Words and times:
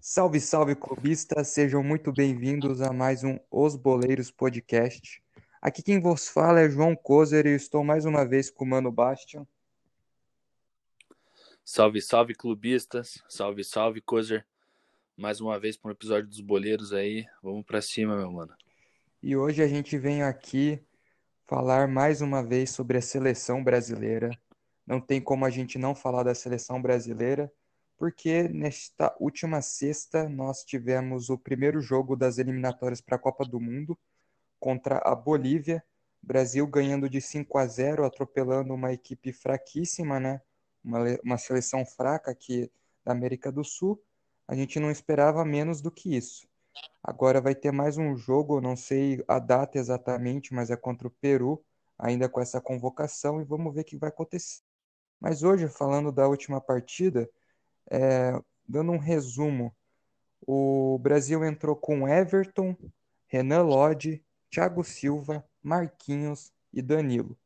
Salve, 0.00 0.40
salve, 0.40 0.76
clubistas! 0.76 1.48
Sejam 1.48 1.82
muito 1.82 2.12
bem-vindos 2.12 2.80
a 2.80 2.92
mais 2.92 3.24
um 3.24 3.36
Os 3.50 3.74
Boleiros 3.74 4.30
Podcast. 4.30 5.20
Aqui 5.60 5.82
quem 5.82 6.00
vos 6.00 6.28
fala 6.28 6.60
é 6.60 6.70
João 6.70 6.94
Kozer 6.94 7.46
e 7.46 7.54
estou 7.56 7.82
mais 7.82 8.04
uma 8.04 8.24
vez 8.24 8.48
com 8.48 8.64
o 8.64 8.68
Mano 8.68 8.92
Bastian. 8.92 9.44
Salve, 11.64 12.00
salve, 12.00 12.34
clubistas! 12.34 13.20
Salve, 13.28 13.64
salve, 13.64 14.00
Kozer! 14.00 14.46
Mais 15.16 15.40
uma 15.40 15.58
vez 15.58 15.76
para 15.76 15.88
um 15.88 15.92
episódio 15.92 16.28
dos 16.28 16.40
Boleiros 16.40 16.92
aí. 16.92 17.26
Vamos 17.42 17.64
para 17.64 17.82
cima, 17.82 18.16
meu 18.16 18.30
mano. 18.30 18.54
E 19.20 19.36
hoje 19.36 19.62
a 19.62 19.66
gente 19.66 19.98
vem 19.98 20.22
aqui 20.22 20.80
falar 21.52 21.86
mais 21.86 22.22
uma 22.22 22.42
vez 22.42 22.70
sobre 22.70 22.96
a 22.96 23.02
seleção 23.02 23.62
brasileira. 23.62 24.30
Não 24.86 24.98
tem 24.98 25.20
como 25.20 25.44
a 25.44 25.50
gente 25.50 25.76
não 25.76 25.94
falar 25.94 26.22
da 26.22 26.34
seleção 26.34 26.80
brasileira 26.80 27.52
porque 27.98 28.48
nesta 28.48 29.14
última 29.20 29.60
sexta 29.60 30.30
nós 30.30 30.64
tivemos 30.64 31.28
o 31.28 31.36
primeiro 31.36 31.82
jogo 31.82 32.16
das 32.16 32.38
eliminatórias 32.38 33.02
para 33.02 33.16
a 33.16 33.18
Copa 33.18 33.44
do 33.44 33.60
Mundo 33.60 33.98
contra 34.58 34.96
a 35.04 35.14
Bolívia. 35.14 35.84
Brasil 36.22 36.66
ganhando 36.66 37.06
de 37.06 37.20
5 37.20 37.58
a 37.58 37.66
0, 37.66 38.06
atropelando 38.06 38.72
uma 38.72 38.90
equipe 38.90 39.30
fraquíssima, 39.30 40.18
né? 40.18 40.40
Uma, 40.82 41.00
uma 41.22 41.36
seleção 41.36 41.84
fraca 41.84 42.30
aqui 42.30 42.72
da 43.04 43.12
América 43.12 43.52
do 43.52 43.62
Sul. 43.62 44.02
A 44.48 44.56
gente 44.56 44.80
não 44.80 44.90
esperava 44.90 45.44
menos 45.44 45.82
do 45.82 45.90
que 45.90 46.16
isso. 46.16 46.48
Agora 47.02 47.40
vai 47.40 47.54
ter 47.54 47.72
mais 47.72 47.98
um 47.98 48.16
jogo, 48.16 48.60
não 48.60 48.76
sei 48.76 49.22
a 49.26 49.38
data 49.38 49.78
exatamente, 49.78 50.54
mas 50.54 50.70
é 50.70 50.76
contra 50.76 51.08
o 51.08 51.10
Peru, 51.10 51.64
ainda 51.98 52.28
com 52.28 52.40
essa 52.40 52.60
convocação, 52.60 53.40
e 53.40 53.44
vamos 53.44 53.74
ver 53.74 53.80
o 53.80 53.84
que 53.84 53.96
vai 53.96 54.08
acontecer. 54.08 54.62
Mas 55.20 55.42
hoje, 55.42 55.68
falando 55.68 56.12
da 56.12 56.28
última 56.28 56.60
partida, 56.60 57.28
é, 57.90 58.32
dando 58.68 58.92
um 58.92 58.98
resumo, 58.98 59.74
o 60.46 60.98
Brasil 60.98 61.44
entrou 61.44 61.76
com 61.76 62.08
Everton, 62.08 62.76
Renan 63.26 63.62
Lodge, 63.62 64.24
Thiago 64.50 64.84
Silva, 64.84 65.44
Marquinhos 65.62 66.52
e 66.72 66.82
Danilo. 66.82 67.38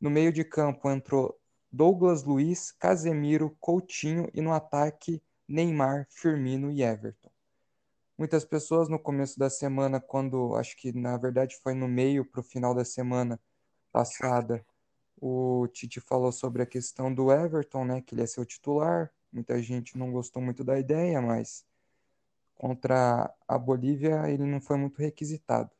No 0.00 0.10
meio 0.10 0.32
de 0.32 0.44
campo 0.44 0.90
entrou 0.90 1.38
Douglas 1.72 2.24
Luiz, 2.24 2.70
Casemiro, 2.72 3.56
Coutinho 3.60 4.28
e 4.34 4.40
no 4.40 4.52
ataque 4.52 5.22
Neymar, 5.48 6.06
Firmino 6.10 6.70
e 6.70 6.82
Everton. 6.82 7.33
Muitas 8.16 8.44
pessoas 8.44 8.88
no 8.88 8.98
começo 8.98 9.38
da 9.38 9.50
semana, 9.50 10.00
quando 10.00 10.54
acho 10.56 10.76
que 10.76 10.92
na 10.92 11.16
verdade 11.16 11.56
foi 11.62 11.74
no 11.74 11.88
meio 11.88 12.24
para 12.24 12.40
o 12.40 12.44
final 12.44 12.74
da 12.74 12.84
semana 12.84 13.40
passada, 13.92 14.64
o 15.20 15.66
Tite 15.68 16.00
falou 16.00 16.30
sobre 16.32 16.62
a 16.62 16.66
questão 16.66 17.12
do 17.12 17.32
Everton, 17.32 17.84
né, 17.84 18.00
que 18.00 18.14
ele 18.14 18.22
ia 18.22 18.26
ser 18.26 18.40
o 18.40 18.44
titular, 18.44 19.10
Muita 19.34 19.60
gente 19.60 19.98
não 19.98 20.12
gostou 20.12 20.40
muito 20.40 20.62
da 20.62 20.78
ideia, 20.78 21.20
mas 21.20 21.66
contra 22.54 23.34
a 23.48 23.58
Bolívia 23.58 24.30
ele 24.30 24.44
não 24.44 24.60
foi 24.60 24.76
muito 24.76 25.00
requisitado. 25.00 25.72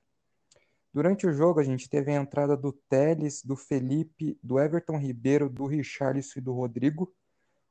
Durante 0.92 1.24
o 1.24 1.32
jogo, 1.32 1.60
a 1.60 1.62
gente 1.62 1.88
teve 1.88 2.10
a 2.10 2.16
entrada 2.16 2.56
do 2.56 2.72
Teles, 2.72 3.44
do 3.44 3.54
Felipe, 3.54 4.36
do 4.42 4.58
Everton 4.58 4.98
Ribeiro, 4.98 5.48
do 5.48 5.66
Richarlison 5.66 6.40
e 6.40 6.42
do 6.42 6.52
Rodrigo. 6.52 7.14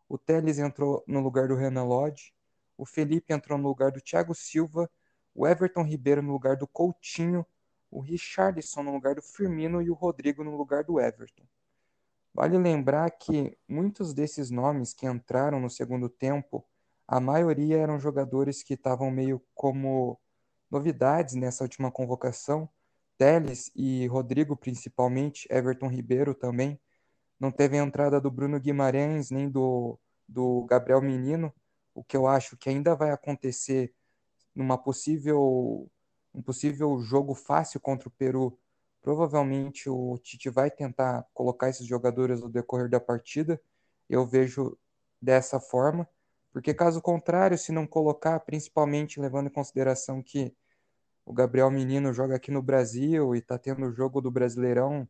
O 0.08 0.18
Teles 0.18 0.58
entrou 0.58 1.04
no 1.06 1.20
lugar 1.20 1.50
do 1.50 1.56
Renan 1.56 1.84
Lodge. 1.84 2.34
O 2.78 2.86
Felipe 2.86 3.34
entrou 3.34 3.58
no 3.58 3.68
lugar 3.68 3.92
do 3.92 4.02
Thiago 4.02 4.34
Silva. 4.34 4.90
O 5.34 5.48
Everton 5.48 5.84
Ribeiro 5.84 6.22
no 6.22 6.32
lugar 6.32 6.58
do 6.58 6.68
Coutinho. 6.68 7.46
O 7.90 8.00
Richarlison 8.00 8.84
no 8.84 8.92
lugar 8.92 9.16
do 9.16 9.22
Firmino 9.22 9.82
e 9.82 9.90
o 9.90 9.94
Rodrigo 9.94 10.44
no 10.44 10.56
lugar 10.56 10.84
do 10.84 11.00
Everton. 11.00 11.44
Vale 12.34 12.58
lembrar 12.58 13.12
que 13.12 13.56
muitos 13.68 14.14
desses 14.14 14.50
nomes 14.50 14.94
que 14.94 15.06
entraram 15.06 15.60
no 15.60 15.70
segundo 15.70 16.10
tempo, 16.10 16.66
a 17.08 17.20
maioria 17.20 17.78
eram 17.78 18.00
jogadores 18.00 18.64
que 18.64 18.74
estavam 18.74 19.12
meio 19.12 19.40
como 19.54 20.20
novidades 20.72 21.36
nessa 21.36 21.64
última 21.64 21.92
convocação. 21.92 22.68
Teles 23.18 23.72
e 23.76 24.08
Rodrigo, 24.08 24.58
principalmente, 24.58 25.48
Everton 25.52 25.88
Ribeiro 25.88 26.34
também. 26.34 26.80
Não 27.40 27.52
teve 27.52 27.78
a 27.78 27.84
entrada 27.84 28.20
do 28.20 28.32
Bruno 28.32 28.60
Guimarães 28.60 29.30
nem 29.30 29.48
do, 29.48 30.00
do 30.28 30.66
Gabriel 30.66 31.02
Menino, 31.02 31.54
o 31.94 32.04
que 32.04 32.18
eu 32.18 32.28
acho 32.28 32.58
que 32.58 32.70
ainda 32.70 32.96
vai 32.96 33.12
acontecer 33.12 33.94
numa 34.56 34.78
possível 34.78 35.90
um 36.34 36.42
possível 36.42 37.00
jogo 37.00 37.36
fácil 37.36 37.80
contra 37.80 38.08
o 38.08 38.12
Peru 38.12 38.58
Provavelmente 39.04 39.90
o 39.90 40.18
Tite 40.18 40.50
vai 40.50 40.72
tentar 40.72 41.28
colocar 41.34 41.68
esses 41.70 41.86
jogadores 41.86 42.40
no 42.42 42.50
decorrer 42.50 42.90
da 42.90 43.02
partida. 43.02 43.62
Eu 44.10 44.26
vejo 44.26 44.78
dessa 45.22 45.60
forma, 45.60 46.08
porque 46.54 46.74
caso 46.74 47.02
contrário, 47.02 47.58
se 47.58 47.74
não 47.74 47.86
colocar, 47.86 48.40
principalmente 48.40 49.20
levando 49.20 49.48
em 49.48 49.54
consideração 49.54 50.24
que 50.24 50.56
o 51.26 51.34
Gabriel 51.34 51.70
Menino 51.70 52.14
joga 52.14 52.38
aqui 52.38 52.50
no 52.50 52.62
Brasil 52.62 53.36
e 53.36 53.42
tá 53.42 53.58
tendo 53.58 53.86
o 53.88 53.92
jogo 53.92 54.22
do 54.22 54.32
Brasileirão, 54.32 55.08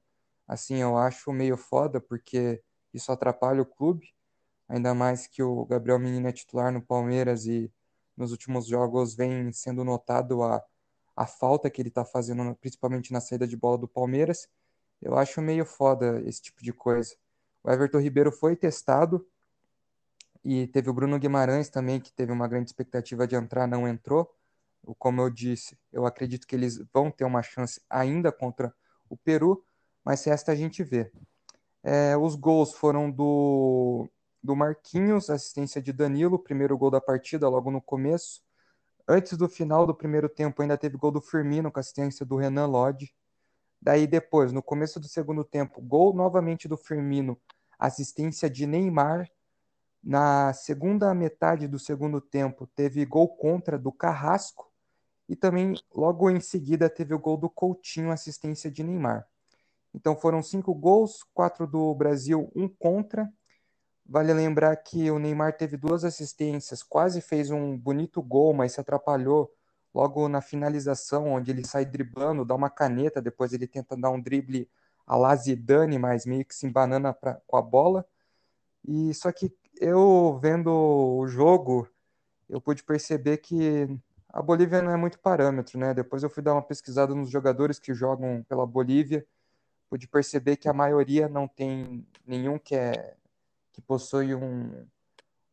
assim, 0.48 0.78
eu 0.78 0.98
acho 0.98 1.32
meio 1.32 1.56
foda, 1.56 2.02
porque 2.02 2.64
isso 2.92 3.12
atrapalha 3.12 3.62
o 3.62 3.66
clube, 3.66 4.13
ainda 4.68 4.94
mais 4.94 5.28
que 5.28 5.44
o 5.44 5.66
Gabriel 5.66 6.00
Menino 6.00 6.28
é 6.28 6.32
titular 6.32 6.72
no 6.72 6.82
Palmeiras 6.82 7.46
e 7.46 7.72
nos 8.16 8.32
últimos 8.32 8.68
jogos 8.68 9.16
vem 9.16 9.52
sendo 9.52 9.84
notado 9.84 10.44
a 10.44 10.64
a 11.16 11.26
falta 11.26 11.70
que 11.70 11.82
ele 11.82 11.90
está 11.90 12.04
fazendo, 12.04 12.56
principalmente 12.56 13.14
na 13.14 13.22
saída 13.22 13.48
de 13.48 13.56
bola 13.56 13.78
do 13.78 13.88
Palmeiras. 13.88 14.48
Eu 15.02 15.16
acho 15.18 15.42
meio 15.42 15.66
foda 15.66 16.22
esse 16.26 16.42
tipo 16.42 16.64
de 16.64 16.74
coisa. 16.74 17.16
O 17.64 17.72
Everton 17.72 18.00
Ribeiro 18.00 18.32
foi 18.32 18.56
testado 18.56 19.26
e 20.44 20.68
teve 20.68 20.90
o 20.90 20.94
Bruno 20.94 21.20
Guimarães 21.20 21.70
também, 21.70 22.00
que 22.00 22.12
teve 22.12 22.32
uma 22.32 22.48
grande 22.48 22.70
expectativa 22.70 23.28
de 23.28 23.36
entrar, 23.36 23.68
não 23.68 23.88
entrou. 23.88 24.34
Como 24.98 25.22
eu 25.22 25.30
disse, 25.30 25.78
eu 25.92 26.06
acredito 26.06 26.46
que 26.46 26.56
eles 26.56 26.78
vão 26.94 27.10
ter 27.10 27.24
uma 27.24 27.42
chance 27.42 27.82
ainda 27.90 28.32
contra 28.32 28.74
o 29.10 29.16
Peru, 29.16 29.64
mas 30.04 30.24
resta 30.26 30.52
a 30.52 30.56
gente 30.56 30.84
ver. 30.84 31.12
É, 31.82 32.18
os 32.18 32.36
gols 32.36 32.74
foram 32.74 33.10
do, 33.10 34.10
do 34.44 34.56
Marquinhos, 34.56 35.30
assistência 35.30 35.82
de 35.82 35.94
Danilo, 35.94 36.38
primeiro 36.38 36.78
gol 36.78 36.92
da 36.92 37.00
partida 37.00 37.48
logo 37.48 37.72
no 37.72 37.82
começo. 37.82 38.42
Antes 39.08 39.38
do 39.38 39.48
final 39.48 39.88
do 39.88 39.96
primeiro 39.96 40.28
tempo, 40.28 40.62
ainda 40.62 40.78
teve 40.78 40.98
gol 40.98 41.12
do 41.12 41.22
Firmino 41.22 41.72
com 41.72 41.80
assistência 41.80 42.26
do 42.26 42.36
Renan 42.36 42.68
Lodge. 42.68 43.14
Daí 43.82 44.08
depois, 44.08 44.52
no 44.52 44.62
começo 44.62 45.00
do 45.00 45.08
segundo 45.08 45.44
tempo, 45.44 45.82
gol 45.82 46.14
novamente 46.14 46.68
do 46.68 46.78
Firmino, 46.78 47.40
assistência 47.78 48.50
de 48.50 48.66
Neymar. 48.66 49.30
Na 50.04 50.54
segunda 50.54 51.14
metade 51.14 51.68
do 51.68 51.80
segundo 51.80 52.20
tempo, 52.20 52.68
teve 52.68 53.06
gol 53.06 53.28
contra 53.28 53.78
do 53.78 53.92
Carrasco. 53.92 54.72
E 55.28 55.36
também, 55.36 55.76
logo 55.94 56.30
em 56.30 56.40
seguida, 56.40 56.90
teve 56.90 57.14
o 57.14 57.20
gol 57.20 57.38
do 57.38 57.50
Coutinho, 57.50 58.12
assistência 58.12 58.70
de 58.70 58.84
Neymar. 58.84 59.26
Então 59.94 60.16
foram 60.16 60.42
cinco 60.42 60.74
gols, 60.74 61.24
quatro 61.34 61.68
do 61.68 61.94
Brasil, 61.94 62.52
um 62.56 62.68
contra. 62.68 63.32
Vale 64.06 64.34
lembrar 64.34 64.76
que 64.78 65.10
o 65.10 65.18
Neymar 65.18 65.54
teve 65.58 65.78
duas 65.78 66.04
assistências, 66.04 66.84
quase 66.84 67.22
fez 67.22 67.50
um 67.50 67.78
bonito 67.78 68.22
gol, 68.22 68.54
mas 68.54 68.74
se 68.74 68.82
atrapalhou 68.82 69.54
logo 69.94 70.28
na 70.28 70.42
finalização, 70.42 71.28
onde 71.34 71.52
ele 71.52 71.66
sai 71.66 71.86
driblando, 71.86 72.44
dá 72.44 72.56
uma 72.56 72.70
caneta, 72.70 73.22
depois 73.22 73.54
ele 73.54 73.68
tenta 73.68 73.96
dar 73.96 74.10
um 74.10 74.20
drible 74.20 74.70
a 75.06 75.16
la 75.16 75.36
Zidane, 75.36 75.98
mas 76.00 76.26
meio 76.26 76.46
que 76.46 76.56
se 76.56 76.66
embanana 76.66 77.14
pra, 77.14 77.40
com 77.48 77.58
a 77.58 77.62
bola. 77.62 78.06
E 78.86 79.14
só 79.14 79.32
que 79.32 79.56
eu 79.80 80.40
vendo 80.42 80.70
o 80.70 81.28
jogo, 81.28 81.88
eu 82.50 82.60
pude 82.60 82.84
perceber 82.84 83.38
que 83.38 83.88
a 84.30 84.42
Bolívia 84.42 84.82
não 84.82 84.92
é 84.92 84.98
muito 84.98 85.20
parâmetro, 85.20 85.80
né? 85.80 85.94
Depois 85.94 86.24
eu 86.24 86.30
fui 86.30 86.44
dar 86.44 86.54
uma 86.54 86.62
pesquisada 86.62 87.14
nos 87.16 87.30
jogadores 87.30 87.80
que 87.80 87.94
jogam 87.94 88.44
pela 88.50 88.66
Bolívia, 88.66 89.26
pude 89.90 90.08
perceber 90.08 90.58
que 90.58 90.68
a 90.68 90.74
maioria 90.74 91.30
não 91.30 91.48
tem 91.48 92.06
nenhum 92.26 92.58
que 92.58 92.76
é 92.76 93.16
que 93.74 93.82
possui 93.82 94.34
um, 94.34 94.88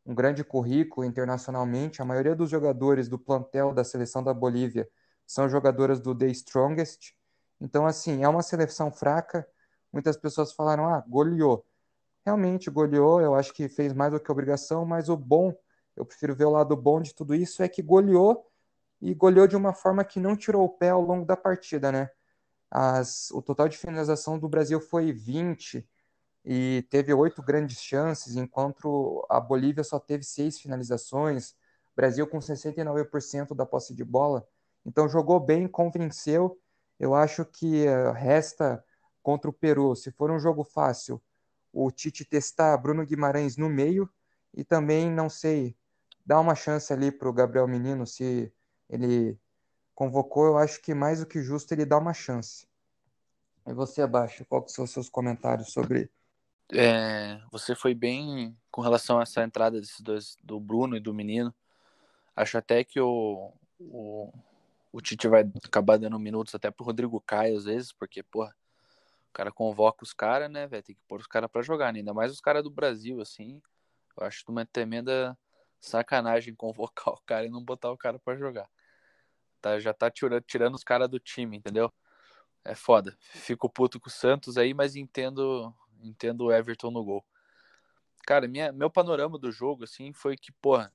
um 0.06 0.14
grande 0.14 0.44
currículo 0.44 1.06
internacionalmente. 1.06 2.00
A 2.00 2.04
maioria 2.04 2.36
dos 2.36 2.50
jogadores 2.50 3.08
do 3.08 3.18
plantel 3.18 3.72
da 3.72 3.82
seleção 3.82 4.22
da 4.22 4.32
Bolívia 4.32 4.88
são 5.26 5.48
jogadoras 5.48 6.00
do 6.00 6.14
The 6.14 6.26
Strongest. 6.26 7.14
Então, 7.60 7.86
assim, 7.86 8.22
é 8.22 8.28
uma 8.28 8.42
seleção 8.42 8.92
fraca. 8.92 9.46
Muitas 9.92 10.16
pessoas 10.16 10.52
falaram, 10.52 10.86
ah, 10.86 11.02
goleou. 11.08 11.64
Realmente 12.24 12.70
goleou, 12.70 13.20
eu 13.20 13.34
acho 13.34 13.52
que 13.52 13.68
fez 13.68 13.92
mais 13.92 14.12
do 14.12 14.20
que 14.20 14.30
obrigação, 14.30 14.84
mas 14.84 15.08
o 15.08 15.16
bom, 15.16 15.54
eu 15.96 16.04
prefiro 16.04 16.34
ver 16.34 16.44
o 16.44 16.50
lado 16.50 16.76
bom 16.76 17.00
de 17.00 17.14
tudo 17.14 17.34
isso, 17.34 17.62
é 17.62 17.68
que 17.68 17.82
goleou 17.82 18.46
e 19.00 19.14
goleou 19.14 19.46
de 19.46 19.56
uma 19.56 19.72
forma 19.72 20.04
que 20.04 20.20
não 20.20 20.36
tirou 20.36 20.64
o 20.64 20.68
pé 20.68 20.90
ao 20.90 21.00
longo 21.00 21.24
da 21.24 21.36
partida, 21.36 21.90
né? 21.90 22.10
As, 22.70 23.30
o 23.32 23.40
total 23.42 23.68
de 23.68 23.78
finalização 23.78 24.38
do 24.38 24.48
Brasil 24.48 24.80
foi 24.80 25.12
20, 25.12 25.88
e 26.44 26.86
teve 26.90 27.12
oito 27.12 27.42
grandes 27.42 27.80
chances, 27.80 28.36
enquanto 28.36 29.24
a 29.28 29.38
Bolívia 29.40 29.84
só 29.84 29.98
teve 29.98 30.24
seis 30.24 30.58
finalizações, 30.60 31.54
Brasil 31.94 32.26
com 32.26 32.38
69% 32.38 33.54
da 33.54 33.66
posse 33.66 33.94
de 33.94 34.04
bola. 34.04 34.46
Então 34.84 35.08
jogou 35.08 35.38
bem, 35.38 35.68
convenceu. 35.68 36.58
Eu 36.98 37.14
acho 37.14 37.44
que 37.44 37.86
eh, 37.86 38.12
resta 38.12 38.82
contra 39.22 39.50
o 39.50 39.52
Peru, 39.52 39.94
se 39.94 40.10
for 40.10 40.30
um 40.30 40.38
jogo 40.38 40.64
fácil, 40.64 41.20
o 41.72 41.90
Tite 41.90 42.24
testar 42.24 42.76
Bruno 42.78 43.04
Guimarães 43.04 43.56
no 43.56 43.68
meio 43.68 44.08
e 44.54 44.64
também, 44.64 45.10
não 45.10 45.28
sei, 45.28 45.76
dar 46.24 46.40
uma 46.40 46.54
chance 46.54 46.92
ali 46.92 47.12
para 47.12 47.28
o 47.28 47.32
Gabriel 47.32 47.68
Menino, 47.68 48.06
se 48.06 48.52
ele 48.88 49.38
convocou, 49.94 50.46
eu 50.46 50.58
acho 50.58 50.80
que 50.80 50.94
mais 50.94 51.20
do 51.20 51.26
que 51.26 51.42
justo 51.42 51.72
ele 51.72 51.84
dá 51.84 51.98
uma 51.98 52.14
chance. 52.14 52.66
E 53.66 53.72
você, 53.72 54.02
Abaixo, 54.02 54.44
qual 54.46 54.66
são 54.66 54.84
os 54.84 54.90
seus 54.90 55.08
comentários 55.08 55.72
sobre 55.72 56.10
é, 56.72 57.40
você 57.50 57.74
foi 57.74 57.94
bem 57.94 58.56
com 58.70 58.80
relação 58.80 59.18
a 59.18 59.22
essa 59.22 59.42
entrada 59.42 59.80
desses 59.80 60.00
dois, 60.00 60.36
do 60.42 60.60
Bruno 60.60 60.96
e 60.96 61.00
do 61.00 61.14
menino. 61.14 61.54
Acho 62.34 62.58
até 62.58 62.84
que 62.84 63.00
o, 63.00 63.52
o, 63.78 64.32
o 64.92 65.00
Tite 65.00 65.28
vai 65.28 65.42
acabar 65.64 65.98
dando 65.98 66.18
minutos 66.18 66.54
até 66.54 66.70
pro 66.70 66.84
Rodrigo 66.84 67.20
Caio 67.20 67.56
às 67.56 67.64
vezes, 67.64 67.92
porque, 67.92 68.22
porra, 68.22 68.54
o 69.30 69.32
cara 69.32 69.52
convoca 69.52 70.04
os 70.04 70.12
caras, 70.12 70.50
né, 70.50 70.66
velho? 70.66 70.82
Tem 70.82 70.94
que 70.94 71.02
pôr 71.08 71.20
os 71.20 71.26
caras 71.26 71.50
pra 71.50 71.62
jogar, 71.62 71.92
né? 71.92 72.00
ainda 72.00 72.14
mais 72.14 72.32
os 72.32 72.40
caras 72.40 72.62
do 72.62 72.70
Brasil, 72.70 73.20
assim. 73.20 73.60
Eu 74.16 74.26
acho 74.26 74.44
uma 74.48 74.66
tremenda 74.66 75.38
sacanagem 75.80 76.54
convocar 76.56 77.14
o 77.14 77.20
cara 77.26 77.46
e 77.46 77.50
não 77.50 77.62
botar 77.62 77.90
o 77.90 77.96
cara 77.96 78.18
para 78.18 78.36
jogar. 78.36 78.68
Tá, 79.60 79.78
já 79.78 79.92
tá 79.92 80.10
tirando, 80.10 80.42
tirando 80.42 80.74
os 80.74 80.84
caras 80.84 81.08
do 81.08 81.18
time, 81.18 81.56
entendeu? 81.56 81.92
É 82.64 82.74
foda. 82.74 83.16
Fico 83.20 83.68
puto 83.68 84.00
com 84.00 84.08
o 84.08 84.12
Santos 84.12 84.56
aí, 84.56 84.74
mas 84.74 84.96
entendo 84.96 85.74
entendo 86.02 86.46
o 86.46 86.52
Everton 86.52 86.90
no 86.90 87.04
gol. 87.04 87.24
Cara, 88.26 88.46
minha, 88.46 88.72
meu 88.72 88.90
panorama 88.90 89.38
do 89.38 89.50
jogo, 89.50 89.84
assim, 89.84 90.12
foi 90.12 90.36
que, 90.36 90.52
porra, 90.52 90.92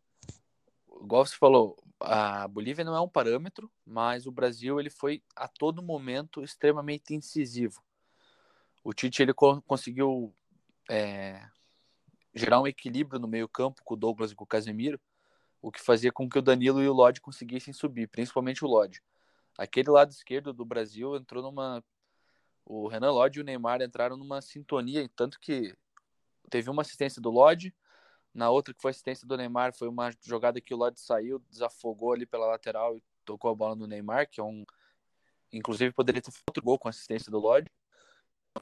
igual 1.02 1.26
você 1.26 1.36
falou, 1.36 1.76
a 2.00 2.48
Bolívia 2.48 2.86
não 2.86 2.96
é 2.96 3.02
um 3.02 3.10
parâmetro, 3.10 3.72
mas 3.86 4.26
o 4.26 4.32
Brasil, 4.32 4.80
ele 4.80 4.90
foi 4.90 5.24
a 5.36 5.48
todo 5.48 5.82
momento 5.84 6.44
extremamente 6.44 7.14
incisivo. 7.14 7.84
O 8.84 8.94
Tite, 8.94 9.22
ele 9.22 9.34
co 9.34 9.62
conseguiu 9.64 10.34
é, 10.90 11.42
gerar 12.34 12.62
um 12.62 12.68
equilíbrio 12.68 13.20
no 13.20 13.28
meio 13.28 13.48
campo 13.48 13.82
com 13.84 13.96
o 13.96 13.98
Douglas 13.98 14.32
e 14.32 14.36
com 14.36 14.44
o 14.44 14.48
Casemiro, 14.48 15.00
o 15.62 15.72
que 15.72 15.82
fazia 15.82 16.12
com 16.12 16.30
que 16.30 16.38
o 16.38 16.42
Danilo 16.42 16.84
e 16.84 16.88
o 16.88 16.94
Lodge 16.94 17.20
conseguissem 17.20 17.74
subir, 17.74 18.08
principalmente 18.08 18.64
o 18.64 18.68
Lodge. 18.68 19.02
Aquele 19.58 19.90
lado 19.90 20.12
esquerdo 20.12 20.54
do 20.54 20.66
Brasil 20.66 21.16
entrou 21.16 21.42
numa 21.42 21.84
o 22.66 22.88
Renan 22.88 23.12
Lodge 23.12 23.40
e 23.40 23.42
o 23.42 23.46
Neymar 23.46 23.82
entraram 23.82 24.18
numa 24.18 24.42
sintonia, 24.42 25.08
tanto 25.16 25.40
que 25.40 25.76
teve 26.50 26.70
uma 26.70 26.82
assistência 26.82 27.22
do 27.22 27.30
Lodge, 27.30 27.74
na 28.34 28.50
outra 28.50 28.74
que 28.74 28.82
foi 28.82 28.92
assistência 28.92 29.28
do 29.28 29.38
Neymar, 29.38 29.74
foi 29.74 29.88
uma 29.88 30.12
jogada 30.22 30.60
que 30.60 30.74
o 30.74 30.78
Lodge 30.78 31.00
saiu, 31.00 31.40
desafogou 31.50 32.12
ali 32.12 32.26
pela 32.26 32.48
lateral 32.48 32.98
e 32.98 33.04
tocou 33.24 33.52
a 33.52 33.56
bola 33.56 33.76
no 33.76 33.88
Neymar, 33.88 34.30
que 34.30 34.42
é 34.42 34.44
um 34.44 34.66
inclusive 35.54 35.94
poderia 35.94 36.22
ter 36.22 36.32
outro 36.48 36.62
gol 36.62 36.78
com 36.78 36.90
assistência 36.90 37.32
do 37.32 37.40
Lodge. 37.40 37.72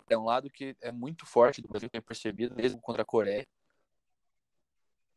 É 0.09 0.17
um 0.17 0.25
lado 0.25 0.49
que 0.49 0.75
é 0.81 0.91
muito 0.91 1.25
forte 1.25 1.61
do 1.61 1.67
Brasil, 1.67 1.89
tem 1.89 2.01
percebido, 2.01 2.55
mesmo 2.55 2.79
contra 2.79 3.01
a 3.01 3.05
Coreia. 3.05 3.47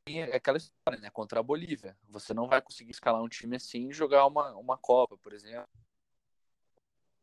E 0.08 0.18
é 0.18 0.36
aquela 0.36 0.56
história, 0.56 1.00
né? 1.00 1.10
Contra 1.10 1.40
a 1.40 1.42
Bolívia. 1.42 1.96
Você 2.08 2.32
não 2.32 2.46
vai 2.46 2.62
conseguir 2.62 2.92
escalar 2.92 3.22
um 3.22 3.28
time 3.28 3.56
assim 3.56 3.88
e 3.88 3.92
jogar 3.92 4.26
uma, 4.26 4.54
uma 4.54 4.78
Copa, 4.78 5.18
por 5.18 5.32
exemplo 5.32 5.68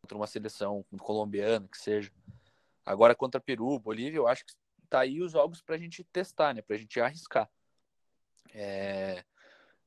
contra 0.04 0.18
uma 0.18 0.28
seleção 0.28 0.86
colombiana, 1.00 1.66
que 1.70 1.78
seja. 1.78 2.12
Agora 2.86 3.16
contra 3.16 3.40
Peru, 3.40 3.80
Bolívia, 3.80 4.18
eu 4.18 4.28
acho 4.28 4.46
que 4.46 4.54
tá 4.90 5.00
aí 5.00 5.22
os 5.22 5.32
jogos 5.32 5.62
para 5.62 5.76
a 5.76 5.78
gente 5.78 6.04
testar, 6.04 6.54
né? 6.54 6.62
Para 6.62 6.76
a 6.76 6.80
gente 6.80 7.00
arriscar. 7.00 7.50
É... 8.54 9.24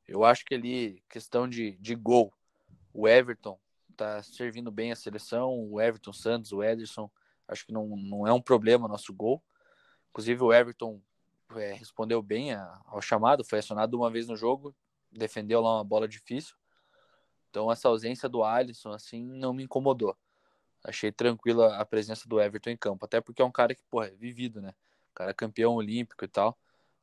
Eu 0.08 0.24
acho 0.24 0.44
que 0.44 0.54
ali, 0.54 1.02
questão 1.08 1.46
de, 1.46 1.72
de 1.72 1.94
gol, 1.94 2.32
o 2.94 3.06
Everton 3.06 3.58
tá 3.94 4.22
servindo 4.22 4.70
bem 4.70 4.90
a 4.90 4.96
seleção, 4.96 5.52
o 5.70 5.80
Everton 5.80 6.12
Santos, 6.12 6.52
o 6.52 6.62
Ederson, 6.62 7.10
acho 7.46 7.66
que 7.66 7.72
não, 7.72 7.86
não 7.88 8.26
é 8.26 8.32
um 8.32 8.40
problema 8.40 8.88
nosso 8.88 9.12
gol. 9.12 9.42
Inclusive 10.10 10.42
o 10.42 10.52
Everton 10.52 11.00
é, 11.56 11.74
respondeu 11.74 12.22
bem 12.22 12.54
ao 12.54 13.02
chamado, 13.02 13.44
foi 13.44 13.58
acionado 13.58 13.96
uma 13.96 14.10
vez 14.10 14.26
no 14.26 14.36
jogo, 14.36 14.74
defendeu 15.12 15.60
lá 15.60 15.76
uma 15.76 15.84
bola 15.84 16.08
difícil. 16.08 16.56
Então 17.56 17.72
essa 17.72 17.88
ausência 17.88 18.28
do 18.28 18.44
Alisson 18.44 18.92
assim 18.92 19.24
não 19.24 19.54
me 19.54 19.64
incomodou. 19.64 20.14
Achei 20.84 21.10
tranquila 21.10 21.78
a 21.78 21.86
presença 21.86 22.28
do 22.28 22.38
Everton 22.38 22.68
em 22.68 22.76
campo, 22.76 23.06
até 23.06 23.18
porque 23.18 23.40
é 23.40 23.44
um 23.46 23.50
cara 23.50 23.74
que, 23.74 23.82
porra, 23.84 24.08
é 24.08 24.10
vivido, 24.10 24.60
né? 24.60 24.74
O 25.10 25.14
cara 25.14 25.30
é 25.30 25.34
campeão 25.34 25.74
olímpico 25.74 26.22
e 26.22 26.28
tal, 26.28 26.54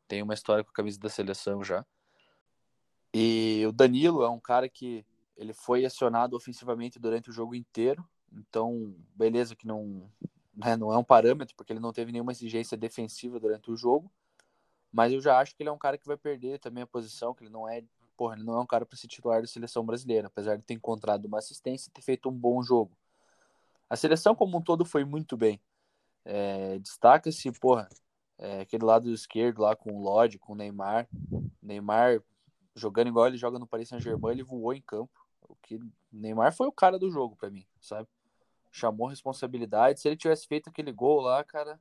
tem 0.07 0.21
uma 0.21 0.35
história 0.35 0.63
com 0.63 0.69
a 0.69 0.73
camisa 0.73 0.99
da 0.99 1.09
seleção 1.09 1.63
já. 1.63 1.83
E 3.11 3.65
o 3.67 3.71
Danilo 3.71 4.21
é 4.21 4.29
um 4.29 4.39
cara 4.39 4.69
que 4.69 5.03
ele 5.35 5.55
foi 5.55 5.85
acionado 5.85 6.35
ofensivamente 6.35 6.99
durante 6.99 7.31
o 7.31 7.33
jogo 7.33 7.55
inteiro, 7.55 8.07
então 8.31 8.95
beleza 9.15 9.55
que 9.55 9.65
não, 9.65 10.07
né, 10.53 10.77
não 10.77 10.93
é 10.93 10.97
um 10.99 11.03
parâmetro, 11.03 11.55
porque 11.55 11.73
ele 11.73 11.79
não 11.79 11.91
teve 11.91 12.11
nenhuma 12.11 12.31
exigência 12.31 12.77
defensiva 12.77 13.39
durante 13.39 13.71
o 13.71 13.75
jogo, 13.75 14.11
mas 14.91 15.11
eu 15.13 15.19
já 15.19 15.39
acho 15.39 15.55
que 15.55 15.63
ele 15.63 15.69
é 15.69 15.73
um 15.73 15.79
cara 15.79 15.97
que 15.97 16.05
vai 16.05 16.15
perder 16.15 16.59
também 16.59 16.83
a 16.83 16.87
posição, 16.87 17.33
que 17.33 17.43
ele 17.43 17.51
não 17.51 17.67
é 17.67 17.83
porra, 18.15 18.35
ele 18.35 18.43
não 18.43 18.55
é 18.55 18.59
um 18.59 18.65
cara 18.65 18.85
para 18.85 18.97
ser 18.97 19.07
titular 19.07 19.41
da 19.41 19.47
seleção 19.47 19.85
brasileira, 19.85 20.27
apesar 20.27 20.55
de 20.55 20.63
ter 20.63 20.73
encontrado 20.73 21.25
uma 21.25 21.39
assistência 21.39 21.89
e 21.89 21.91
ter 21.91 22.01
feito 22.01 22.29
um 22.29 22.33
bom 22.33 22.61
jogo. 22.61 22.97
A 23.89 23.95
seleção 23.95 24.35
como 24.35 24.57
um 24.57 24.61
todo 24.61 24.85
foi 24.85 25.03
muito 25.03 25.37
bem. 25.37 25.61
É, 26.25 26.79
Destaca-se, 26.79 27.51
porra, 27.59 27.89
é, 28.37 28.61
aquele 28.61 28.85
lado 28.85 29.11
esquerdo 29.11 29.61
lá 29.61 29.75
com 29.75 29.91
o 29.91 30.01
Lodge, 30.01 30.39
com 30.39 30.53
o 30.53 30.55
Neymar. 30.55 31.07
Neymar 31.61 32.21
jogando 32.75 33.07
igual 33.07 33.27
ele 33.27 33.37
joga 33.37 33.59
no 33.59 33.67
Paris 33.67 33.89
Saint-Germain, 33.89 34.31
ele 34.31 34.43
voou 34.43 34.73
em 34.73 34.81
campo. 34.81 35.11
O 35.41 35.55
que 35.55 35.79
Neymar 36.11 36.53
foi 36.53 36.67
o 36.67 36.71
cara 36.71 36.97
do 36.97 37.11
jogo 37.11 37.35
para 37.35 37.49
mim, 37.49 37.65
sabe? 37.79 38.07
Chamou 38.71 39.07
responsabilidade. 39.07 39.99
Se 39.99 40.07
ele 40.07 40.17
tivesse 40.17 40.47
feito 40.47 40.69
aquele 40.69 40.91
gol 40.91 41.21
lá, 41.21 41.43
cara, 41.43 41.79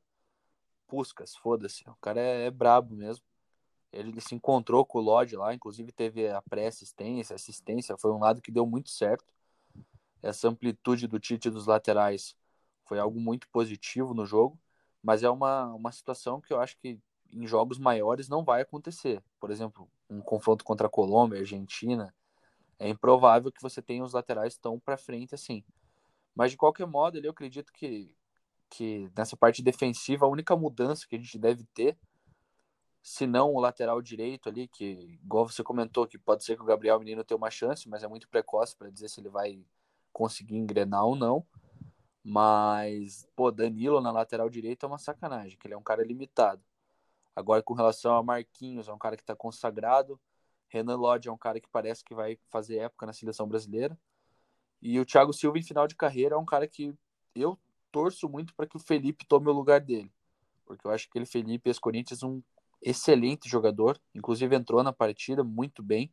Puscas, 0.87 1.35
foda-se. 1.35 1.89
O 1.89 1.97
cara 1.97 2.21
é, 2.21 2.47
é 2.47 2.51
brabo 2.51 2.95
mesmo. 2.95 3.25
Ele 3.93 4.21
se 4.21 4.35
encontrou 4.35 4.85
com 4.87 4.99
o 4.99 5.03
Lodge 5.03 5.37
lá, 5.37 5.55
inclusive 5.55 5.93
teve 5.93 6.29
a 6.29 6.41
pré-assistência, 6.41 7.37
assistência, 7.37 7.97
foi 7.99 8.11
um 8.11 8.19
lado 8.19 8.41
que 8.41 8.51
deu 8.51 8.67
muito 8.67 8.91
certo. 8.91 9.35
Essa 10.23 10.49
amplitude 10.49 11.07
do 11.07 11.21
Tite 11.21 11.51
dos 11.51 11.67
laterais 11.67 12.35
foi 12.85 12.99
algo 12.99 13.21
muito 13.21 13.49
positivo 13.51 14.15
no 14.15 14.25
jogo, 14.25 14.59
mas 15.03 15.23
é 15.23 15.29
uma, 15.29 15.67
uma 15.75 15.93
situação 15.93 16.41
que 16.41 16.53
eu 16.53 16.61
acho 16.61 16.79
que 16.79 16.99
em 17.33 17.47
jogos 17.47 17.79
maiores 17.79 18.29
não 18.29 18.45
vai 18.45 18.63
acontecer. 18.63 19.23
Por 19.41 19.51
exemplo, 19.51 19.89
um 20.09 20.21
confronto 20.21 20.65
contra 20.65 20.87
a 20.87 20.91
Colômbia, 20.91 21.41
Argentina, 21.41 22.15
é 22.79 22.89
improvável 22.89 23.51
que 23.51 23.63
você 23.63 23.81
tenha 23.81 24.05
os 24.05 24.13
laterais 24.13 24.57
tão 24.57 24.79
para 24.79 24.97
frente 24.97 25.35
assim. 25.35 25.65
Mas 26.35 26.51
de 26.51 26.57
qualquer 26.57 26.87
modo, 26.87 27.19
eu 27.19 27.31
acredito 27.31 27.73
que, 27.73 28.15
que 28.71 29.11
nessa 29.17 29.37
parte 29.37 29.63
defensiva 29.63 30.27
a 30.27 30.29
única 30.29 30.57
mudança 30.57 31.07
que 31.07 31.17
a 31.17 31.19
gente 31.19 31.39
deve 31.39 31.65
ter 31.75 31.97
se 33.03 33.27
não 33.27 33.53
o 33.53 33.61
lateral 33.61 34.01
direito 34.01 34.49
ali, 34.49 34.69
que, 34.69 35.19
igual 35.23 35.49
você 35.49 35.63
comentou, 35.63 36.07
que 36.07 36.17
pode 36.17 36.45
ser 36.45 36.57
que 36.57 36.63
o 36.63 36.67
Gabriel 36.67 36.99
Menino 37.01 37.25
tenha 37.25 37.37
uma 37.37 37.51
chance, 37.51 37.89
mas 37.89 38.05
é 38.05 38.09
muito 38.09 38.29
precoce 38.29 38.77
para 38.77 38.91
dizer 38.91 39.09
se 39.09 39.21
ele 39.21 39.29
vai 39.29 39.65
conseguir 40.13 40.57
engrenar 40.57 41.05
ou 41.05 41.17
não. 41.17 41.45
Mas, 42.25 43.29
pô, 43.35 43.51
Danilo 43.51 44.01
na 44.01 44.13
lateral 44.13 44.49
direita 44.49 44.87
é 44.87 44.89
uma 44.89 44.99
sacanagem, 44.99 45.59
que 45.59 45.67
ele 45.67 45.75
é 45.75 45.77
um 45.77 45.83
cara 45.83 46.05
limitado. 46.05 46.63
Agora, 47.35 47.63
com 47.63 47.75
relação 47.75 48.15
a 48.15 48.23
Marquinhos, 48.23 48.89
é 48.89 48.93
um 48.93 48.99
cara 48.99 49.17
que 49.17 49.23
está 49.23 49.35
consagrado. 49.35 50.21
Renan 50.69 50.97
Lodge 50.97 51.29
é 51.29 51.33
um 51.33 51.39
cara 51.39 51.61
que 51.61 51.69
parece 51.69 52.05
que 52.05 52.15
vai 52.15 52.39
fazer 52.51 52.79
época 52.79 53.07
na 53.07 53.13
seleção 53.13 53.49
brasileira. 53.49 53.99
E 54.81 55.01
o 55.01 55.05
Thiago 55.05 55.33
Silva, 55.33 55.59
em 55.59 55.63
final 55.63 55.89
de 55.89 55.97
carreira, 55.97 56.37
é 56.37 56.39
um 56.39 56.45
cara 56.45 56.69
que 56.69 56.95
eu 57.35 57.59
torço 57.91 58.29
muito 58.29 58.55
para 58.55 58.67
que 58.67 58.77
o 58.77 58.81
Felipe 58.81 59.27
tome 59.27 59.49
o 59.49 59.53
lugar 59.53 59.81
dele. 59.81 60.13
Porque 60.65 60.87
eu 60.87 60.91
acho 60.91 61.07
que 61.07 61.11
aquele 61.11 61.27
Felipe, 61.27 61.69
esse 61.69 61.81
Corinthians, 61.81 62.23
um 62.23 62.43
excelente 62.83 63.49
jogador, 63.49 64.01
inclusive 64.15 64.55
entrou 64.55 64.83
na 64.83 64.93
partida 64.93 65.45
muito 65.45 65.83
bem. 65.83 66.13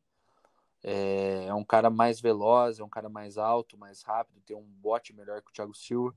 É, 0.82 1.46
é, 1.48 1.54
um 1.54 1.64
cara 1.64 1.90
mais 1.90 2.22
veloz, 2.22 2.80
é 2.80 2.84
um 2.84 2.90
cara 2.90 3.10
mais 3.10 3.38
alto, 3.38 3.78
mais 3.78 4.02
rápido, 4.04 4.42
tem 4.46 4.56
um 4.56 4.64
bote 4.64 5.14
melhor 5.14 5.42
que 5.42 5.50
o 5.50 5.54
Thiago 5.54 5.74
Silva. 5.74 6.16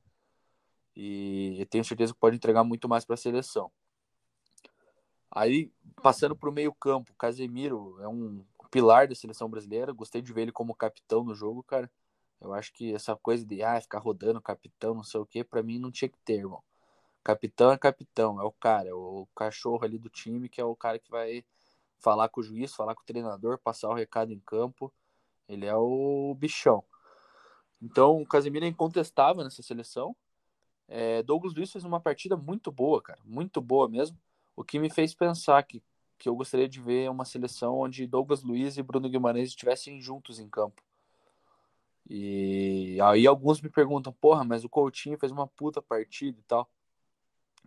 E 0.95 1.67
tenho 1.71 1.85
certeza 1.85 2.13
que 2.13 2.21
pode 2.21 2.37
entregar 2.37 2.63
muito 2.63 2.89
mais 2.89 3.05
para 3.05 3.15
a 3.15 3.17
seleção. 3.17 3.73
Aí, 5.31 5.73
passando 6.03 6.37
para 6.37 6.51
o 6.51 6.53
meio-campo, 6.53 7.15
Casemiro 7.15 7.99
é 8.03 8.09
um 8.09 8.45
pilar 8.71 9.09
da 9.09 9.15
seleção 9.15 9.49
brasileira. 9.49 9.93
Gostei 9.93 10.21
de 10.21 10.33
ver 10.33 10.43
ele 10.43 10.53
como 10.53 10.75
capitão 10.75 11.25
no 11.25 11.35
jogo, 11.35 11.63
cara. 11.63 11.91
Eu 12.41 12.53
acho 12.53 12.73
que 12.75 12.93
essa 12.93 13.17
coisa 13.17 13.45
de 13.45 13.63
ah, 13.63 13.81
ficar 13.81 13.99
rodando 13.99 14.41
capitão, 14.43 14.95
não 14.95 15.03
sei 15.03 15.21
o 15.21 15.27
que, 15.27 15.43
para 15.43 15.63
mim 15.63 15.79
não 15.79 15.91
tinha 15.91 16.09
que 16.09 16.19
ter, 16.19 16.39
irmão. 16.41 16.63
Capitão 17.25 17.71
é 17.71 17.79
capitão, 17.79 18.41
é 18.41 18.45
o 18.45 18.53
cara, 18.53 18.89
é 18.89 18.95
o 18.95 19.29
cachorro 19.35 19.85
ali 19.85 19.99
do 19.99 20.09
time, 20.09 20.49
que 20.49 20.61
é 20.61 20.65
o 20.65 20.75
cara 20.75 20.99
que 20.99 21.11
vai 21.11 21.45
falar 22.01 22.29
com 22.29 22.41
o 22.41 22.45
juiz, 22.45 22.75
falar 22.75 22.95
com 22.95 23.03
o 23.03 23.07
treinador, 23.07 23.59
passar 23.59 23.89
o 23.89 23.95
recado 23.95 24.33
em 24.33 24.41
campo. 24.41 24.93
Ele 25.49 25.67
é 25.67 25.75
o 25.77 26.35
bichão. 26.39 26.85
Então, 27.81 28.21
o 28.21 28.27
Casemiro 28.27 28.65
é 28.65 28.69
incontestável 28.69 29.45
nessa 29.45 29.63
seleção. 29.63 30.17
É, 30.89 31.23
Douglas 31.23 31.55
Luiz 31.55 31.71
fez 31.71 31.85
uma 31.85 32.01
partida 32.01 32.37
muito 32.37 32.71
boa, 32.71 33.01
cara, 33.01 33.21
muito 33.25 33.61
boa 33.61 33.89
mesmo. 33.89 34.19
O 34.55 34.65
que 34.65 34.79
me 34.79 34.91
fez 34.91 35.15
pensar 35.15 35.63
que, 35.63 35.83
que 36.19 36.29
eu 36.29 36.35
gostaria 36.37 36.69
de 36.69 36.81
ver 36.81 37.11
uma 37.11 37.25
seleção 37.25 37.79
onde 37.79 38.07
Douglas 38.07 38.43
Luiz 38.43 38.77
e 38.77 38.83
Bruno 38.83 39.09
Guimarães 39.09 39.49
estivessem 39.49 40.01
juntos 40.01 40.39
em 40.39 40.49
campo. 40.49 40.83
E 42.09 42.99
aí 43.01 43.27
alguns 43.27 43.61
me 43.61 43.71
perguntam, 43.71 44.13
porra, 44.13 44.45
mas 44.45 44.65
o 44.65 44.69
Coutinho 44.69 45.19
fez 45.19 45.33
uma 45.33 45.47
puta 45.47 45.81
partida 45.81 46.39
e 46.39 46.43
tal. 46.43 46.69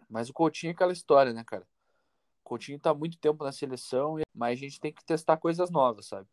Mas 0.10 0.30
o 0.30 0.34
Coutinho 0.34 0.72
é 0.72 0.74
aquela 0.74 0.94
história, 0.94 1.34
né, 1.34 1.44
cara? 1.44 1.64
O 2.44 2.50
Coutinho 2.50 2.80
tá 2.80 2.94
muito 2.94 3.18
tempo 3.18 3.44
na 3.44 3.52
seleção, 3.52 4.18
mas 4.34 4.60
a 4.60 4.62
gente 4.62 4.80
tem 4.80 4.94
que 4.94 5.04
testar 5.04 5.38
coisas 5.38 5.70
novas, 5.72 6.08
sabe? 6.08 6.28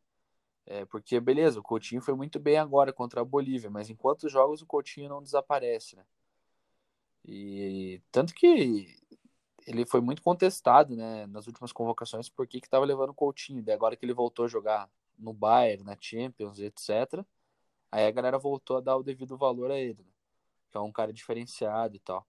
É, 0.67 0.85
porque, 0.87 1.19
beleza, 1.21 1.59
o 1.59 1.63
Coutinho 1.63 2.01
foi 2.01 2.15
muito 2.15 2.39
bem 2.39 2.59
agora 2.59 2.93
contra 2.93 3.21
a 3.21 3.25
Bolívia, 3.25 3.71
mas 3.71 3.91
em 3.91 3.97
quantos 3.97 4.31
jogos 4.31 4.63
o 4.63 4.67
Coutinho 4.67 5.09
não 5.09 5.23
desaparece, 5.23 5.97
né? 5.97 6.05
E 7.25 8.01
tanto 8.11 8.35
que 8.35 8.97
ele 9.67 9.87
foi 9.87 10.01
muito 10.01 10.23
contestado, 10.23 10.97
né, 10.97 11.27
nas 11.27 11.47
últimas 11.47 11.73
convocações, 11.73 12.29
porque 12.29 12.61
que 12.61 12.69
tava 12.69 12.85
levando 12.85 13.11
o 13.11 13.15
Coutinho. 13.15 13.63
Daí 13.63 13.75
agora 13.75 13.97
que 13.97 14.05
ele 14.05 14.15
voltou 14.15 14.45
a 14.45 14.49
jogar 14.49 14.91
no 15.19 15.33
Bayern, 15.33 15.85
na 15.85 15.97
Champions, 16.01 16.59
etc. 16.59 17.25
Aí 17.91 18.07
a 18.07 18.11
galera 18.11 18.39
voltou 18.39 18.77
a 18.79 18.81
dar 18.81 18.97
o 18.97 19.03
devido 19.03 19.37
valor 19.37 19.71
a 19.71 19.79
ele, 19.79 20.03
né? 20.03 20.13
Que 20.71 20.77
é 20.79 20.81
um 20.81 20.93
cara 20.93 21.13
diferenciado 21.13 21.97
e 21.97 22.01
tal. 22.01 22.27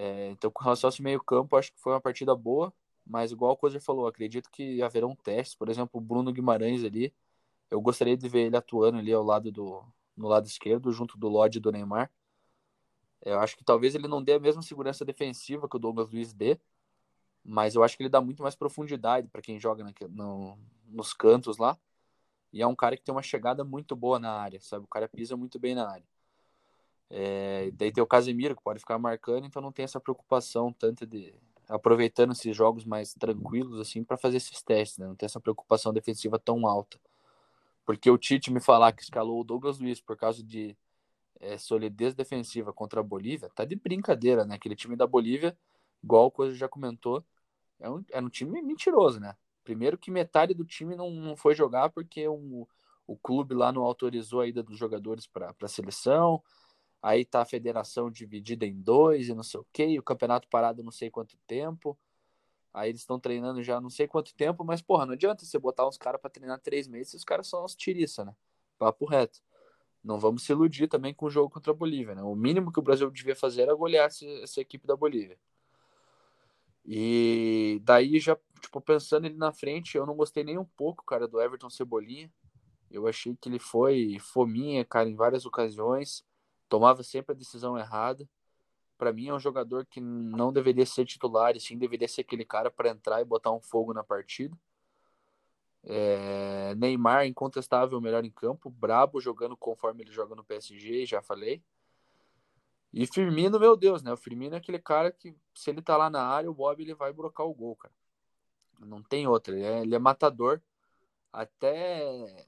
É, 0.00 0.30
então, 0.30 0.48
com 0.48 0.62
relação 0.62 0.88
a 0.88 0.92
esse 0.92 1.02
meio-campo, 1.02 1.56
acho 1.56 1.72
que 1.72 1.80
foi 1.80 1.92
uma 1.92 2.00
partida 2.00 2.32
boa, 2.36 2.72
mas 3.04 3.32
igual 3.32 3.52
o 3.52 3.56
Cozer 3.56 3.80
falou, 3.82 4.06
acredito 4.06 4.48
que 4.48 4.80
haverão 4.80 5.16
testes. 5.16 5.56
Por 5.56 5.68
exemplo, 5.68 5.98
o 5.98 6.00
Bruno 6.00 6.32
Guimarães 6.32 6.84
ali, 6.84 7.12
eu 7.70 7.80
gostaria 7.80 8.16
de 8.16 8.28
ver 8.28 8.46
ele 8.46 8.56
atuando 8.56 8.98
ali 8.98 9.12
ao 9.12 9.24
lado 9.24 9.50
do 9.50 9.84
no 10.16 10.28
lado 10.28 10.46
esquerdo, 10.46 10.92
junto 10.92 11.18
do 11.18 11.28
Lodge 11.28 11.58
e 11.58 11.60
do 11.60 11.72
Neymar. 11.72 12.10
Eu 13.22 13.40
acho 13.40 13.56
que 13.56 13.64
talvez 13.64 13.94
ele 13.94 14.08
não 14.08 14.22
dê 14.22 14.34
a 14.34 14.40
mesma 14.40 14.62
segurança 14.62 15.04
defensiva 15.04 15.68
que 15.68 15.76
o 15.76 15.78
Douglas 15.80 16.10
Luiz 16.10 16.32
dê, 16.32 16.58
mas 17.44 17.74
eu 17.74 17.82
acho 17.82 17.96
que 17.96 18.02
ele 18.04 18.10
dá 18.10 18.20
muito 18.20 18.42
mais 18.42 18.54
profundidade 18.56 19.28
para 19.28 19.42
quem 19.42 19.58
joga 19.58 19.84
na, 19.84 19.92
no, 20.10 20.58
nos 20.86 21.12
cantos 21.12 21.58
lá. 21.58 21.76
E 22.52 22.62
é 22.62 22.66
um 22.66 22.76
cara 22.76 22.96
que 22.96 23.02
tem 23.02 23.14
uma 23.14 23.22
chegada 23.22 23.64
muito 23.64 23.96
boa 23.96 24.18
na 24.18 24.32
área, 24.32 24.60
sabe? 24.60 24.84
O 24.84 24.88
cara 24.88 25.08
pisa 25.08 25.36
muito 25.36 25.58
bem 25.58 25.74
na 25.74 25.88
área. 25.90 26.06
É, 27.10 27.70
daí 27.72 27.90
tem 27.90 28.02
o 28.02 28.06
Casemiro, 28.06 28.54
que 28.54 28.62
pode 28.62 28.80
ficar 28.80 28.98
marcando, 28.98 29.46
então 29.46 29.62
não 29.62 29.72
tem 29.72 29.84
essa 29.84 30.00
preocupação 30.00 30.72
tanto 30.72 31.06
de 31.06 31.34
aproveitando 31.68 32.32
esses 32.32 32.56
jogos 32.56 32.84
mais 32.84 33.14
tranquilos 33.14 33.78
assim 33.80 34.02
para 34.02 34.16
fazer 34.16 34.38
esses 34.38 34.62
testes, 34.62 34.98
né? 34.98 35.06
Não 35.06 35.14
tem 35.14 35.26
essa 35.26 35.40
preocupação 35.40 35.92
defensiva 35.92 36.38
tão 36.38 36.66
alta. 36.66 36.98
Porque 37.84 38.10
o 38.10 38.18
Tite 38.18 38.50
me 38.50 38.60
falar 38.60 38.92
que 38.92 39.02
escalou 39.02 39.40
o 39.40 39.44
Douglas 39.44 39.78
Luiz 39.78 40.00
por 40.00 40.16
causa 40.16 40.42
de 40.42 40.76
é, 41.40 41.56
solidez 41.58 42.14
defensiva 42.14 42.72
contra 42.72 43.00
a 43.00 43.02
Bolívia, 43.02 43.50
tá 43.54 43.64
de 43.64 43.76
brincadeira, 43.76 44.44
né? 44.44 44.56
Aquele 44.56 44.76
time 44.76 44.96
da 44.96 45.06
Bolívia, 45.06 45.56
igual 46.02 46.26
o 46.26 46.30
Coisa 46.30 46.54
já 46.54 46.68
comentou, 46.68 47.24
é 47.78 47.88
um, 47.88 48.04
é 48.10 48.20
um 48.20 48.28
time 48.28 48.60
mentiroso, 48.62 49.20
né? 49.20 49.34
Primeiro 49.64 49.98
que 49.98 50.10
metade 50.10 50.54
do 50.54 50.64
time 50.64 50.96
não, 50.96 51.10
não 51.10 51.36
foi 51.36 51.54
jogar 51.54 51.90
porque 51.90 52.28
um, 52.28 52.66
o 53.06 53.16
clube 53.16 53.54
lá 53.54 53.70
não 53.72 53.82
autorizou 53.82 54.40
a 54.40 54.46
ida 54.46 54.62
dos 54.62 54.78
jogadores 54.78 55.26
para 55.26 55.54
a 55.62 55.68
seleção, 55.68 56.42
aí 57.02 57.24
tá 57.24 57.42
a 57.42 57.44
federação 57.44 58.10
dividida 58.10 58.66
em 58.66 58.80
dois 58.80 59.28
e 59.28 59.34
não 59.34 59.42
sei 59.42 59.60
o 59.60 59.66
que, 59.72 59.98
o 59.98 60.02
campeonato 60.02 60.48
parado 60.48 60.82
não 60.82 60.90
sei 60.92 61.10
quanto 61.10 61.36
tempo. 61.46 61.98
Aí 62.72 62.90
eles 62.90 63.00
estão 63.00 63.18
treinando 63.18 63.62
já 63.62 63.80
não 63.80 63.90
sei 63.90 64.06
quanto 64.06 64.34
tempo, 64.34 64.64
mas 64.64 64.82
porra, 64.82 65.06
não 65.06 65.14
adianta 65.14 65.44
você 65.44 65.58
botar 65.58 65.88
uns 65.88 65.96
caras 65.96 66.20
para 66.20 66.30
treinar 66.30 66.60
três 66.60 66.86
meses, 66.86 67.14
os 67.14 67.24
caras 67.24 67.48
são 67.48 67.64
uns 67.64 67.74
tiriça, 67.74 68.24
né? 68.24 68.34
Papo 68.78 69.06
reto. 69.06 69.40
Não 70.02 70.18
vamos 70.18 70.44
se 70.44 70.52
iludir 70.52 70.86
também 70.88 71.12
com 71.12 71.26
o 71.26 71.30
jogo 71.30 71.50
contra 71.50 71.72
a 71.72 71.74
Bolívia, 71.74 72.14
né? 72.14 72.22
O 72.22 72.34
mínimo 72.34 72.72
que 72.72 72.78
o 72.78 72.82
Brasil 72.82 73.10
devia 73.10 73.34
fazer 73.34 73.62
era 73.62 73.74
golear 73.74 74.06
essa 74.06 74.60
equipe 74.60 74.86
da 74.86 74.96
Bolívia. 74.96 75.38
E 76.84 77.80
daí 77.84 78.18
já, 78.18 78.36
tipo, 78.60 78.80
pensando 78.80 79.26
ele 79.26 79.36
na 79.36 79.52
frente, 79.52 79.96
eu 79.96 80.06
não 80.06 80.14
gostei 80.14 80.44
nem 80.44 80.56
um 80.56 80.64
pouco, 80.64 81.04
cara, 81.04 81.28
do 81.28 81.40
Everton 81.40 81.68
Cebolinha. 81.68 82.32
Eu 82.90 83.06
achei 83.06 83.36
que 83.36 83.48
ele 83.48 83.58
foi 83.58 84.18
fominha, 84.20 84.84
cara, 84.84 85.08
em 85.08 85.14
várias 85.14 85.44
ocasiões 85.44 86.24
tomava 86.68 87.02
sempre 87.02 87.34
a 87.34 87.38
decisão 87.38 87.78
errada. 87.78 88.28
Para 88.96 89.12
mim 89.12 89.28
é 89.28 89.34
um 89.34 89.38
jogador 89.40 89.86
que 89.86 90.00
não 90.00 90.52
deveria 90.52 90.84
ser 90.84 91.04
titular, 91.04 91.56
e 91.56 91.60
sim 91.60 91.78
deveria 91.78 92.08
ser 92.08 92.22
aquele 92.22 92.44
cara 92.44 92.70
para 92.70 92.90
entrar 92.90 93.20
e 93.20 93.24
botar 93.24 93.52
um 93.52 93.60
fogo 93.60 93.94
na 93.94 94.02
partida. 94.02 94.56
É... 95.84 96.74
Neymar, 96.74 97.26
incontestável, 97.26 98.00
melhor 98.00 98.24
em 98.24 98.30
campo, 98.30 98.68
brabo 98.70 99.20
jogando 99.20 99.56
conforme 99.56 100.02
ele 100.02 100.12
joga 100.12 100.34
no 100.34 100.44
PSG, 100.44 101.06
já 101.06 101.22
falei. 101.22 101.62
E 102.92 103.06
Firmino, 103.06 103.60
meu 103.60 103.76
Deus, 103.76 104.02
né? 104.02 104.12
O 104.12 104.16
Firmino 104.16 104.54
é 104.54 104.58
aquele 104.58 104.78
cara 104.78 105.12
que, 105.12 105.36
se 105.54 105.70
ele 105.70 105.82
tá 105.82 105.96
lá 105.96 106.08
na 106.08 106.22
área, 106.22 106.50
o 106.50 106.54
Bob 106.54 106.82
ele 106.82 106.94
vai 106.94 107.12
brocar 107.12 107.46
o 107.46 107.54
gol, 107.54 107.76
cara. 107.76 107.94
Não 108.80 109.02
tem 109.02 109.26
outra. 109.26 109.54
Ele 109.54 109.64
é, 109.64 109.80
ele 109.82 109.94
é 109.94 109.98
matador. 109.98 110.60
Até 111.32 112.46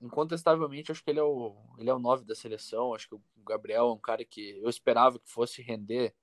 incontestavelmente, 0.00 0.92
acho 0.92 1.02
que 1.02 1.10
ele 1.10 1.20
é 1.20 1.22
o 1.22 1.56
ele 1.78 1.90
é 1.90 1.94
o 1.94 1.98
9 1.98 2.24
da 2.24 2.34
seleção. 2.34 2.94
Acho 2.94 3.08
que 3.08 3.14
o 3.14 3.22
Gabriel 3.44 3.88
é 3.88 3.92
um 3.92 3.98
cara 3.98 4.24
que 4.24 4.58
eu 4.62 4.68
esperava 4.68 5.18
que 5.18 5.30
fosse 5.30 5.62
render 5.62 6.14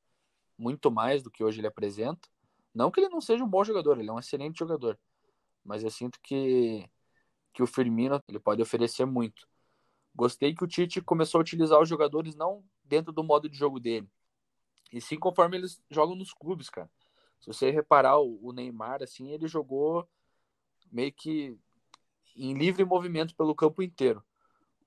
muito 0.57 0.91
mais 0.91 1.23
do 1.23 1.31
que 1.31 1.43
hoje 1.43 1.59
ele 1.59 1.67
apresenta. 1.67 2.29
Não 2.73 2.91
que 2.91 2.99
ele 2.99 3.09
não 3.09 3.21
seja 3.21 3.43
um 3.43 3.49
bom 3.49 3.63
jogador, 3.63 3.99
ele 3.99 4.09
é 4.09 4.13
um 4.13 4.19
excelente 4.19 4.59
jogador. 4.59 4.99
Mas 5.63 5.83
eu 5.83 5.89
sinto 5.89 6.19
que, 6.21 6.89
que 7.53 7.63
o 7.63 7.67
Firmino 7.67 8.21
ele 8.27 8.39
pode 8.39 8.61
oferecer 8.61 9.05
muito. 9.05 9.47
Gostei 10.15 10.53
que 10.53 10.63
o 10.63 10.67
Tite 10.67 11.01
começou 11.01 11.39
a 11.39 11.41
utilizar 11.41 11.81
os 11.81 11.89
jogadores 11.89 12.35
não 12.35 12.63
dentro 12.83 13.11
do 13.11 13.23
modo 13.23 13.49
de 13.49 13.57
jogo 13.57 13.79
dele, 13.79 14.07
e 14.91 15.01
sim 15.01 15.17
conforme 15.17 15.57
eles 15.57 15.81
jogam 15.89 16.15
nos 16.15 16.33
clubes, 16.33 16.69
cara. 16.69 16.89
Se 17.39 17.47
você 17.47 17.71
reparar 17.71 18.19
o 18.19 18.51
Neymar, 18.53 19.01
assim, 19.01 19.31
ele 19.31 19.47
jogou 19.47 20.07
meio 20.91 21.11
que 21.11 21.57
em 22.35 22.53
livre 22.53 22.83
movimento 22.85 23.35
pelo 23.35 23.55
campo 23.55 23.81
inteiro. 23.81 24.23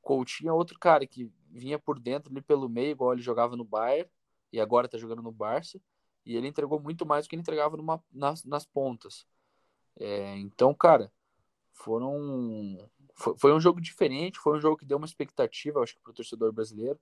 Coutinho 0.02 0.50
é 0.50 0.52
outro 0.52 0.78
cara 0.78 1.06
que 1.06 1.30
vinha 1.50 1.78
por 1.78 1.98
dentro 1.98 2.30
ali 2.30 2.40
pelo 2.40 2.68
meio, 2.68 2.90
igual 2.90 3.12
ele 3.12 3.22
jogava 3.22 3.56
no 3.56 3.64
Bayern 3.64 4.08
e 4.52 4.60
agora 4.60 4.88
tá 4.88 4.96
jogando 4.98 5.22
no 5.22 5.32
Barça. 5.32 5.80
E 6.24 6.36
ele 6.36 6.48
entregou 6.48 6.80
muito 6.80 7.06
mais 7.06 7.24
do 7.24 7.28
que 7.28 7.36
ele 7.36 7.40
entregava 7.40 7.76
numa, 7.76 8.02
nas, 8.12 8.44
nas 8.44 8.66
pontas. 8.66 9.26
É, 9.98 10.36
então, 10.38 10.74
cara, 10.74 11.12
foram. 11.72 12.88
Foi, 13.14 13.36
foi, 13.38 13.52
um 13.52 13.60
jogo 13.60 13.80
diferente, 13.80 14.38
foi 14.38 14.58
um 14.58 14.60
jogo 14.60 14.76
que 14.76 14.84
deu 14.84 14.98
uma 14.98 15.06
expectativa, 15.06 15.80
acho 15.80 15.94
que, 15.94 16.00
para 16.00 16.10
o 16.10 16.14
torcedor 16.14 16.52
brasileiro. 16.52 16.98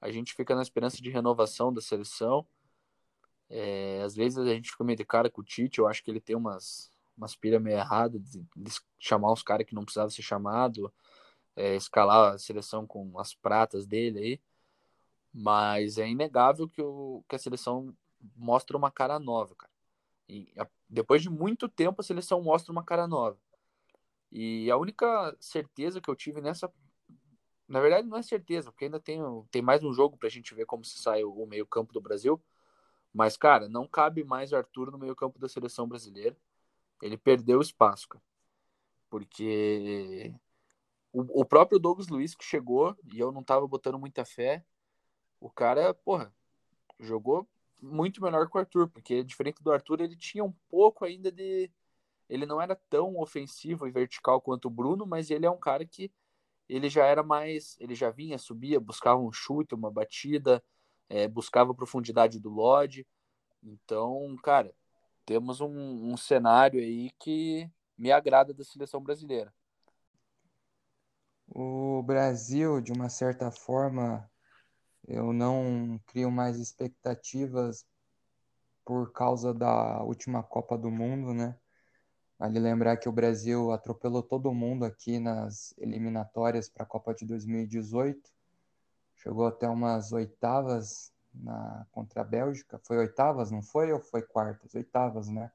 A 0.00 0.10
gente 0.10 0.34
fica 0.34 0.54
na 0.54 0.62
esperança 0.62 0.98
de 0.98 1.10
renovação 1.10 1.72
da 1.72 1.80
seleção. 1.80 2.46
É, 3.48 4.02
às 4.02 4.14
vezes 4.14 4.38
a 4.38 4.54
gente 4.54 4.70
fica 4.70 4.84
meio 4.84 4.96
de 4.96 5.04
cara 5.04 5.30
com 5.30 5.40
o 5.40 5.44
Tite, 5.44 5.78
eu 5.78 5.86
acho 5.86 6.02
que 6.02 6.10
ele 6.10 6.20
tem 6.20 6.36
umas, 6.36 6.90
umas 7.16 7.36
pira 7.36 7.60
meio 7.60 7.76
errada 7.76 8.18
de, 8.18 8.44
de 8.56 8.70
chamar 8.98 9.32
os 9.32 9.42
caras 9.42 9.66
que 9.66 9.74
não 9.74 9.84
precisavam 9.84 10.10
ser 10.10 10.22
chamado, 10.22 10.92
é, 11.56 11.76
escalar 11.76 12.34
a 12.34 12.38
seleção 12.38 12.86
com 12.86 13.18
as 13.18 13.34
pratas 13.34 13.86
dele 13.86 14.18
aí. 14.18 14.40
Mas 15.32 15.98
é 15.98 16.08
inegável 16.08 16.68
que, 16.68 16.80
o, 16.82 17.24
que 17.28 17.36
a 17.36 17.38
seleção 17.38 17.94
mostra 18.36 18.76
uma 18.76 18.90
cara 18.90 19.18
nova, 19.18 19.54
cara. 19.54 19.72
E 20.28 20.52
a, 20.58 20.66
depois 20.88 21.22
de 21.22 21.30
muito 21.30 21.68
tempo 21.68 22.00
a 22.00 22.04
seleção 22.04 22.42
mostra 22.42 22.72
uma 22.72 22.84
cara 22.84 23.06
nova. 23.06 23.38
E 24.30 24.70
a 24.70 24.76
única 24.76 25.36
certeza 25.40 26.00
que 26.00 26.10
eu 26.10 26.16
tive 26.16 26.40
nessa. 26.40 26.72
Na 27.68 27.80
verdade, 27.80 28.06
não 28.06 28.18
é 28.18 28.22
certeza, 28.22 28.70
porque 28.70 28.84
ainda 28.86 29.00
tem, 29.00 29.20
tem 29.50 29.62
mais 29.62 29.82
um 29.82 29.92
jogo 29.92 30.16
pra 30.16 30.28
gente 30.28 30.54
ver 30.54 30.66
como 30.66 30.84
se 30.84 30.98
sai 30.98 31.24
o, 31.24 31.32
o 31.32 31.46
meio-campo 31.46 31.92
do 31.92 32.00
Brasil. 32.00 32.42
Mas, 33.12 33.36
cara, 33.36 33.68
não 33.68 33.86
cabe 33.86 34.24
mais 34.24 34.52
o 34.52 34.56
Arthur 34.56 34.90
no 34.90 34.98
meio-campo 34.98 35.38
da 35.38 35.48
seleção 35.48 35.86
brasileira. 35.86 36.36
Ele 37.04 37.18
perdeu 37.18 37.60
espaço, 37.60 38.08
cara. 38.08 38.24
Porque 39.10 40.34
o, 41.12 41.42
o 41.42 41.44
próprio 41.44 41.78
Douglas 41.78 42.08
Luiz 42.08 42.34
que 42.34 42.42
chegou 42.42 42.96
e 43.12 43.20
eu 43.20 43.30
não 43.30 43.44
tava 43.44 43.68
botando 43.68 43.98
muita 43.98 44.24
fé, 44.24 44.64
o 45.38 45.50
cara, 45.50 45.92
porra, 45.92 46.34
jogou 46.98 47.46
muito 47.80 48.22
melhor 48.22 48.48
que 48.48 48.56
o 48.56 48.60
Arthur, 48.60 48.88
porque 48.88 49.22
diferente 49.22 49.62
do 49.62 49.70
Arthur, 49.70 50.00
ele 50.00 50.16
tinha 50.16 50.42
um 50.42 50.52
pouco 50.70 51.04
ainda 51.04 51.30
de. 51.30 51.70
Ele 52.26 52.46
não 52.46 52.58
era 52.58 52.74
tão 52.74 53.18
ofensivo 53.18 53.86
e 53.86 53.90
vertical 53.90 54.40
quanto 54.40 54.68
o 54.68 54.70
Bruno, 54.70 55.06
mas 55.06 55.30
ele 55.30 55.44
é 55.44 55.50
um 55.50 55.58
cara 55.58 55.84
que 55.84 56.10
ele 56.66 56.88
já 56.88 57.04
era 57.04 57.22
mais. 57.22 57.76
Ele 57.78 57.94
já 57.94 58.10
vinha, 58.10 58.38
subia, 58.38 58.80
buscava 58.80 59.20
um 59.20 59.30
chute, 59.30 59.74
uma 59.74 59.90
batida, 59.90 60.64
é, 61.10 61.28
buscava 61.28 61.74
profundidade 61.74 62.40
do 62.40 62.48
Lodge. 62.48 63.06
Então, 63.62 64.34
cara, 64.42 64.74
temos 65.24 65.60
um, 65.60 66.12
um 66.12 66.16
cenário 66.16 66.80
aí 66.80 67.10
que 67.18 67.70
me 67.96 68.10
agrada 68.12 68.52
da 68.52 68.64
seleção 68.64 69.00
brasileira. 69.00 69.52
O 71.48 72.02
Brasil, 72.02 72.80
de 72.80 72.92
uma 72.92 73.08
certa 73.08 73.50
forma, 73.50 74.28
eu 75.06 75.32
não 75.32 76.00
crio 76.06 76.30
mais 76.30 76.58
expectativas 76.58 77.86
por 78.84 79.12
causa 79.12 79.54
da 79.54 80.02
última 80.02 80.42
Copa 80.42 80.76
do 80.76 80.90
Mundo, 80.90 81.32
né? 81.32 81.56
Vale 82.38 82.58
lembrar 82.58 82.96
que 82.96 83.08
o 83.08 83.12
Brasil 83.12 83.70
atropelou 83.70 84.22
todo 84.22 84.52
mundo 84.52 84.84
aqui 84.84 85.18
nas 85.18 85.72
eliminatórias 85.78 86.68
para 86.68 86.82
a 86.82 86.86
Copa 86.86 87.14
de 87.14 87.24
2018. 87.24 88.30
Chegou 89.14 89.46
até 89.46 89.68
umas 89.68 90.12
oitavas 90.12 91.13
na 91.34 91.86
contra 91.90 92.20
a 92.20 92.24
Bélgica. 92.24 92.78
Foi 92.84 92.96
oitavas, 92.98 93.50
não 93.50 93.62
foi? 93.62 93.92
Ou 93.92 94.00
foi 94.00 94.22
quartas? 94.22 94.74
Oitavas, 94.74 95.28
né? 95.28 95.50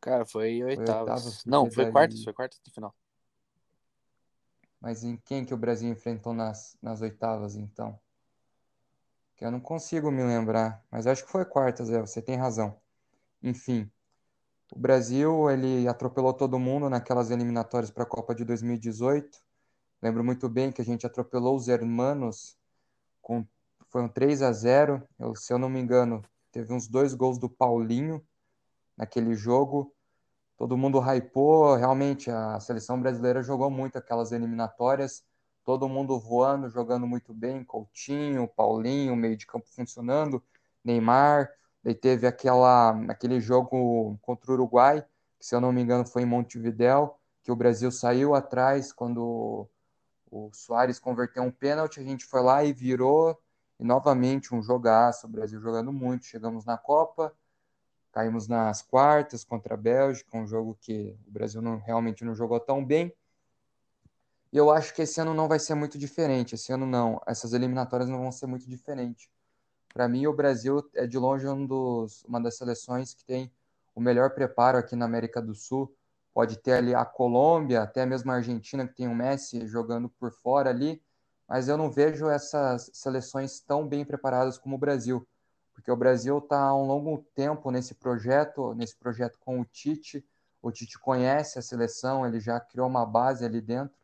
Cara, 0.00 0.24
foi 0.24 0.62
oitavas. 0.62 0.86
Foi 0.86 1.00
oitavas 1.00 1.44
não, 1.44 1.70
foi 1.70 1.90
quartas, 1.90 2.22
foi 2.22 2.32
quartas 2.32 2.60
de 2.62 2.70
final. 2.70 2.94
Mas 4.80 5.02
em 5.02 5.16
quem 5.16 5.44
que 5.44 5.54
o 5.54 5.56
Brasil 5.56 5.90
enfrentou 5.90 6.32
nas, 6.32 6.76
nas 6.82 7.00
oitavas, 7.00 7.56
então? 7.56 7.98
Que 9.34 9.44
eu 9.44 9.50
não 9.50 9.60
consigo 9.60 10.10
me 10.10 10.22
lembrar, 10.22 10.84
mas 10.90 11.06
acho 11.06 11.24
que 11.24 11.30
foi 11.30 11.44
quartas, 11.44 11.90
é, 11.90 12.00
você 12.00 12.22
tem 12.22 12.36
razão. 12.36 12.78
Enfim, 13.42 13.90
o 14.72 14.78
Brasil, 14.78 15.50
ele 15.50 15.86
atropelou 15.88 16.32
todo 16.32 16.58
mundo 16.58 16.90
naquelas 16.90 17.30
eliminatórias 17.30 17.90
para 17.90 18.02
a 18.02 18.06
Copa 18.06 18.34
de 18.34 18.44
2018. 18.44 19.40
Lembro 20.02 20.24
muito 20.24 20.48
bem 20.48 20.72
que 20.72 20.82
a 20.82 20.84
gente 20.84 21.06
atropelou 21.06 21.56
os 21.56 21.68
hermanos 21.68 22.56
com 23.22 23.46
foi 23.96 24.02
um 24.02 24.08
3 24.08 24.42
a 24.42 24.52
0. 24.52 25.02
Eu, 25.18 25.34
se 25.34 25.50
eu 25.50 25.58
não 25.58 25.70
me 25.70 25.80
engano, 25.80 26.22
teve 26.52 26.70
uns 26.70 26.86
dois 26.86 27.14
gols 27.14 27.38
do 27.38 27.48
Paulinho 27.48 28.22
naquele 28.94 29.34
jogo. 29.34 29.90
Todo 30.54 30.76
mundo 30.76 31.00
hypou, 31.00 31.74
realmente 31.76 32.30
a 32.30 32.60
seleção 32.60 33.00
brasileira 33.00 33.42
jogou 33.42 33.70
muito 33.70 33.96
aquelas 33.96 34.32
eliminatórias. 34.32 35.24
Todo 35.64 35.88
mundo 35.88 36.20
voando, 36.20 36.68
jogando 36.68 37.06
muito 37.06 37.32
bem, 37.32 37.64
Coutinho, 37.64 38.46
Paulinho, 38.46 39.16
meio 39.16 39.34
de 39.34 39.46
campo 39.46 39.66
funcionando, 39.66 40.44
Neymar. 40.84 41.50
Daí 41.82 41.94
teve 41.94 42.26
aquela, 42.26 42.90
aquele 43.08 43.40
jogo 43.40 44.18
contra 44.20 44.50
o 44.50 44.54
Uruguai, 44.56 45.02
que 45.38 45.46
se 45.46 45.54
eu 45.54 45.60
não 45.60 45.72
me 45.72 45.80
engano 45.80 46.06
foi 46.06 46.20
em 46.20 46.26
Montevidéu, 46.26 47.18
que 47.42 47.50
o 47.50 47.56
Brasil 47.56 47.90
saiu 47.90 48.34
atrás 48.34 48.92
quando 48.92 49.66
o 50.30 50.50
Soares 50.52 50.98
converteu 50.98 51.42
um 51.42 51.50
pênalti, 51.50 51.98
a 51.98 52.02
gente 52.02 52.26
foi 52.26 52.42
lá 52.42 52.62
e 52.62 52.74
virou, 52.74 53.40
e 53.78 53.84
novamente 53.84 54.54
um 54.54 54.62
jogaço, 54.62 55.26
o 55.26 55.30
Brasil 55.30 55.60
jogando 55.60 55.92
muito. 55.92 56.26
Chegamos 56.26 56.64
na 56.64 56.78
Copa, 56.78 57.34
caímos 58.10 58.48
nas 58.48 58.82
quartas 58.82 59.44
contra 59.44 59.74
a 59.74 59.76
Bélgica, 59.76 60.36
um 60.36 60.46
jogo 60.46 60.76
que 60.80 61.16
o 61.26 61.30
Brasil 61.30 61.60
não, 61.60 61.78
realmente 61.78 62.24
não 62.24 62.34
jogou 62.34 62.58
tão 62.58 62.84
bem. 62.84 63.14
E 64.52 64.56
eu 64.56 64.70
acho 64.70 64.94
que 64.94 65.02
esse 65.02 65.20
ano 65.20 65.34
não 65.34 65.48
vai 65.48 65.58
ser 65.58 65.74
muito 65.74 65.98
diferente. 65.98 66.54
Esse 66.54 66.72
ano 66.72 66.86
não, 66.86 67.20
essas 67.26 67.52
eliminatórias 67.52 68.08
não 68.08 68.18
vão 68.18 68.32
ser 68.32 68.46
muito 68.46 68.68
diferentes. 68.68 69.28
Para 69.92 70.08
mim, 70.08 70.26
o 70.26 70.32
Brasil 70.32 70.88
é 70.94 71.06
de 71.06 71.18
longe 71.18 71.46
um 71.46 71.66
dos, 71.66 72.24
uma 72.24 72.40
das 72.40 72.56
seleções 72.56 73.12
que 73.12 73.24
tem 73.24 73.52
o 73.94 74.00
melhor 74.00 74.30
preparo 74.30 74.78
aqui 74.78 74.94
na 74.96 75.04
América 75.04 75.42
do 75.42 75.54
Sul. 75.54 75.94
Pode 76.32 76.58
ter 76.58 76.72
ali 76.72 76.94
a 76.94 77.04
Colômbia, 77.04 77.82
até 77.82 78.04
mesmo 78.04 78.30
a 78.30 78.36
Argentina, 78.36 78.86
que 78.86 78.94
tem 78.94 79.08
o 79.08 79.14
Messi 79.14 79.66
jogando 79.66 80.08
por 80.08 80.30
fora 80.32 80.70
ali, 80.70 81.02
mas 81.48 81.68
eu 81.68 81.76
não 81.76 81.90
vejo 81.90 82.28
essas 82.28 82.90
seleções 82.92 83.60
tão 83.60 83.86
bem 83.86 84.04
preparadas 84.04 84.58
como 84.58 84.76
o 84.76 84.78
Brasil, 84.78 85.26
porque 85.72 85.90
o 85.90 85.96
Brasil 85.96 86.38
está 86.38 86.58
há 86.58 86.74
um 86.74 86.86
longo 86.86 87.24
tempo 87.34 87.70
nesse 87.70 87.94
projeto, 87.94 88.74
nesse 88.74 88.96
projeto 88.96 89.38
com 89.38 89.60
o 89.60 89.64
Tite. 89.64 90.26
O 90.60 90.72
Tite 90.72 90.98
conhece 90.98 91.58
a 91.58 91.62
seleção, 91.62 92.26
ele 92.26 92.40
já 92.40 92.58
criou 92.58 92.88
uma 92.88 93.06
base 93.06 93.44
ali 93.44 93.60
dentro. 93.60 93.94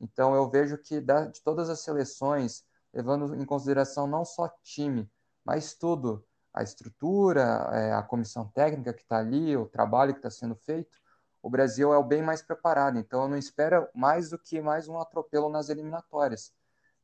Então 0.00 0.34
eu 0.34 0.48
vejo 0.48 0.78
que 0.78 1.00
de 1.00 1.40
todas 1.42 1.70
as 1.70 1.80
seleções, 1.80 2.64
levando 2.92 3.34
em 3.34 3.44
consideração 3.44 4.06
não 4.06 4.24
só 4.24 4.48
time, 4.62 5.10
mas 5.44 5.74
tudo, 5.74 6.24
a 6.52 6.62
estrutura, 6.62 7.68
é, 7.72 7.92
a 7.92 8.02
comissão 8.02 8.46
técnica 8.48 8.92
que 8.92 9.02
está 9.02 9.18
ali, 9.18 9.56
o 9.56 9.66
trabalho 9.66 10.12
que 10.12 10.18
está 10.18 10.30
sendo 10.30 10.54
feito, 10.54 10.96
o 11.42 11.50
Brasil 11.50 11.92
é 11.92 11.98
o 11.98 12.04
bem 12.04 12.22
mais 12.22 12.42
preparado. 12.42 12.98
Então 12.98 13.22
eu 13.22 13.28
não 13.28 13.38
espero 13.38 13.88
mais 13.94 14.30
do 14.30 14.38
que 14.38 14.60
mais 14.60 14.86
um 14.86 15.00
atropelo 15.00 15.48
nas 15.48 15.70
eliminatórias 15.70 16.52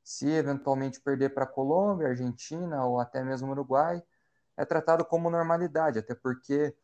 se 0.02 0.28
eventualmente 0.28 1.00
perder 1.00 1.30
para 1.30 1.46
Colômbia, 1.46 2.08
Argentina 2.08 2.84
ou 2.84 3.00
até 3.00 3.22
mesmo 3.22 3.50
Uruguai, 3.50 4.02
é 4.56 4.64
tratado 4.64 5.04
como 5.04 5.30
normalidade, 5.30 5.98
até 5.98 6.14
porque 6.14 6.74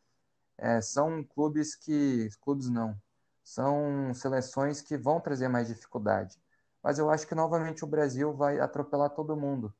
é, 0.57 0.81
são 0.81 1.23
clubes 1.23 1.75
que. 1.75 2.29
Clubes 2.41 2.69
não. 2.69 2.99
São 3.43 4.13
seleções 4.13 4.81
que 4.81 4.97
vão 4.97 5.19
trazer 5.19 5.47
mais 5.47 5.67
dificuldade. 5.67 6.39
Mas 6.83 6.99
eu 6.99 7.09
acho 7.09 7.27
que 7.27 7.35
novamente 7.35 7.83
o 7.83 7.87
Brasil 7.87 8.33
vai 8.33 8.59
atropelar 8.59 9.09
todo 9.11 9.35
mundo. 9.35 9.73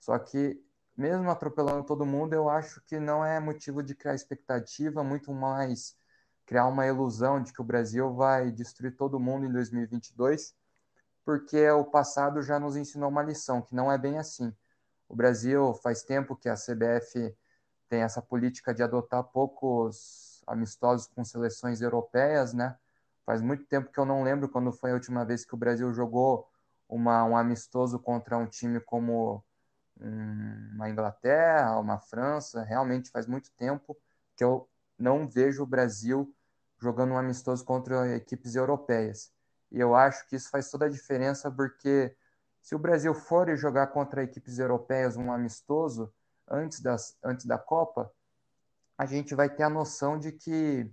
Só 0.00 0.18
que, 0.18 0.60
mesmo 0.96 1.30
atropelando 1.30 1.84
todo 1.84 2.04
mundo, 2.06 2.34
eu 2.34 2.48
acho 2.48 2.80
que 2.82 2.98
não 2.98 3.24
é 3.24 3.38
motivo 3.40 3.82
de 3.82 3.94
criar 3.94 4.14
expectativa, 4.14 5.04
muito 5.04 5.32
mais 5.32 5.96
criar 6.44 6.66
uma 6.66 6.86
ilusão 6.86 7.42
de 7.42 7.52
que 7.52 7.60
o 7.60 7.64
Brasil 7.64 8.12
vai 8.14 8.50
destruir 8.50 8.96
todo 8.96 9.20
mundo 9.20 9.46
em 9.46 9.52
2022 9.52 10.54
porque 11.24 11.70
o 11.70 11.84
passado 11.84 12.42
já 12.42 12.58
nos 12.58 12.76
ensinou 12.76 13.08
uma 13.08 13.22
lição, 13.22 13.62
que 13.62 13.74
não 13.74 13.90
é 13.90 13.98
bem 13.98 14.18
assim. 14.18 14.54
O 15.08 15.16
Brasil 15.16 15.74
faz 15.82 16.02
tempo 16.02 16.36
que 16.36 16.48
a 16.48 16.56
CBF 16.56 17.36
tem 17.88 18.02
essa 18.02 18.22
política 18.22 18.74
de 18.74 18.82
adotar 18.82 19.22
poucos 19.24 20.42
amistosos 20.46 21.06
com 21.08 21.24
seleções 21.24 21.80
europeias, 21.80 22.52
né? 22.54 22.76
Faz 23.24 23.40
muito 23.42 23.64
tempo 23.66 23.92
que 23.92 24.00
eu 24.00 24.04
não 24.04 24.22
lembro 24.22 24.48
quando 24.48 24.72
foi 24.72 24.90
a 24.90 24.94
última 24.94 25.24
vez 25.24 25.44
que 25.44 25.54
o 25.54 25.58
Brasil 25.58 25.92
jogou 25.92 26.48
uma, 26.88 27.24
um 27.24 27.36
amistoso 27.36 27.98
contra 27.98 28.36
um 28.36 28.46
time 28.46 28.80
como 28.80 29.44
uma 30.00 30.88
Inglaterra, 30.88 31.78
uma 31.78 31.98
França. 31.98 32.62
Realmente 32.64 33.10
faz 33.10 33.26
muito 33.26 33.50
tempo 33.52 33.96
que 34.36 34.42
eu 34.42 34.68
não 34.98 35.28
vejo 35.28 35.62
o 35.62 35.66
Brasil 35.66 36.34
jogando 36.80 37.12
um 37.12 37.18
amistoso 37.18 37.64
contra 37.64 38.16
equipes 38.16 38.54
europeias. 38.54 39.32
E 39.72 39.80
eu 39.80 39.94
acho 39.94 40.28
que 40.28 40.36
isso 40.36 40.50
faz 40.50 40.70
toda 40.70 40.84
a 40.84 40.88
diferença, 40.88 41.50
porque 41.50 42.14
se 42.60 42.74
o 42.74 42.78
Brasil 42.78 43.14
for 43.14 43.56
jogar 43.56 43.86
contra 43.88 44.22
equipes 44.22 44.58
europeias 44.58 45.16
um 45.16 45.32
amistoso 45.32 46.12
antes, 46.46 46.80
das, 46.80 47.16
antes 47.24 47.46
da 47.46 47.56
Copa, 47.56 48.12
a 48.98 49.06
gente 49.06 49.34
vai 49.34 49.48
ter 49.48 49.62
a 49.62 49.70
noção 49.70 50.18
de 50.18 50.30
que, 50.30 50.88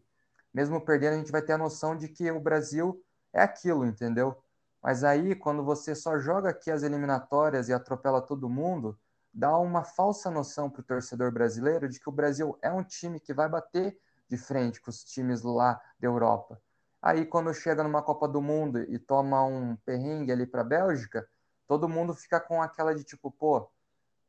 mesmo 0.53 0.79
perdendo, 0.79 1.15
a 1.15 1.17
gente 1.17 1.31
vai 1.31 1.41
ter 1.41 1.53
a 1.53 1.57
noção 1.57 1.95
de 1.95 2.07
que 2.07 2.31
o 2.31 2.39
Brasil 2.39 3.03
é 3.33 3.41
aquilo, 3.41 3.85
entendeu? 3.85 4.41
Mas 4.81 5.03
aí, 5.03 5.35
quando 5.35 5.61
você 5.61 5.93
só 5.93 6.17
joga 6.17 6.49
aqui 6.49 6.71
as 6.71 6.81
eliminatórias 6.81 7.67
e 7.67 7.73
atropela 7.73 8.21
todo 8.21 8.49
mundo, 8.49 8.97
dá 9.33 9.57
uma 9.57 9.83
falsa 9.83 10.31
noção 10.31 10.69
para 10.69 10.79
o 10.79 10.85
torcedor 10.85 11.33
brasileiro 11.33 11.89
de 11.89 11.99
que 11.99 12.07
o 12.07 12.13
Brasil 12.13 12.57
é 12.61 12.71
um 12.71 12.83
time 12.83 13.19
que 13.19 13.33
vai 13.33 13.49
bater 13.49 13.99
de 14.29 14.37
frente 14.37 14.79
com 14.79 14.89
os 14.89 15.03
times 15.03 15.41
lá 15.41 15.81
da 15.99 16.07
Europa. 16.07 16.61
Aí, 17.01 17.25
quando 17.25 17.53
chega 17.53 17.83
numa 17.83 18.01
Copa 18.01 18.27
do 18.27 18.41
Mundo 18.41 18.81
e 18.81 18.99
toma 18.99 19.43
um 19.45 19.75
perrengue 19.77 20.31
ali 20.31 20.45
para 20.45 20.61
a 20.61 20.65
Bélgica, 20.65 21.27
todo 21.67 21.87
mundo 21.87 22.13
fica 22.13 22.39
com 22.39 22.61
aquela 22.61 22.93
de 22.93 23.03
tipo, 23.03 23.31
pô, 23.31 23.69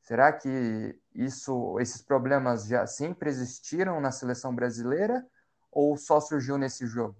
será 0.02 0.32
que 0.32 0.98
isso, 1.14 1.78
esses 1.80 2.00
problemas 2.00 2.66
já 2.66 2.86
sempre 2.86 3.28
existiram 3.28 4.00
na 4.00 4.12
seleção 4.12 4.54
brasileira 4.54 5.26
ou 5.70 5.96
só 5.96 6.20
surgiu 6.20 6.56
nesse 6.56 6.86
jogo? 6.86 7.16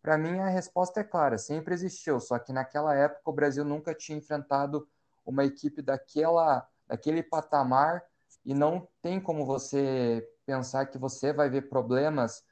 Para 0.00 0.18
mim, 0.18 0.38
a 0.40 0.48
resposta 0.48 1.00
é 1.00 1.04
clara: 1.04 1.38
sempre 1.38 1.74
existiu, 1.74 2.20
só 2.20 2.38
que 2.38 2.52
naquela 2.52 2.94
época 2.94 3.22
o 3.24 3.32
Brasil 3.32 3.64
nunca 3.64 3.94
tinha 3.94 4.18
enfrentado 4.18 4.88
uma 5.24 5.44
equipe 5.44 5.82
daquela, 5.82 6.68
daquele 6.86 7.22
patamar 7.22 8.02
e 8.44 8.54
não 8.54 8.88
tem 9.00 9.20
como 9.20 9.46
você 9.46 10.28
pensar 10.44 10.86
que 10.86 10.98
você 10.98 11.32
vai 11.32 11.48
ver 11.48 11.68
problemas 11.68 12.44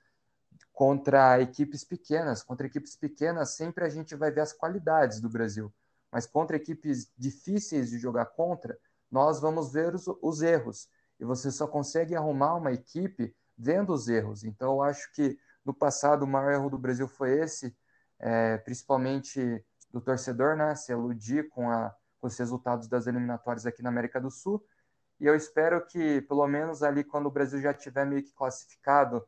contra 0.80 1.38
equipes 1.42 1.84
pequenas. 1.84 2.42
Contra 2.42 2.66
equipes 2.66 2.96
pequenas, 2.96 3.50
sempre 3.50 3.84
a 3.84 3.88
gente 3.90 4.14
vai 4.16 4.30
ver 4.30 4.40
as 4.40 4.54
qualidades 4.54 5.20
do 5.20 5.28
Brasil. 5.28 5.70
Mas 6.10 6.26
contra 6.26 6.56
equipes 6.56 7.12
difíceis 7.18 7.90
de 7.90 7.98
jogar 7.98 8.24
contra, 8.24 8.78
nós 9.10 9.42
vamos 9.42 9.74
ver 9.74 9.94
os, 9.94 10.06
os 10.22 10.40
erros. 10.40 10.88
E 11.18 11.24
você 11.26 11.50
só 11.50 11.66
consegue 11.66 12.16
arrumar 12.16 12.54
uma 12.54 12.72
equipe 12.72 13.36
vendo 13.58 13.92
os 13.92 14.08
erros. 14.08 14.42
Então, 14.42 14.76
eu 14.76 14.82
acho 14.82 15.12
que 15.12 15.38
no 15.66 15.74
passado 15.74 16.22
o 16.22 16.26
maior 16.26 16.50
erro 16.50 16.70
do 16.70 16.78
Brasil 16.78 17.06
foi 17.06 17.38
esse, 17.40 17.76
é, 18.18 18.56
principalmente 18.56 19.62
do 19.90 20.00
torcedor, 20.00 20.56
né? 20.56 20.74
Se 20.74 20.92
iludir 20.92 21.50
com, 21.50 21.68
a, 21.68 21.94
com 22.18 22.26
os 22.26 22.38
resultados 22.38 22.88
das 22.88 23.06
eliminatórias 23.06 23.66
aqui 23.66 23.82
na 23.82 23.90
América 23.90 24.18
do 24.18 24.30
Sul. 24.30 24.64
E 25.20 25.26
eu 25.26 25.34
espero 25.34 25.84
que, 25.84 26.22
pelo 26.22 26.48
menos 26.48 26.82
ali, 26.82 27.04
quando 27.04 27.26
o 27.26 27.30
Brasil 27.30 27.60
já 27.60 27.74
tiver 27.74 28.06
meio 28.06 28.22
que 28.22 28.32
classificado 28.32 29.22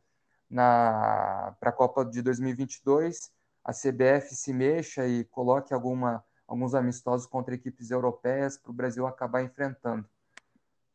para 0.55 1.57
a 1.61 1.73
Copa 1.73 2.05
de 2.05 2.23
2022 2.23 3.31
a 3.65 3.73
CBF 3.73 4.35
se 4.35 4.53
mexa 4.53 5.07
e 5.07 5.25
coloque 5.25 5.73
alguma, 5.73 6.25
alguns 6.47 6.75
amistosos 6.75 7.27
contra 7.27 7.55
equipes 7.55 7.91
europeias 7.91 8.59
para 8.59 8.71
o 8.71 8.75
Brasil 8.75 9.07
acabar 9.07 9.43
enfrentando. 9.43 10.05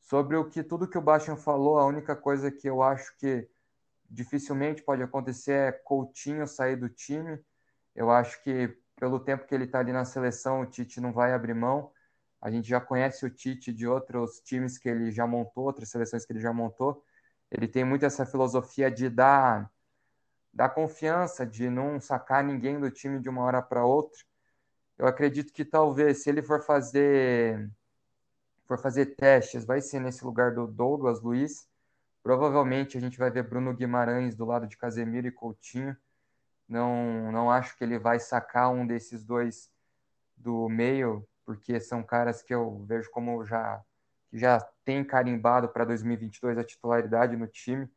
Sobre 0.01 0.35
o 0.35 0.49
que 0.49 0.63
tudo 0.63 0.87
que 0.87 0.97
o 0.97 1.01
Bastian 1.01 1.35
falou, 1.35 1.79
a 1.79 1.85
única 1.85 2.15
coisa 2.15 2.51
que 2.51 2.67
eu 2.67 2.81
acho 2.81 3.15
que 3.17 3.47
dificilmente 4.09 4.81
pode 4.81 5.01
acontecer 5.01 5.51
é 5.51 5.71
Coutinho 5.71 6.47
sair 6.47 6.75
do 6.75 6.89
time. 6.89 7.39
Eu 7.95 8.09
acho 8.11 8.41
que 8.43 8.77
pelo 8.95 9.19
tempo 9.19 9.45
que 9.45 9.53
ele 9.53 9.65
está 9.65 9.79
ali 9.79 9.91
na 9.91 10.05
seleção, 10.05 10.61
o 10.61 10.65
Tite 10.65 10.99
não 10.99 11.11
vai 11.11 11.33
abrir 11.33 11.53
mão. 11.53 11.91
A 12.41 12.49
gente 12.49 12.67
já 12.67 12.79
conhece 12.79 13.25
o 13.25 13.29
Tite 13.29 13.73
de 13.73 13.87
outros 13.87 14.39
times 14.39 14.77
que 14.77 14.87
ele 14.89 15.11
já 15.11 15.27
montou, 15.27 15.65
outras 15.65 15.89
seleções 15.89 16.25
que 16.25 16.33
ele 16.33 16.39
já 16.39 16.53
montou. 16.53 17.03
Ele 17.51 17.67
tem 17.67 17.83
muito 17.83 18.05
essa 18.05 18.25
filosofia 18.25 18.91
de 18.91 19.09
dar, 19.09 19.71
dar 20.53 20.69
confiança, 20.69 21.45
de 21.45 21.69
não 21.69 21.99
sacar 21.99 22.43
ninguém 22.43 22.79
do 22.79 22.91
time 22.91 23.19
de 23.19 23.29
uma 23.29 23.43
hora 23.43 23.61
para 23.61 23.85
outra. 23.85 24.19
Eu 24.97 25.07
acredito 25.07 25.53
que 25.53 25.63
talvez, 25.63 26.23
se 26.23 26.29
ele 26.29 26.41
for 26.41 26.61
fazer 26.61 27.69
for 28.65 28.77
fazer 28.77 29.15
testes, 29.15 29.65
vai 29.65 29.79
ser 29.79 29.99
nesse 29.99 30.25
lugar 30.25 30.53
do 30.53 30.67
Douglas 30.67 31.21
Luiz. 31.21 31.69
Provavelmente 32.21 32.97
a 32.97 33.01
gente 33.01 33.17
vai 33.17 33.31
ver 33.31 33.43
Bruno 33.43 33.73
Guimarães 33.73 34.35
do 34.35 34.43
lado 34.43 34.67
de 34.67 34.75
Casemiro 34.75 35.27
e 35.27 35.31
Coutinho. 35.31 35.95
Não, 36.67 37.31
não 37.31 37.49
acho 37.49 37.77
que 37.77 37.83
ele 37.85 37.97
vai 37.97 38.19
sacar 38.19 38.69
um 38.69 38.85
desses 38.85 39.23
dois 39.23 39.71
do 40.35 40.67
meio, 40.67 41.25
porque 41.45 41.79
são 41.79 42.03
caras 42.03 42.43
que 42.43 42.53
eu 42.53 42.83
vejo 42.85 43.09
como 43.11 43.45
já 43.45 43.81
que 44.29 44.37
já 44.37 44.59
tem 44.83 45.03
carimbado 45.03 45.69
para 45.69 45.85
2022 45.85 46.57
a 46.57 46.63
titularidade 46.63 47.35
no 47.35 47.47
time. 47.47 47.89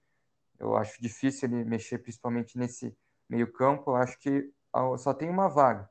Eu 0.58 0.76
acho 0.76 1.00
difícil 1.00 1.48
ele 1.48 1.64
mexer 1.64 1.98
principalmente 1.98 2.58
nesse 2.58 2.96
meio-campo. 3.28 3.92
Eu 3.92 3.96
acho 3.96 4.18
que 4.18 4.52
só 4.98 5.14
tem 5.14 5.28
uma 5.28 5.48
vaga. 5.48 5.88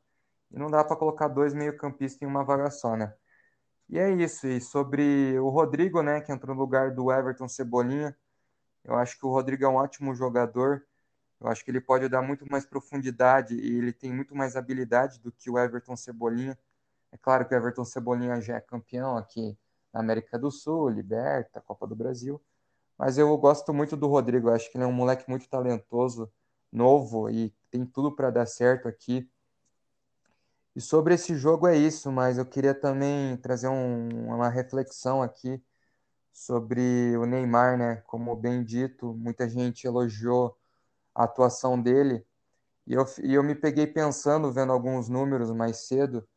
E 0.51 0.57
não 0.57 0.69
dá 0.69 0.83
para 0.83 0.95
colocar 0.95 1.27
dois 1.27 1.53
meio-campistas 1.53 2.21
em 2.21 2.25
uma 2.25 2.43
vaga 2.43 2.69
só, 2.71 2.95
né? 2.95 3.13
E 3.89 3.97
é 3.99 4.09
isso. 4.11 4.47
E 4.47 4.61
sobre 4.61 5.37
o 5.39 5.49
Rodrigo, 5.49 6.01
né, 6.01 6.21
que 6.21 6.31
entrou 6.31 6.55
no 6.55 6.61
lugar 6.61 6.91
do 6.91 7.11
Everton 7.11 7.47
Cebolinha, 7.47 8.15
eu 8.83 8.95
acho 8.95 9.17
que 9.17 9.25
o 9.25 9.29
Rodrigo 9.29 9.65
é 9.65 9.69
um 9.69 9.75
ótimo 9.75 10.13
jogador. 10.15 10.85
Eu 11.39 11.47
acho 11.47 11.63
que 11.63 11.71
ele 11.71 11.81
pode 11.81 12.07
dar 12.09 12.21
muito 12.21 12.45
mais 12.49 12.65
profundidade 12.65 13.55
e 13.55 13.77
ele 13.77 13.93
tem 13.93 14.13
muito 14.13 14.35
mais 14.35 14.55
habilidade 14.55 15.19
do 15.19 15.31
que 15.31 15.49
o 15.49 15.57
Everton 15.57 15.95
Cebolinha. 15.95 16.57
É 17.11 17.17
claro 17.17 17.47
que 17.47 17.55
o 17.55 17.57
Everton 17.57 17.85
Cebolinha 17.85 18.39
já 18.41 18.57
é 18.57 18.61
campeão 18.61 19.17
aqui 19.17 19.57
na 19.93 19.99
América 19.99 20.37
do 20.37 20.51
Sul, 20.51 20.89
Liberta, 20.89 21.61
Copa 21.61 21.87
do 21.87 21.95
Brasil. 21.95 22.41
Mas 22.97 23.17
eu 23.17 23.35
gosto 23.37 23.73
muito 23.73 23.95
do 23.95 24.07
Rodrigo. 24.07 24.49
Acho 24.49 24.69
que 24.71 24.77
ele 24.77 24.83
é 24.83 24.87
um 24.87 24.91
moleque 24.91 25.29
muito 25.29 25.47
talentoso, 25.49 26.31
novo 26.71 27.29
e 27.29 27.53
tem 27.71 27.85
tudo 27.85 28.11
para 28.15 28.29
dar 28.29 28.45
certo 28.45 28.87
aqui. 28.87 29.29
E 30.75 30.81
sobre 30.81 31.13
esse 31.15 31.35
jogo 31.35 31.67
é 31.67 31.75
isso, 31.77 32.11
mas 32.11 32.37
eu 32.37 32.45
queria 32.45 32.73
também 32.73 33.37
trazer 33.37 33.67
um, 33.67 34.33
uma 34.33 34.49
reflexão 34.49 35.21
aqui 35.21 35.61
sobre 36.31 37.17
o 37.17 37.25
Neymar, 37.25 37.77
né? 37.77 37.97
Como 38.07 38.35
bem 38.35 38.63
dito, 38.63 39.13
muita 39.13 39.49
gente 39.49 39.85
elogiou 39.85 40.57
a 41.13 41.23
atuação 41.25 41.81
dele. 41.81 42.25
E 42.87 42.93
eu, 42.93 43.05
e 43.23 43.33
eu 43.33 43.43
me 43.43 43.55
peguei 43.55 43.87
pensando, 43.87 44.51
vendo 44.51 44.71
alguns 44.71 45.09
números 45.09 45.51
mais 45.51 45.87
cedo, 45.87 46.27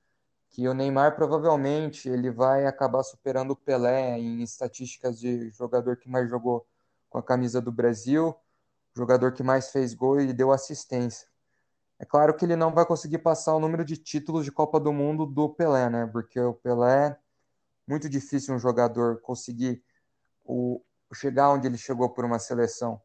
que 0.53 0.69
o 0.69 0.75
Neymar 0.75 1.17
provavelmente 1.17 2.11
ele 2.11 2.31
vai 2.31 2.67
acabar 2.67 3.03
superando 3.03 3.53
o 3.53 3.57
Pelé 3.57 4.19
em 4.19 4.43
estatísticas 4.43 5.19
de 5.19 5.49
jogador 5.51 5.97
que 5.97 6.11
mais 6.11 6.29
jogou 6.29 6.67
com 7.09 7.17
a 7.17 7.23
camisa 7.23 7.61
do 7.61 7.73
Brasil, 7.73 8.35
jogador 8.95 9.33
que 9.33 9.43
mais 9.43 9.71
fez 9.71 9.95
gol 9.95 10.21
e 10.21 10.31
deu 10.31 10.53
assistência. 10.53 11.27
É 11.99 12.05
claro 12.05 12.37
que 12.37 12.45
ele 12.45 12.55
não 12.55 12.71
vai 12.71 12.85
conseguir 12.85 13.19
passar 13.19 13.55
o 13.55 13.61
número 13.61 13.83
de 13.83 13.97
títulos 13.97 14.45
de 14.45 14.53
Copa 14.53 14.79
do 14.79 14.93
Mundo 14.93 15.25
do 15.25 15.49
Pelé, 15.49 15.89
né? 15.89 16.07
Porque 16.07 16.39
o 16.39 16.53
Pelé 16.53 17.19
muito 17.87 18.09
difícil 18.09 18.55
um 18.55 18.59
jogador 18.59 19.23
conseguir 19.23 19.83
o, 20.45 20.83
chegar 21.15 21.51
onde 21.51 21.67
ele 21.67 21.79
chegou 21.79 22.11
por 22.11 22.27
uma 22.27 22.39
seleção. 22.39 23.01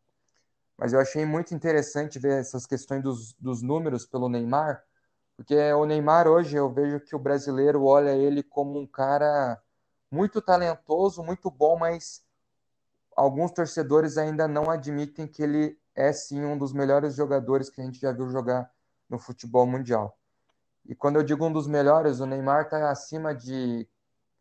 Mas 0.78 0.92
eu 0.92 1.00
achei 1.00 1.26
muito 1.26 1.56
interessante 1.56 2.20
ver 2.20 2.42
essas 2.42 2.66
questões 2.66 3.02
dos, 3.02 3.34
dos 3.34 3.62
números 3.62 4.06
pelo 4.06 4.28
Neymar, 4.28 4.84
porque 5.38 5.56
o 5.73 5.86
Neymar 5.86 6.28
hoje 6.28 6.58
eu 6.58 6.67
vejo 6.67 7.00
que 7.00 7.15
o 7.15 7.19
brasileiro 7.19 7.86
olha 7.86 8.10
ele 8.10 8.41
como 8.41 8.80
um 8.80 8.88
cara 8.88 9.62
muito 10.10 10.41
talentoso, 10.41 11.23
muito 11.23 11.52
bom, 11.52 11.78
mas 11.78 12.26
alguns 13.15 13.52
torcedores 13.52 14.17
ainda 14.17 14.47
não 14.47 14.69
admitem 14.71 15.28
que 15.28 15.43
ele 15.43 15.80
é 15.93 16.12
sim 16.12 16.43
um 16.43 16.58
dos 16.58 16.73
melhores 16.73 17.13
jogadores 17.13 17.69
que 17.69 17.80
a 17.80 17.84
gente 17.84 18.00
já 18.00 18.12
viu 18.12 18.28
jogar 18.30 18.71
no 19.08 19.19
futebol 19.19 19.67
mundial. 19.67 20.17
E 20.86 20.95
quando 20.95 21.17
eu 21.17 21.23
digo 21.23 21.45
um 21.45 21.54
dos 21.54 21.67
melhores, 21.67 22.19
o 22.19 22.26
Neymar 22.26 22.63
está 22.63 22.89
acima 22.89 23.36
de. 23.36 23.88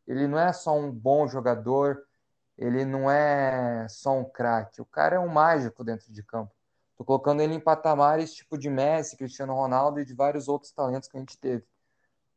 Ele 0.06 0.26
não 0.26 0.38
é 0.38 0.52
só 0.52 0.74
um 0.78 0.90
bom 0.90 1.26
jogador, 1.28 2.02
ele 2.56 2.86
não 2.86 3.10
é 3.10 3.86
só 3.88 4.16
um 4.16 4.24
craque. 4.24 4.80
O 4.80 4.86
cara 4.86 5.16
é 5.16 5.18
um 5.18 5.28
mágico 5.28 5.84
dentro 5.84 6.10
de 6.10 6.22
campo. 6.22 6.55
Tô 6.96 7.04
colocando 7.04 7.42
ele 7.42 7.54
em 7.54 7.60
patamares 7.60 8.34
tipo 8.34 8.56
de 8.56 8.70
Messi, 8.70 9.16
Cristiano 9.16 9.54
Ronaldo 9.54 10.00
e 10.00 10.04
de 10.04 10.14
vários 10.14 10.48
outros 10.48 10.72
talentos 10.72 11.08
que 11.08 11.16
a 11.16 11.20
gente 11.20 11.38
teve. 11.38 11.64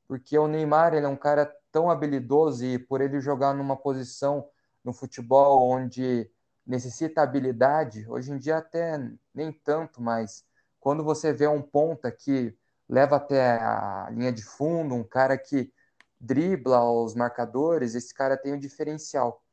Porque 0.08 0.38
o 0.38 0.48
Neymar, 0.48 0.94
ele 0.94 1.06
é 1.06 1.10
um 1.10 1.16
cara 1.16 1.54
tão 1.72 1.90
habilidoso 1.90 2.66
e 2.66 2.78
por 2.78 3.00
ele 3.00 3.22
jogar 3.22 3.54
numa 3.54 3.78
posição 3.78 4.50
no 4.84 4.92
futebol 4.92 5.70
onde 5.70 6.30
necessita 6.66 7.22
habilidade, 7.22 8.06
hoje 8.08 8.32
em 8.32 8.38
dia 8.38 8.58
até 8.58 8.98
nem 9.34 9.52
tanto, 9.52 10.02
mas 10.02 10.46
quando 10.80 11.04
você 11.04 11.34
vê 11.34 11.48
um 11.48 11.62
ponta 11.62 12.12
que 12.12 12.56
leva 12.88 13.16
até 13.18 13.58
a 13.60 14.10
linha 14.12 14.32
de 14.32 14.44
fundo, 14.44 14.96
um 14.96 15.04
cara 15.04 15.38
que 15.38 15.72
dribla 16.20 16.84
os 16.84 17.16
marcadores, 17.16 17.96
esse 17.96 18.14
cara 18.14 18.38
tem 18.38 18.54
um 18.54 18.60
diferencial. 18.60 19.44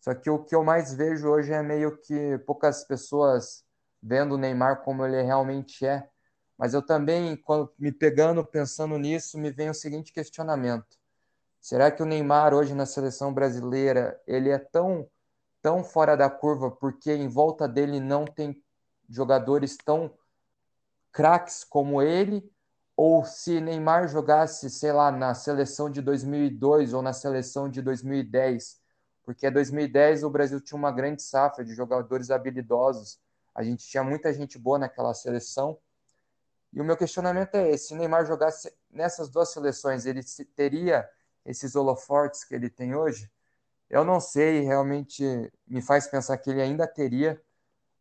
Só 0.00 0.14
que 0.14 0.30
o 0.30 0.44
que 0.44 0.54
eu 0.54 0.64
mais 0.64 0.94
vejo 0.94 1.28
hoje 1.28 1.52
é 1.52 1.62
meio 1.62 1.96
que 1.98 2.38
poucas 2.38 2.84
pessoas 2.84 3.64
vendo 4.02 4.34
o 4.34 4.38
Neymar 4.38 4.82
como 4.82 5.04
ele 5.04 5.22
realmente 5.22 5.86
é. 5.86 6.08
Mas 6.56 6.74
eu 6.74 6.82
também, 6.82 7.40
me 7.78 7.92
pegando, 7.92 8.44
pensando 8.44 8.98
nisso, 8.98 9.38
me 9.38 9.50
vem 9.50 9.70
o 9.70 9.74
seguinte 9.74 10.12
questionamento: 10.12 10.98
será 11.60 11.90
que 11.90 12.02
o 12.02 12.06
Neymar 12.06 12.52
hoje 12.52 12.74
na 12.74 12.86
seleção 12.86 13.32
brasileira 13.32 14.20
ele 14.26 14.50
é 14.50 14.58
tão 14.58 15.08
tão 15.60 15.82
fora 15.82 16.16
da 16.16 16.30
curva 16.30 16.70
porque 16.70 17.12
em 17.12 17.28
volta 17.28 17.68
dele 17.68 18.00
não 18.00 18.24
tem 18.24 18.62
jogadores 19.08 19.76
tão 19.76 20.12
craques 21.12 21.64
como 21.64 22.00
ele? 22.02 22.50
Ou 22.96 23.24
se 23.24 23.60
Neymar 23.60 24.08
jogasse, 24.08 24.68
sei 24.70 24.92
lá, 24.92 25.12
na 25.12 25.34
seleção 25.34 25.88
de 25.90 26.02
2002 26.02 26.92
ou 26.92 27.02
na 27.02 27.12
seleção 27.12 27.68
de 27.68 27.80
2010, 27.80 28.80
porque 29.24 29.46
em 29.46 29.52
2010 29.52 30.24
o 30.24 30.30
Brasil 30.30 30.60
tinha 30.60 30.76
uma 30.76 30.90
grande 30.90 31.22
safra 31.22 31.64
de 31.64 31.74
jogadores 31.74 32.30
habilidosos 32.30 33.20
a 33.58 33.64
gente 33.64 33.84
tinha 33.88 34.04
muita 34.04 34.32
gente 34.32 34.56
boa 34.56 34.78
naquela 34.78 35.12
seleção. 35.12 35.76
E 36.72 36.80
o 36.80 36.84
meu 36.84 36.96
questionamento 36.96 37.56
é 37.56 37.70
esse: 37.70 37.88
se 37.88 37.92
o 37.92 37.96
Neymar 37.96 38.24
jogasse 38.24 38.72
nessas 38.88 39.28
duas 39.28 39.52
seleções, 39.52 40.06
ele 40.06 40.20
teria 40.54 41.08
esses 41.44 41.74
holofortes 41.74 42.44
que 42.44 42.54
ele 42.54 42.70
tem 42.70 42.94
hoje? 42.94 43.28
Eu 43.90 44.04
não 44.04 44.20
sei, 44.20 44.60
realmente 44.60 45.24
me 45.66 45.82
faz 45.82 46.06
pensar 46.06 46.38
que 46.38 46.50
ele 46.50 46.62
ainda 46.62 46.86
teria, 46.86 47.42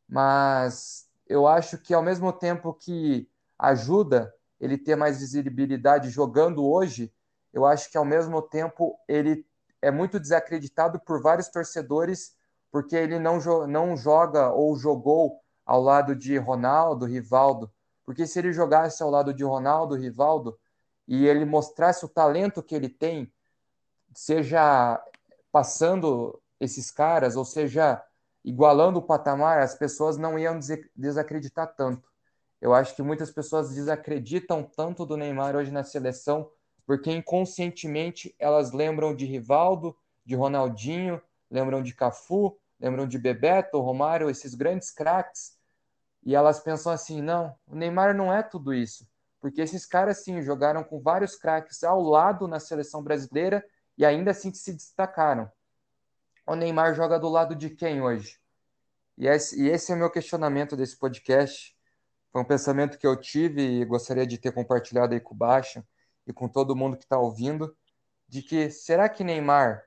mas 0.07 1.09
eu 1.25 1.47
acho 1.47 1.79
que 1.79 1.91
ao 1.91 2.03
mesmo 2.03 2.31
tempo 2.31 2.71
que 2.71 3.27
ajuda 3.57 4.31
ele 4.59 4.77
ter 4.77 4.95
mais 4.95 5.19
visibilidade 5.19 6.11
jogando 6.11 6.63
hoje, 6.63 7.11
eu 7.51 7.65
acho 7.65 7.89
que 7.89 7.97
ao 7.97 8.05
mesmo 8.05 8.43
tempo 8.43 8.95
ele 9.07 9.43
é 9.81 9.89
muito 9.89 10.19
desacreditado 10.19 10.99
por 10.99 11.19
vários 11.19 11.47
torcedores 11.47 12.37
porque 12.71 12.95
ele 12.95 13.17
não, 13.17 13.39
não 13.65 13.97
joga 13.97 14.51
ou 14.51 14.75
jogou 14.75 15.41
ao 15.67 15.81
lado 15.81 16.15
de 16.15 16.37
Ronaldo, 16.37 17.05
Rivaldo, 17.05 17.69
porque 18.05 18.25
se 18.25 18.39
ele 18.39 18.53
jogasse 18.53 19.03
ao 19.03 19.09
lado 19.09 19.33
de 19.33 19.43
Ronaldo, 19.43 19.95
Rivaldo, 19.95 20.57
e 21.05 21.27
ele 21.27 21.43
mostrasse 21.43 22.05
o 22.05 22.09
talento 22.09 22.63
que 22.63 22.73
ele 22.73 22.87
tem, 22.87 23.29
seja 24.15 25.03
passando 25.51 26.41
esses 26.57 26.89
caras, 26.89 27.35
ou 27.35 27.43
seja, 27.43 28.01
igualando 28.45 28.99
o 28.99 29.01
patamar, 29.01 29.59
as 29.59 29.75
pessoas 29.75 30.17
não 30.17 30.39
iam 30.39 30.57
desacreditar 30.95 31.75
tanto. 31.75 32.07
Eu 32.61 32.73
acho 32.73 32.95
que 32.95 33.03
muitas 33.03 33.29
pessoas 33.29 33.75
desacreditam 33.75 34.63
tanto 34.63 35.05
do 35.05 35.17
Neymar 35.17 35.53
hoje 35.53 35.69
na 35.69 35.83
seleção, 35.83 36.49
porque 36.85 37.11
inconscientemente 37.11 38.33
elas 38.39 38.71
lembram 38.71 39.13
de 39.13 39.25
Rivaldo, 39.25 39.95
de 40.25 40.33
Ronaldinho, 40.33 41.21
lembram 41.51 41.83
de 41.83 41.93
Cafu, 41.93 42.57
lembram 42.79 43.05
de 43.05 43.17
Bebeto, 43.17 43.81
Romário, 43.81 44.29
esses 44.29 44.55
grandes 44.55 44.91
craques, 44.91 45.56
e 46.23 46.35
elas 46.35 46.59
pensam 46.59 46.91
assim: 46.91 47.21
não, 47.21 47.55
o 47.67 47.75
Neymar 47.75 48.15
não 48.15 48.33
é 48.33 48.43
tudo 48.43 48.73
isso. 48.73 49.07
Porque 49.39 49.61
esses 49.61 49.85
caras, 49.85 50.23
sim, 50.23 50.41
jogaram 50.41 50.83
com 50.83 50.99
vários 50.99 51.35
craques 51.35 51.83
ao 51.83 52.01
lado 52.01 52.47
na 52.47 52.59
seleção 52.59 53.03
brasileira 53.03 53.63
e 53.97 54.05
ainda 54.05 54.31
assim 54.31 54.53
se 54.53 54.73
destacaram. 54.73 55.51
O 56.45 56.55
Neymar 56.55 56.95
joga 56.95 57.19
do 57.19 57.29
lado 57.29 57.55
de 57.55 57.69
quem 57.69 58.01
hoje? 58.01 58.39
E 59.17 59.27
esse, 59.27 59.61
e 59.61 59.69
esse 59.69 59.91
é 59.91 59.95
o 59.95 59.97
meu 59.97 60.09
questionamento 60.09 60.75
desse 60.75 60.97
podcast. 60.97 61.75
Foi 62.31 62.41
um 62.41 62.45
pensamento 62.45 62.97
que 62.97 63.07
eu 63.07 63.19
tive 63.19 63.61
e 63.61 63.85
gostaria 63.85 64.25
de 64.25 64.37
ter 64.37 64.51
compartilhado 64.51 65.13
aí 65.13 65.19
com 65.19 65.33
o 65.33 65.37
Baixa 65.37 65.85
e 66.25 66.33
com 66.33 66.47
todo 66.47 66.75
mundo 66.75 66.97
que 66.97 67.03
está 67.03 67.17
ouvindo, 67.17 67.75
de 68.27 68.41
que 68.41 68.69
será 68.69 69.09
que 69.09 69.23
Neymar, 69.23 69.83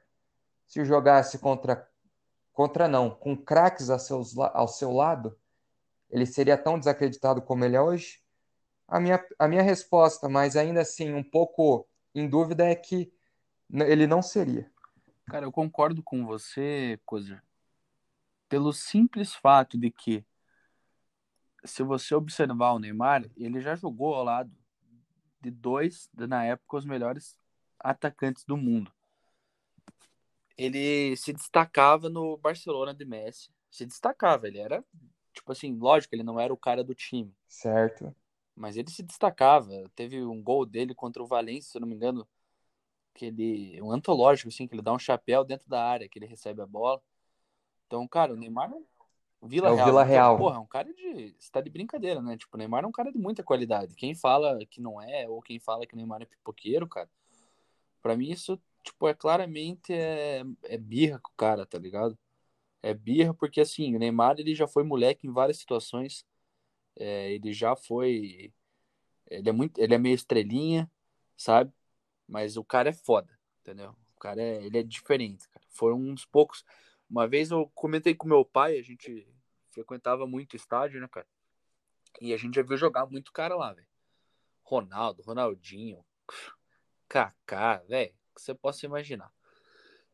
se 0.66 0.84
jogasse 0.84 1.38
contra, 1.38 1.86
contra 2.52 2.88
não, 2.88 3.10
com 3.10 3.36
craques 3.36 3.90
ao, 3.90 3.98
seus, 3.98 4.36
ao 4.38 4.68
seu 4.68 4.92
lado, 4.92 5.38
ele 6.10 6.26
seria 6.26 6.58
tão 6.58 6.78
desacreditado 6.78 7.40
como 7.40 7.64
ele 7.64 7.76
é 7.76 7.80
hoje? 7.80 8.20
A 8.86 8.98
minha, 8.98 9.24
a 9.38 9.46
minha 9.46 9.62
resposta, 9.62 10.28
mas 10.28 10.56
ainda 10.56 10.80
assim 10.80 11.14
um 11.14 11.22
pouco 11.22 11.86
em 12.14 12.28
dúvida, 12.28 12.66
é 12.66 12.74
que 12.74 13.12
ele 13.72 14.06
não 14.06 14.20
seria. 14.20 14.70
Cara, 15.26 15.46
eu 15.46 15.52
concordo 15.52 16.02
com 16.02 16.26
você, 16.26 16.98
Cozer, 17.06 17.40
pelo 18.48 18.72
simples 18.72 19.32
fato 19.32 19.78
de 19.78 19.92
que, 19.92 20.24
se 21.64 21.84
você 21.84 22.16
observar 22.16 22.72
o 22.72 22.80
Neymar, 22.80 23.30
ele 23.36 23.60
já 23.60 23.76
jogou 23.76 24.14
ao 24.14 24.24
lado 24.24 24.50
de 25.40 25.50
dois, 25.52 26.10
na 26.14 26.44
época, 26.44 26.78
os 26.78 26.84
melhores 26.84 27.38
atacantes 27.78 28.44
do 28.44 28.56
mundo. 28.56 28.92
Ele 30.58 31.16
se 31.16 31.32
destacava 31.32 32.10
no 32.10 32.36
Barcelona 32.36 32.92
de 32.92 33.04
Messi, 33.04 33.50
se 33.70 33.86
destacava, 33.86 34.48
ele 34.48 34.58
era 34.58 34.84
Tipo 35.40 35.52
assim, 35.52 35.74
lógico, 35.78 36.14
ele 36.14 36.22
não 36.22 36.38
era 36.38 36.52
o 36.52 36.56
cara 36.56 36.84
do 36.84 36.94
time. 36.94 37.34
Certo. 37.48 38.14
mas 38.54 38.76
ele 38.76 38.90
se 38.90 39.02
destacava. 39.02 39.70
Teve 39.94 40.22
um 40.22 40.42
gol 40.42 40.66
dele 40.66 40.94
contra 40.94 41.22
o 41.22 41.26
Valência, 41.26 41.72
se 41.72 41.78
eu 41.78 41.80
não 41.80 41.88
me 41.88 41.94
engano, 41.94 42.28
que 43.14 43.24
ele. 43.24 43.80
Um 43.80 43.90
antológico, 43.90 44.50
assim, 44.50 44.68
que 44.68 44.74
ele 44.74 44.82
dá 44.82 44.92
um 44.92 44.98
chapéu 44.98 45.42
dentro 45.42 45.66
da 45.66 45.82
área, 45.82 46.06
que 46.08 46.18
ele 46.18 46.26
recebe 46.26 46.60
a 46.60 46.66
bola. 46.66 47.00
Então, 47.86 48.06
cara, 48.06 48.34
o 48.34 48.36
Neymar. 48.36 48.70
Vila 49.42 49.68
é 49.68 49.72
o 49.72 49.74
Real. 49.76 49.86
Vila 49.86 50.02
então, 50.02 50.12
Real. 50.12 50.36
porra, 50.36 50.56
é 50.56 50.58
um 50.58 50.66
cara 50.66 50.92
de. 50.92 51.34
Você 51.38 51.50
tá 51.50 51.62
de 51.62 51.70
brincadeira, 51.70 52.20
né? 52.20 52.36
Tipo, 52.36 52.56
o 52.56 52.58
Neymar 52.58 52.84
é 52.84 52.86
um 52.86 52.92
cara 52.92 53.10
de 53.10 53.18
muita 53.18 53.42
qualidade. 53.42 53.94
Quem 53.96 54.14
fala 54.14 54.58
que 54.66 54.82
não 54.82 55.00
é, 55.00 55.26
ou 55.26 55.40
quem 55.40 55.58
fala 55.58 55.86
que 55.86 55.94
o 55.94 55.96
Neymar 55.96 56.20
é 56.20 56.26
pipoqueiro, 56.26 56.86
cara, 56.86 57.08
pra 58.02 58.14
mim 58.14 58.30
isso, 58.30 58.60
tipo, 58.84 59.08
é 59.08 59.14
claramente 59.14 59.94
é, 59.94 60.44
é 60.64 60.76
birra 60.76 61.18
com 61.18 61.30
o 61.30 61.36
cara, 61.36 61.64
tá 61.64 61.78
ligado? 61.78 62.18
É 62.82 62.94
birra 62.94 63.34
porque, 63.34 63.60
assim, 63.60 63.94
o 63.94 63.98
Neymar, 63.98 64.36
ele 64.38 64.54
já 64.54 64.66
foi 64.66 64.82
moleque 64.82 65.26
em 65.26 65.32
várias 65.32 65.58
situações. 65.58 66.24
É, 66.96 67.32
ele 67.32 67.52
já 67.52 67.76
foi. 67.76 68.52
Ele 69.28 69.48
é 69.48 69.52
muito. 69.52 69.78
Ele 69.78 69.94
é 69.94 69.98
meio 69.98 70.14
estrelinha, 70.14 70.90
sabe? 71.36 71.72
Mas 72.26 72.56
o 72.56 72.64
cara 72.64 72.90
é 72.90 72.92
foda, 72.92 73.38
entendeu? 73.60 73.94
O 74.16 74.20
cara 74.20 74.40
é, 74.40 74.64
ele 74.64 74.78
é 74.78 74.82
diferente, 74.82 75.48
cara. 75.48 75.64
Foram 75.70 75.98
uns 75.98 76.24
poucos. 76.24 76.64
Uma 77.08 77.26
vez 77.26 77.50
eu 77.50 77.70
comentei 77.74 78.14
com 78.14 78.28
meu 78.28 78.44
pai, 78.44 78.78
a 78.78 78.82
gente 78.82 79.26
frequentava 79.70 80.26
muito 80.26 80.56
estádio, 80.56 81.00
né, 81.00 81.08
cara? 81.08 81.26
E 82.20 82.32
a 82.32 82.36
gente 82.36 82.54
já 82.54 82.62
viu 82.62 82.76
jogar 82.76 83.06
muito 83.06 83.32
cara 83.32 83.56
lá, 83.56 83.72
velho. 83.72 83.86
Ronaldo, 84.62 85.22
Ronaldinho, 85.22 86.04
Kaká, 87.08 87.78
velho, 87.88 88.14
que 88.34 88.40
você 88.40 88.54
possa 88.54 88.86
imaginar. 88.86 89.32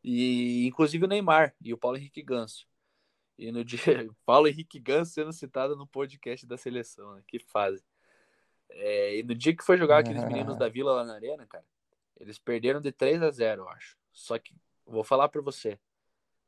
E 0.09 0.65
inclusive 0.65 1.03
o 1.03 1.07
Neymar 1.07 1.53
e 1.61 1.73
o 1.73 1.77
Paulo 1.77 1.97
Henrique 1.97 2.23
Ganso. 2.23 2.65
E 3.37 3.51
no 3.51 3.61
dia, 3.65 3.77
Paulo 4.25 4.47
Henrique 4.47 4.79
Ganso 4.79 5.11
sendo 5.11 5.33
citado 5.33 5.75
no 5.75 5.85
podcast 5.85 6.47
da 6.47 6.55
seleção, 6.55 7.15
né? 7.15 7.23
Que 7.27 7.39
fase. 7.39 7.83
É, 8.69 9.17
e 9.17 9.23
no 9.23 9.35
dia 9.35 9.53
que 9.53 9.65
foi 9.65 9.77
jogar 9.77 9.97
aqueles 9.97 10.23
meninos 10.23 10.55
da 10.57 10.69
Vila 10.69 10.93
lá 10.93 11.03
na 11.03 11.15
Arena, 11.15 11.45
cara, 11.45 11.65
eles 12.15 12.39
perderam 12.39 12.79
de 12.79 12.89
3 12.89 13.21
a 13.21 13.29
0, 13.29 13.63
eu 13.63 13.69
acho. 13.69 13.97
Só 14.13 14.39
que, 14.39 14.55
vou 14.85 15.03
falar 15.03 15.27
pra 15.27 15.41
você, 15.41 15.77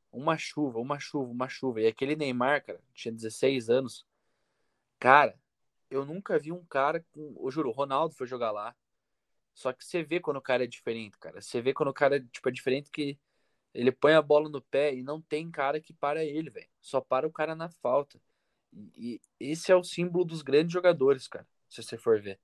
uma 0.09 0.37
chuva, 0.37 0.79
uma 0.79 0.97
chuva, 0.97 1.29
uma 1.29 1.49
chuva. 1.49 1.81
E 1.81 1.87
aquele 1.87 2.15
Neymar, 2.15 2.63
cara, 2.63 2.81
tinha 2.93 3.11
16 3.11 3.69
anos. 3.69 4.07
Cara, 4.97 5.37
eu 5.89 6.05
nunca 6.05 6.39
vi 6.39 6.53
um 6.53 6.63
cara 6.63 7.05
com. 7.11 7.35
Eu 7.43 7.51
juro, 7.51 7.67
o 7.67 7.73
Ronaldo 7.73 8.15
foi 8.15 8.25
jogar 8.25 8.51
lá. 8.51 8.73
Só 9.53 9.73
que 9.73 9.83
você 9.83 10.01
vê 10.01 10.21
quando 10.21 10.37
o 10.37 10.41
cara 10.41 10.63
é 10.63 10.67
diferente, 10.67 11.17
cara. 11.17 11.41
Você 11.41 11.61
vê 11.61 11.73
quando 11.73 11.89
o 11.89 11.93
cara 11.93 12.21
tipo, 12.21 12.47
é 12.47 12.51
diferente 12.53 12.89
que 12.89 13.19
ele 13.73 13.91
põe 13.91 14.13
a 14.13 14.21
bola 14.21 14.49
no 14.49 14.61
pé 14.61 14.93
e 14.93 15.03
não 15.03 15.21
tem 15.21 15.49
cara 15.51 15.79
que 15.79 15.93
para 15.93 16.23
ele, 16.23 16.49
velho. 16.49 16.67
Só 16.81 16.99
para 17.01 17.27
o 17.27 17.31
cara 17.31 17.55
na 17.55 17.69
falta. 17.69 18.19
E 18.97 19.21
esse 19.39 19.71
é 19.71 19.75
o 19.75 19.83
símbolo 19.83 20.25
dos 20.25 20.41
grandes 20.41 20.73
jogadores, 20.73 21.27
cara. 21.27 21.47
Se 21.69 21.83
você 21.83 21.97
for 21.97 22.21
ver. 22.21 22.39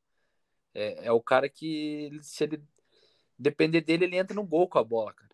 É, 0.74 1.08
é 1.08 1.12
o 1.12 1.22
cara 1.22 1.50
que, 1.50 2.12
se 2.22 2.44
ele 2.44 2.64
depender 3.38 3.82
dele, 3.82 4.06
ele 4.06 4.18
entra 4.18 4.36
no 4.36 4.44
gol 4.46 4.68
com 4.68 4.80
a 4.80 4.84
bola, 4.84 5.14
cara. 5.14 5.32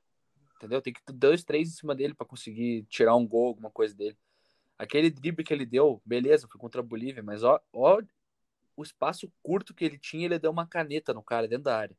Entendeu? 0.56 0.82
Tem 0.82 0.94
que 0.94 1.04
ter 1.04 1.14
dois, 1.14 1.44
três 1.44 1.70
em 1.70 1.72
cima 1.74 1.96
dele 1.96 2.14
para 2.14 2.28
conseguir 2.28 2.84
tirar 2.84 3.16
um 3.16 3.28
gol, 3.28 3.48
alguma 3.48 3.72
coisa 3.72 3.96
dele. 3.96 4.18
Aquele 4.78 5.10
drible 5.10 5.44
que 5.44 5.54
ele 5.54 5.66
deu, 5.66 6.02
beleza, 6.06 6.48
foi 6.48 6.60
contra 6.60 6.82
a 6.82 6.84
Bolívia, 6.84 7.24
mas 7.24 7.44
ó, 7.44 7.60
ó 7.74 8.02
o 8.76 8.84
espaço 8.84 9.32
curto 9.44 9.74
que 9.74 9.86
ele 9.86 9.98
tinha, 9.98 10.26
ele 10.26 10.40
deu 10.40 10.52
uma 10.52 10.68
caneta 10.68 11.14
no 11.14 11.24
cara 11.24 11.48
dentro 11.48 11.66
da 11.66 11.78
área. 11.78 11.98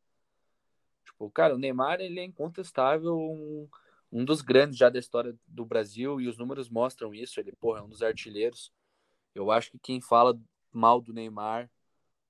Tipo, 1.12 1.30
cara, 1.30 1.54
o 1.54 1.58
Neymar, 1.58 2.00
ele 2.00 2.18
é 2.18 2.24
incontestável 2.24 3.16
um, 3.16 3.68
um 4.10 4.24
dos 4.24 4.42
grandes 4.42 4.76
já 4.76 4.90
da 4.90 4.98
história 4.98 5.36
do 5.46 5.64
Brasil 5.64 6.20
e 6.20 6.26
os 6.26 6.36
números 6.36 6.68
mostram 6.68 7.14
isso. 7.14 7.38
Ele, 7.38 7.52
porra, 7.52 7.78
é 7.80 7.82
um 7.82 7.88
dos 7.88 8.02
artilheiros. 8.02 8.72
Eu 9.34 9.50
acho 9.50 9.70
que 9.70 9.78
quem 9.78 10.00
fala 10.00 10.38
mal 10.72 11.00
do 11.00 11.12
Neymar 11.12 11.70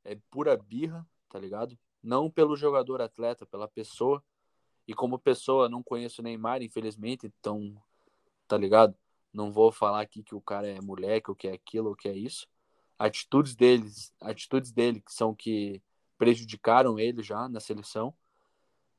é 0.05 0.16
pura 0.31 0.57
birra, 0.57 1.07
tá 1.31 1.38
ligado? 1.38 1.79
Não 2.03 2.31
pelo 2.31 2.57
jogador 2.57 3.01
atleta, 3.01 3.47
pela 3.47 3.66
pessoa. 3.66 4.23
E 4.87 4.95
como 4.95 5.18
pessoa, 5.18 5.68
não 5.68 5.83
conheço 5.83 6.21
o 6.21 6.25
Neymar, 6.25 6.62
infelizmente, 6.62 7.27
então, 7.27 7.75
tá 8.47 8.59
ligado? 8.59 8.95
Não 9.33 9.53
vou 9.53 9.73
falar 9.73 10.03
aqui 10.03 10.23
que 10.23 10.35
o 10.35 10.40
cara 10.40 10.66
é 10.66 10.81
moleque, 10.81 11.31
ou 11.31 11.37
que 11.37 11.49
é 11.49 11.53
aquilo, 11.53 11.90
ou 11.90 11.97
que 11.97 12.09
é 12.09 12.16
isso. 12.16 12.47
Atitudes 12.99 13.55
deles, 13.55 14.12
atitudes 14.21 14.71
dele 14.73 15.01
que 15.01 15.12
são 15.12 15.35
que 15.35 15.81
prejudicaram 16.18 16.99
ele 16.99 17.23
já 17.23 17.49
na 17.49 17.61
seleção 17.61 18.14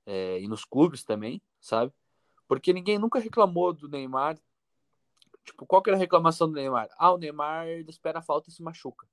é, 0.05 0.39
e 0.39 0.47
nos 0.47 0.65
clubes 0.65 1.03
também, 1.03 1.41
sabe? 1.59 1.93
Porque 2.47 2.73
ninguém 2.73 2.99
nunca 2.99 3.19
reclamou 3.19 3.73
do 3.73 3.87
Neymar. 3.87 4.37
Tipo, 5.43 5.65
qual 5.65 5.81
que 5.81 5.89
era 5.89 5.97
a 5.97 5.99
reclamação 5.99 6.47
do 6.47 6.55
Neymar? 6.55 6.89
Ah, 6.97 7.11
o 7.11 7.17
Neymar 7.17 7.67
espera 7.87 8.19
a 8.19 8.21
falta 8.21 8.49
e 8.49 8.53
se 8.53 8.61
machuca. 8.61 9.07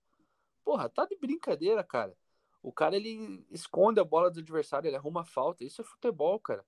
Porra, 0.65 0.89
tá 0.89 1.05
de 1.07 1.17
brincadeira, 1.17 1.83
cara. 1.83 2.17
O 2.63 2.73
cara 2.73 2.95
ele 2.95 3.45
esconde 3.51 3.99
a 4.01 4.05
bola 4.05 4.31
do 4.31 4.41
adversário, 4.41 4.89
ele 4.89 4.97
arruma 4.97 5.23
a 5.23 5.25
falta. 5.25 5.65
Isso 5.65 5.81
é 5.81 5.85
futebol, 5.85 6.39
cara. 6.39 6.65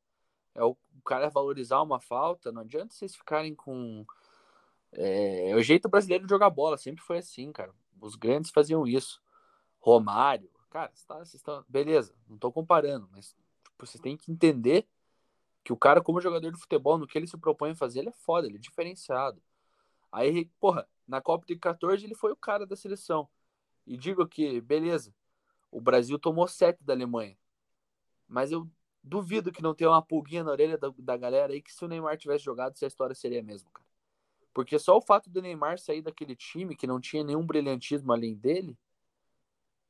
É 0.54 0.64
o, 0.64 0.70
o 0.70 1.02
cara 1.04 1.28
valorizar 1.28 1.82
uma 1.82 2.00
falta. 2.00 2.50
Não 2.50 2.62
adianta 2.62 2.94
vocês 2.94 3.14
ficarem 3.14 3.54
com. 3.54 4.04
É, 4.92 5.50
é, 5.50 5.54
o 5.54 5.62
jeito 5.62 5.88
brasileiro 5.88 6.24
de 6.24 6.30
jogar 6.30 6.50
bola, 6.50 6.76
sempre 6.76 7.02
foi 7.02 7.18
assim, 7.18 7.52
cara. 7.52 7.74
Os 8.00 8.16
grandes 8.16 8.50
faziam 8.50 8.86
isso. 8.86 9.22
Romário, 9.78 10.50
cara, 10.70 10.90
vocês 10.94 11.04
tá, 11.04 11.22
estão. 11.22 11.64
Beleza, 11.68 12.14
não 12.28 12.38
tô 12.38 12.50
comparando, 12.50 13.08
mas 13.12 13.36
tipo, 13.86 14.02
têm 14.02 14.16
que 14.16 14.30
entender 14.30 14.86
que 15.64 15.72
o 15.72 15.76
cara, 15.76 16.02
como 16.02 16.20
jogador 16.20 16.50
de 16.50 16.58
futebol, 16.58 16.98
no 16.98 17.06
que 17.06 17.16
ele 17.16 17.26
se 17.26 17.36
propõe 17.36 17.70
a 17.70 17.74
fazer, 17.76 18.00
ele 18.00 18.08
é 18.08 18.12
foda, 18.12 18.46
ele 18.46 18.56
é 18.56 18.60
diferenciado. 18.60 19.42
Aí, 20.10 20.46
porra, 20.60 20.88
na 21.06 21.20
Copa 21.20 21.46
de 21.46 21.56
14 21.56 22.04
ele 22.04 22.14
foi 22.14 22.32
o 22.32 22.36
cara 22.36 22.66
da 22.66 22.76
seleção. 22.76 23.28
E 23.86 23.96
digo 23.96 24.26
que, 24.26 24.60
beleza, 24.60 25.14
o 25.70 25.80
Brasil 25.80 26.18
tomou 26.18 26.46
sete 26.48 26.82
da 26.82 26.92
Alemanha. 26.92 27.36
Mas 28.28 28.52
eu 28.52 28.68
duvido 29.02 29.52
que 29.52 29.62
não 29.62 29.74
tenha 29.74 29.90
uma 29.90 30.02
pulguinha 30.02 30.44
na 30.44 30.52
orelha 30.52 30.78
da, 30.78 30.92
da 30.98 31.16
galera 31.16 31.52
aí 31.52 31.60
que 31.62 31.72
se 31.72 31.84
o 31.84 31.88
Neymar 31.88 32.16
tivesse 32.16 32.44
jogado, 32.44 32.72
essa 32.72 32.86
história 32.86 33.14
seria 33.14 33.40
a 33.40 33.42
mesma, 33.42 33.70
cara. 33.70 33.86
Porque 34.54 34.78
só 34.78 34.96
o 34.96 35.00
fato 35.00 35.30
do 35.30 35.40
Neymar 35.40 35.78
sair 35.78 36.02
daquele 36.02 36.36
time 36.36 36.76
que 36.76 36.86
não 36.86 37.00
tinha 37.00 37.24
nenhum 37.24 37.44
brilhantismo 37.44 38.12
além 38.12 38.34
dele, 38.34 38.76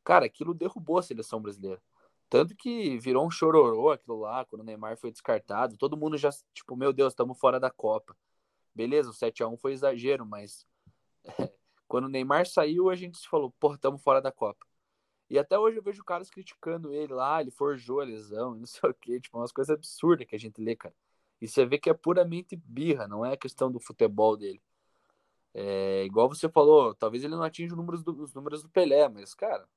cara, 0.04 0.24
aquilo 0.24 0.54
derrubou 0.54 0.98
a 0.98 1.02
seleção 1.02 1.42
brasileira. 1.42 1.82
Tanto 2.32 2.56
que 2.56 2.98
virou 2.98 3.26
um 3.26 3.30
chororô 3.30 3.90
aquilo 3.90 4.18
lá, 4.18 4.42
quando 4.46 4.62
o 4.62 4.64
Neymar 4.64 4.96
foi 4.96 5.12
descartado. 5.12 5.76
Todo 5.76 5.98
mundo 5.98 6.16
já, 6.16 6.30
tipo, 6.54 6.74
meu 6.74 6.90
Deus, 6.90 7.12
estamos 7.12 7.38
fora 7.38 7.60
da 7.60 7.70
Copa. 7.70 8.16
Beleza, 8.74 9.10
o 9.10 9.12
7x1 9.12 9.58
foi 9.58 9.74
exagero, 9.74 10.24
mas 10.24 10.66
quando 11.86 12.06
o 12.06 12.08
Neymar 12.08 12.46
saiu, 12.46 12.88
a 12.88 12.96
gente 12.96 13.18
se 13.18 13.28
falou, 13.28 13.50
pô, 13.60 13.74
estamos 13.74 14.02
fora 14.02 14.22
da 14.22 14.32
Copa. 14.32 14.66
E 15.28 15.38
até 15.38 15.58
hoje 15.58 15.76
eu 15.76 15.82
vejo 15.82 16.02
caras 16.02 16.30
criticando 16.30 16.90
ele 16.90 17.12
lá, 17.12 17.42
ele 17.42 17.50
forjou 17.50 18.00
a 18.00 18.04
lesão, 18.04 18.54
não 18.54 18.64
sei 18.64 18.88
o 18.88 18.94
quê, 18.94 19.20
tipo, 19.20 19.36
umas 19.36 19.52
coisas 19.52 19.76
absurdas 19.76 20.26
que 20.26 20.34
a 20.34 20.38
gente 20.38 20.58
lê, 20.58 20.74
cara. 20.74 20.94
E 21.38 21.46
você 21.46 21.66
vê 21.66 21.78
que 21.78 21.90
é 21.90 21.94
puramente 21.94 22.56
birra, 22.56 23.06
não 23.06 23.26
é 23.26 23.36
questão 23.36 23.70
do 23.70 23.78
futebol 23.78 24.38
dele. 24.38 24.62
É, 25.52 26.04
igual 26.06 26.30
você 26.30 26.48
falou, 26.48 26.94
talvez 26.94 27.24
ele 27.24 27.34
não 27.36 27.42
atinja 27.42 27.74
os 27.74 27.76
números 27.76 28.02
do, 28.02 28.22
os 28.22 28.32
números 28.32 28.62
do 28.62 28.70
Pelé, 28.70 29.06
mas, 29.10 29.34
cara, 29.34 29.68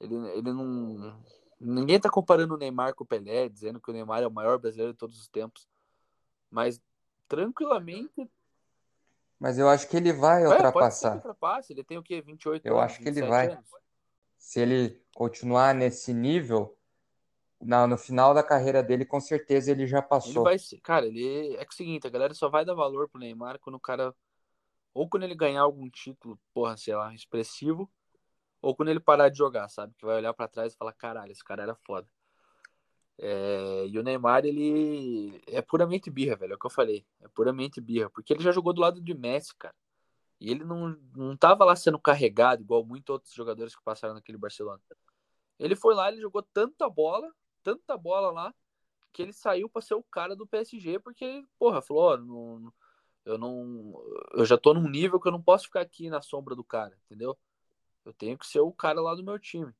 ele, 0.00 0.14
ele 0.30 0.52
não. 0.52 1.22
Ninguém 1.58 1.98
tá 1.98 2.10
comparando 2.10 2.54
o 2.54 2.58
Neymar 2.58 2.94
com 2.94 3.04
o 3.04 3.06
Pelé, 3.06 3.48
dizendo 3.48 3.80
que 3.80 3.90
o 3.90 3.94
Neymar 3.94 4.22
é 4.22 4.26
o 4.26 4.30
maior 4.30 4.58
brasileiro 4.58 4.92
de 4.92 4.98
todos 4.98 5.18
os 5.18 5.28
tempos. 5.28 5.66
Mas, 6.50 6.80
tranquilamente. 7.28 8.30
Mas 9.38 9.58
eu 9.58 9.68
acho 9.68 9.88
que 9.88 9.96
ele 9.96 10.12
vai 10.12 10.44
é, 10.44 10.48
ultrapassar. 10.48 11.20
Pode. 11.40 11.66
Ele 11.70 11.84
tem 11.84 11.98
o 11.98 12.02
quê? 12.02 12.20
28 12.20 12.66
eu 12.66 12.78
anos? 12.78 12.92
acho 12.92 13.02
que 13.02 13.08
ele 13.08 13.22
vai. 13.22 13.52
Anos? 13.52 13.64
Se 14.38 14.60
ele 14.60 15.02
continuar 15.14 15.74
nesse 15.74 16.12
nível, 16.12 16.76
na, 17.60 17.86
no 17.86 17.96
final 17.96 18.34
da 18.34 18.42
carreira 18.42 18.82
dele, 18.82 19.04
com 19.04 19.20
certeza 19.20 19.70
ele 19.70 19.86
já 19.86 20.02
passou. 20.02 20.30
Ele 20.30 20.40
vai 20.40 20.58
ser, 20.58 20.78
cara, 20.80 21.06
ele 21.06 21.26
é, 21.56 21.62
é 21.62 21.66
o 21.66 21.74
seguinte, 21.74 22.06
a 22.06 22.10
galera 22.10 22.34
só 22.34 22.48
vai 22.48 22.64
dar 22.64 22.74
valor 22.74 23.08
pro 23.08 23.20
Neymar 23.20 23.58
quando 23.58 23.76
o 23.76 23.80
cara 23.80 24.14
ou 24.92 25.08
quando 25.08 25.24
ele 25.24 25.34
ganhar 25.34 25.60
algum 25.60 25.90
título, 25.90 26.38
porra, 26.54 26.74
sei 26.76 26.94
lá, 26.94 27.14
expressivo, 27.14 27.90
ou 28.66 28.74
quando 28.74 28.88
ele 28.88 28.98
parar 28.98 29.28
de 29.28 29.38
jogar, 29.38 29.68
sabe? 29.68 29.94
Que 29.96 30.04
vai 30.04 30.16
olhar 30.16 30.34
para 30.34 30.48
trás 30.48 30.72
e 30.74 30.76
falar, 30.76 30.92
caralho, 30.92 31.30
esse 31.30 31.44
cara 31.44 31.62
era 31.62 31.76
foda. 31.76 32.08
É, 33.16 33.86
e 33.86 33.96
o 33.96 34.02
Neymar, 34.02 34.44
ele 34.44 35.40
é 35.46 35.62
puramente 35.62 36.10
birra, 36.10 36.34
velho, 36.34 36.54
é 36.54 36.56
o 36.56 36.58
que 36.58 36.66
eu 36.66 36.70
falei. 36.70 37.06
É 37.20 37.28
puramente 37.28 37.80
birra, 37.80 38.10
porque 38.10 38.32
ele 38.32 38.42
já 38.42 38.50
jogou 38.50 38.72
do 38.72 38.80
lado 38.80 39.00
de 39.00 39.14
Messi, 39.14 39.54
cara. 39.54 39.74
E 40.40 40.50
ele 40.50 40.64
não, 40.64 40.98
não 41.14 41.36
tava 41.36 41.64
lá 41.64 41.76
sendo 41.76 41.96
carregado, 41.96 42.60
igual 42.60 42.84
muitos 42.84 43.12
outros 43.12 43.32
jogadores 43.32 43.76
que 43.76 43.84
passaram 43.84 44.14
naquele 44.14 44.36
Barcelona. 44.36 44.82
Ele 45.60 45.76
foi 45.76 45.94
lá, 45.94 46.08
ele 46.10 46.20
jogou 46.20 46.42
tanta 46.42 46.90
bola, 46.90 47.32
tanta 47.62 47.96
bola 47.96 48.32
lá, 48.32 48.54
que 49.12 49.22
ele 49.22 49.32
saiu 49.32 49.68
para 49.68 49.80
ser 49.80 49.94
o 49.94 50.02
cara 50.02 50.34
do 50.34 50.44
PSG, 50.44 50.98
porque, 50.98 51.44
porra, 51.56 51.80
falou, 51.80 52.18
não, 52.18 52.72
eu 53.24 53.38
não. 53.38 53.94
Eu 54.34 54.44
já 54.44 54.58
tô 54.58 54.74
num 54.74 54.88
nível 54.90 55.20
que 55.20 55.28
eu 55.28 55.32
não 55.32 55.40
posso 55.40 55.66
ficar 55.66 55.82
aqui 55.82 56.10
na 56.10 56.20
sombra 56.20 56.56
do 56.56 56.64
cara, 56.64 56.98
entendeu? 57.06 57.38
Eu 58.06 58.12
tenho 58.14 58.38
que 58.38 58.46
ser 58.46 58.60
o 58.60 58.72
cara 58.72 59.00
lá 59.00 59.14
do 59.14 59.24
meu 59.24 59.38
time. 59.38 59.72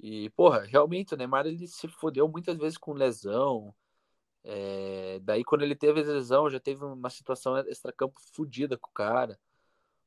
E, 0.00 0.30
porra, 0.30 0.62
realmente 0.62 1.14
o 1.14 1.16
Neymar 1.16 1.46
ele 1.46 1.66
se 1.68 1.86
fodeu 1.88 2.28
muitas 2.28 2.56
vezes 2.56 2.78
com 2.78 2.92
lesão. 2.94 3.74
É... 4.44 5.20
Daí, 5.20 5.44
quando 5.44 5.62
ele 5.62 5.76
teve 5.76 6.02
lesão, 6.02 6.50
já 6.50 6.58
teve 6.58 6.84
uma 6.84 7.10
situação 7.10 7.56
extra-campo 7.58 8.20
fodida 8.34 8.76
com 8.78 8.90
o 8.90 8.94
cara. 8.94 9.38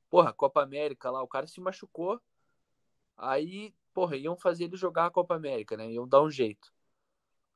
Porra, 0.10 0.34
Copa 0.34 0.64
América 0.64 1.12
lá, 1.12 1.22
o 1.24 1.28
cara 1.28 1.48
se 1.48 1.62
machucou. 1.62 2.20
Aí, 3.18 3.74
porra, 3.94 4.18
iam 4.18 4.36
fazer 4.38 4.66
ele 4.66 4.78
jogar 4.78 5.06
a 5.08 5.12
Copa 5.12 5.36
América, 5.36 5.78
né? 5.78 5.92
Iam 5.92 6.08
dar 6.08 6.22
um 6.24 6.32
jeito. 6.32 6.74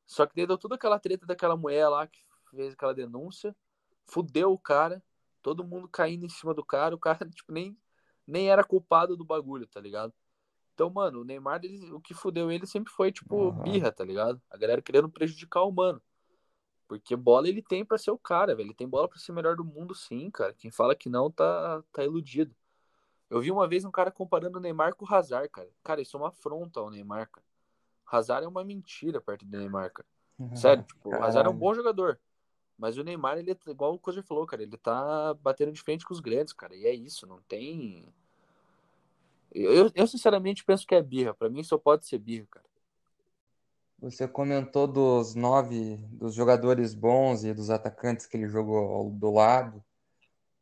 Só 0.05 0.25
que 0.25 0.45
deu 0.45 0.57
toda 0.57 0.75
aquela 0.75 0.99
treta 0.99 1.25
daquela 1.25 1.57
mulher 1.57 1.87
lá 1.89 2.07
que 2.07 2.19
fez 2.51 2.73
aquela 2.73 2.93
denúncia, 2.93 3.55
fudeu 4.05 4.51
o 4.51 4.57
cara, 4.57 5.03
todo 5.41 5.63
mundo 5.63 5.87
caindo 5.87 6.25
em 6.25 6.29
cima 6.29 6.53
do 6.53 6.65
cara, 6.65 6.95
o 6.95 6.99
cara, 6.99 7.19
tipo, 7.29 7.51
nem, 7.51 7.77
nem 8.29 8.49
era 8.49 8.63
culpado 8.63 9.17
do 9.17 9.25
bagulho, 9.25 9.67
tá 9.67 9.79
ligado? 9.79 10.13
Então, 10.73 10.89
mano, 10.89 11.21
o 11.21 11.23
Neymar, 11.25 11.59
ele, 11.63 11.91
o 11.91 11.99
que 11.99 12.13
fudeu 12.13 12.49
ele 12.49 12.65
sempre 12.65 12.91
foi, 12.93 13.11
tipo, 13.11 13.35
uhum. 13.35 13.63
birra, 13.63 13.91
tá 13.91 14.05
ligado? 14.05 14.41
A 14.49 14.55
galera 14.55 14.81
querendo 14.81 15.09
prejudicar 15.09 15.63
o 15.63 15.71
mano. 15.71 16.01
Porque 16.87 17.15
bola 17.15 17.47
ele 17.47 17.61
tem 17.61 17.83
para 17.83 17.97
ser 17.97 18.11
o 18.11 18.17
cara, 18.17 18.55
velho. 18.55 18.67
Ele 18.67 18.73
tem 18.73 18.87
bola 18.87 19.07
para 19.07 19.19
ser 19.19 19.31
o 19.31 19.35
melhor 19.35 19.55
do 19.55 19.63
mundo, 19.63 19.93
sim, 19.93 20.31
cara. 20.31 20.53
Quem 20.53 20.71
fala 20.71 20.95
que 20.95 21.09
não 21.09 21.29
tá, 21.29 21.83
tá 21.91 22.03
iludido. 22.03 22.55
Eu 23.29 23.41
vi 23.41 23.51
uma 23.51 23.67
vez 23.67 23.85
um 23.85 23.91
cara 23.91 24.09
comparando 24.09 24.57
o 24.57 24.61
Neymar 24.61 24.95
com 24.95 25.05
o 25.05 25.13
Hazard, 25.13 25.49
cara. 25.49 25.69
Cara, 25.83 26.01
isso 26.01 26.15
é 26.15 26.19
uma 26.19 26.29
afronta 26.29 26.79
ao 26.79 26.89
Neymar, 26.89 27.29
cara. 27.29 27.45
Hazard 28.11 28.45
é 28.45 28.49
uma 28.49 28.63
mentira 28.63 29.21
perto 29.21 29.45
do 29.45 29.57
Neymar, 29.57 29.91
cara. 29.91 30.07
Uhum. 30.39 30.55
Sério, 30.55 30.83
tipo, 30.83 31.09
o 31.09 31.23
Hazard 31.23 31.47
é 31.47 31.51
um 31.51 31.57
bom 31.57 31.73
jogador. 31.73 32.19
Mas 32.79 32.97
o 32.97 33.03
Neymar, 33.03 33.37
ele 33.37 33.51
é 33.51 33.57
igual 33.69 33.93
o 33.93 33.99
Coisa 33.99 34.23
falou, 34.23 34.47
cara. 34.47 34.63
Ele 34.63 34.77
tá 34.77 35.33
batendo 35.43 35.73
de 35.73 35.81
frente 35.81 36.05
com 36.05 36.13
os 36.13 36.21
grandes, 36.21 36.53
cara. 36.53 36.73
E 36.73 36.85
é 36.85 36.93
isso, 36.93 37.27
não 37.27 37.41
tem. 37.41 38.05
Eu, 39.53 39.91
eu 39.93 40.07
sinceramente 40.07 40.63
penso 40.63 40.87
que 40.87 40.95
é 40.95 41.01
birra. 41.01 41.33
Para 41.33 41.49
mim 41.49 41.61
só 41.61 41.77
pode 41.77 42.07
ser 42.07 42.17
birra, 42.19 42.47
cara. 42.49 42.65
Você 44.01 44.25
comentou 44.29 44.87
dos 44.87 45.35
nove, 45.35 45.97
dos 46.13 46.33
jogadores 46.33 46.93
bons 46.93 47.43
e 47.43 47.53
dos 47.53 47.69
atacantes 47.69 48.25
que 48.25 48.37
ele 48.37 48.47
jogou 48.47 49.09
do 49.09 49.29
lado. 49.29 49.83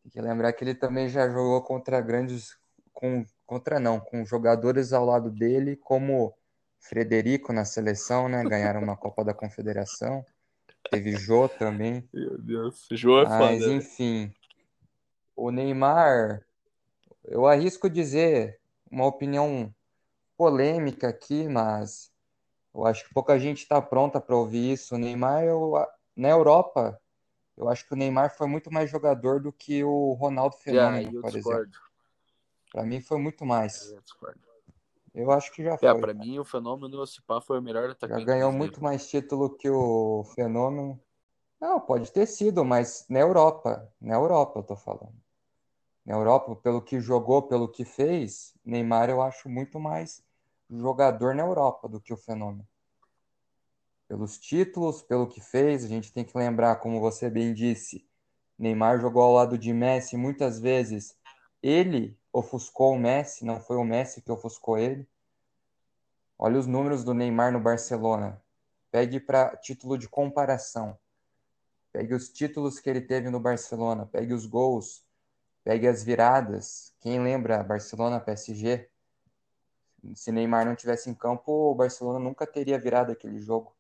Tem 0.02 0.12
que 0.12 0.20
lembrar 0.20 0.52
que 0.54 0.64
ele 0.64 0.74
também 0.74 1.08
já 1.08 1.30
jogou 1.30 1.62
contra 1.62 2.02
grandes, 2.02 2.58
com, 2.92 3.24
contra 3.46 3.80
não, 3.80 4.00
com 4.00 4.26
jogadores 4.26 4.92
ao 4.92 5.06
lado 5.06 5.30
dele, 5.30 5.76
como 5.76 6.34
Frederico 6.80 7.54
na 7.54 7.64
seleção, 7.64 8.28
né? 8.28 8.44
Ganharam 8.44 8.82
uma 8.82 8.98
Copa 8.98 9.24
da 9.24 9.36
Confederação. 9.36 10.26
Teve 10.90 11.16
Jô 11.16 11.50
também. 11.50 12.08
Meu 12.14 12.38
Deus, 12.38 12.88
Jô 12.92 13.22
é 13.22 13.26
Mas, 13.26 13.38
foda. 13.38 13.68
Né? 13.68 13.76
enfim, 13.76 14.34
o 15.36 15.52
Neymar, 15.52 16.44
eu 17.26 17.46
arrisco 17.46 17.90
dizer 17.90 18.60
uma 18.90 19.06
opinião 19.06 19.74
polêmica 20.36 21.08
aqui, 21.10 21.48
mas 21.48 22.12
eu 22.74 22.86
acho 22.86 23.08
que 23.08 23.14
pouca 23.14 23.40
gente 23.40 23.60
está 23.60 23.82
pronta 23.82 24.20
para 24.20 24.36
ouvir 24.36 24.74
isso. 24.74 24.96
O 24.96 24.98
Neymar, 24.98 25.44
eu, 25.44 25.74
na 26.16 26.30
Europa, 26.30 27.00
eu 27.56 27.70
acho 27.70 27.86
que 27.88 27.94
o 27.94 27.98
Neymar 27.98 28.36
foi 28.36 28.48
muito 28.48 28.72
mais 28.72 28.90
jogador 28.90 29.42
do 29.42 29.52
que 29.52 29.84
o 29.84 30.14
Ronaldo 30.14 30.56
Fenômeno, 30.58 31.10
yeah, 31.10 31.22
por 31.22 31.32
discordo. 31.32 31.62
exemplo. 31.62 31.80
Para 32.72 32.84
mim 32.84 33.02
foi 33.02 33.18
muito 33.18 33.46
mais. 33.46 33.92
Eu, 33.92 34.02
eu 35.18 35.32
acho 35.32 35.52
que 35.52 35.64
já 35.64 35.74
é, 35.74 35.78
foi. 35.78 36.00
Para 36.00 36.14
mim, 36.14 36.38
o 36.38 36.46
Fenômeno 36.46 36.88
do 36.88 37.02
Ocipar 37.02 37.42
foi 37.42 37.58
o 37.58 37.62
melhor 37.62 37.90
atacante. 37.90 38.20
Já 38.20 38.26
ganhou 38.26 38.52
muito 38.52 38.84
mais 38.84 39.10
título 39.10 39.50
que 39.50 39.68
o 39.68 40.24
Fenômeno. 40.36 41.00
Não, 41.60 41.80
pode 41.80 42.12
ter 42.12 42.28
sido, 42.28 42.64
mas 42.64 43.04
na 43.10 43.20
Europa. 43.20 43.92
Na 44.00 44.14
Europa, 44.14 44.60
eu 44.60 44.64
tô 44.64 44.76
falando. 44.76 45.16
Na 46.06 46.14
Europa, 46.14 46.56
pelo 46.58 46.84
que 46.84 47.00
jogou, 47.00 47.42
pelo 47.42 47.68
que 47.68 47.84
fez, 47.84 48.54
Neymar 48.64 49.10
eu 49.10 49.20
acho 49.20 49.50
muito 49.50 49.80
mais 49.80 50.24
jogador 50.70 51.34
na 51.34 51.42
Europa 51.42 51.90
do 51.90 52.00
que 52.00 52.14
o 52.14 52.18
Fenômeno. 52.18 52.68
Pelos 54.08 54.38
títulos, 54.38 55.02
pelo 55.02 55.28
que 55.28 55.42
fez, 55.42 55.84
a 55.84 55.88
gente 55.88 56.14
tem 56.14 56.24
que 56.24 56.38
lembrar, 56.38 56.76
como 56.76 57.00
você 57.00 57.28
bem 57.28 57.56
disse, 57.56 58.08
Neymar 58.58 59.00
jogou 59.02 59.24
ao 59.24 59.34
lado 59.34 59.58
de 59.58 59.74
Messi 59.74 60.16
muitas 60.16 60.60
vezes. 60.60 61.18
Ele 61.62 62.16
ofuscou 62.40 62.94
o 62.94 63.00
Messi, 63.00 63.44
não 63.44 63.60
foi 63.60 63.78
o 63.78 63.84
Messi 63.84 64.22
que 64.22 64.32
ofuscou 64.32 64.78
ele. 64.78 65.08
Olha 66.38 66.60
os 66.60 66.68
números 66.68 67.04
do 67.04 67.14
Neymar 67.14 67.52
no 67.52 67.60
Barcelona. 67.60 68.42
Pegue 68.92 69.20
para 69.20 69.58
título 69.58 69.98
de 69.98 70.08
comparação. 70.08 70.98
Pegue 71.92 72.14
os 72.14 72.30
títulos 72.30 72.80
que 72.80 72.90
ele 72.90 73.02
teve 73.02 73.30
no 73.30 73.40
Barcelona, 73.40 74.06
pegue 74.06 74.34
os 74.34 74.46
gols, 74.46 75.04
pegue 75.64 75.88
as 75.88 76.04
viradas. 76.04 76.94
Quem 77.00 77.22
lembra 77.22 77.64
Barcelona 77.64 78.20
PSG? 78.20 78.88
Se 80.14 80.32
Neymar 80.32 80.66
não 80.66 80.76
tivesse 80.76 81.10
em 81.10 81.16
campo, 81.16 81.52
o 81.52 81.76
Barcelona 81.76 82.20
nunca 82.20 82.46
teria 82.46 82.78
virado 82.78 83.12
aquele 83.12 83.40
jogo. 83.40 83.76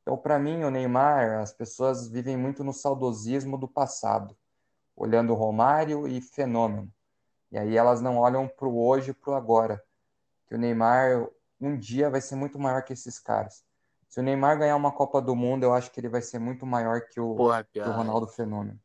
Então, 0.00 0.16
para 0.16 0.38
mim, 0.38 0.64
o 0.64 0.70
Neymar, 0.70 1.40
as 1.40 1.52
pessoas 1.52 2.08
vivem 2.08 2.38
muito 2.38 2.64
no 2.64 2.72
saudosismo 2.72 3.58
do 3.58 3.68
passado, 3.68 4.34
olhando 4.96 5.34
Romário 5.34 6.08
e 6.08 6.22
Fenômeno. 6.22 6.90
E 7.50 7.58
aí 7.58 7.76
elas 7.76 8.00
não 8.00 8.16
olham 8.18 8.46
para 8.48 8.68
o 8.68 8.86
hoje 8.86 9.10
e 9.10 9.14
para 9.14 9.30
o 9.30 9.34
agora. 9.34 9.82
Que 10.46 10.54
o 10.54 10.58
Neymar 10.58 11.28
um 11.60 11.76
dia 11.76 12.08
vai 12.08 12.20
ser 12.20 12.36
muito 12.36 12.58
maior 12.58 12.82
que 12.82 12.92
esses 12.92 13.18
caras. 13.18 13.64
Se 14.08 14.18
o 14.18 14.22
Neymar 14.22 14.58
ganhar 14.58 14.76
uma 14.76 14.90
Copa 14.90 15.20
do 15.20 15.36
Mundo, 15.36 15.64
eu 15.64 15.72
acho 15.72 15.90
que 15.90 16.00
ele 16.00 16.08
vai 16.08 16.22
ser 16.22 16.38
muito 16.38 16.66
maior 16.66 17.02
que 17.02 17.20
o, 17.20 17.36
Porra, 17.36 17.64
que 17.64 17.80
o 17.80 17.92
Ronaldo 17.92 18.26
Fenômeno. 18.26 18.80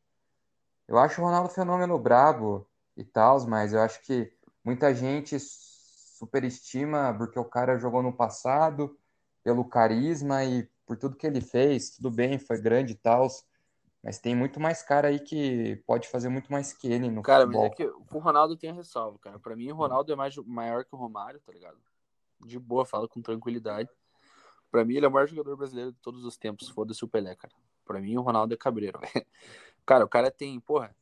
Eu 0.86 0.98
acho 0.98 1.20
o 1.20 1.24
Ronaldo 1.24 1.48
Fenômeno 1.48 1.98
brabo 1.98 2.68
e 2.96 3.02
tal, 3.02 3.44
mas 3.46 3.72
eu 3.72 3.80
acho 3.80 4.00
que 4.02 4.32
muita 4.64 4.94
gente 4.94 5.36
superestima 5.40 7.14
porque 7.16 7.38
o 7.38 7.44
cara 7.44 7.78
jogou 7.78 8.02
no 8.02 8.12
passado, 8.12 8.96
pelo 9.42 9.64
carisma 9.64 10.44
e 10.44 10.68
por 10.86 10.96
tudo 10.96 11.16
que 11.16 11.26
ele 11.26 11.40
fez. 11.40 11.90
Tudo 11.90 12.10
bem, 12.10 12.38
foi 12.38 12.60
grande 12.60 12.92
e 12.92 12.96
tal, 12.96 13.26
mas 14.02 14.18
tem 14.18 14.34
muito 14.34 14.60
mais 14.60 14.82
cara 14.82 15.08
aí 15.08 15.18
que 15.18 15.76
pode 15.86 16.08
fazer 16.08 16.28
muito 16.28 16.50
mais 16.50 16.72
que 16.72 16.86
ele 16.86 17.10
no 17.10 17.22
cara, 17.22 17.44
futebol. 17.44 17.70
Cara, 17.70 17.74
mas 17.76 17.88
é 17.88 18.06
que 18.06 18.16
o 18.16 18.18
Ronaldo 18.18 18.56
tem 18.56 18.70
a 18.70 18.74
ressalva, 18.74 19.18
cara. 19.18 19.38
Pra 19.38 19.56
mim, 19.56 19.70
o 19.70 19.74
Ronaldo 19.74 20.12
é 20.12 20.16
mais, 20.16 20.36
maior 20.36 20.84
que 20.84 20.94
o 20.94 20.98
Romário, 20.98 21.40
tá 21.40 21.52
ligado? 21.52 21.78
De 22.40 22.58
boa, 22.58 22.84
falo 22.84 23.08
com 23.08 23.20
tranquilidade. 23.20 23.90
Pra 24.70 24.84
mim, 24.84 24.96
ele 24.96 25.06
é 25.06 25.08
o 25.08 25.12
maior 25.12 25.26
jogador 25.26 25.56
brasileiro 25.56 25.92
de 25.92 25.98
todos 25.98 26.24
os 26.24 26.36
tempos. 26.36 26.68
Foda-se 26.68 27.04
o 27.04 27.08
Pelé, 27.08 27.34
cara. 27.34 27.54
Pra 27.84 28.00
mim, 28.00 28.16
o 28.16 28.22
Ronaldo 28.22 28.54
é 28.54 28.56
cabreiro. 28.56 29.00
cara, 29.84 30.04
o 30.04 30.08
cara 30.08 30.30
tem, 30.30 30.58
porra, 30.60 30.94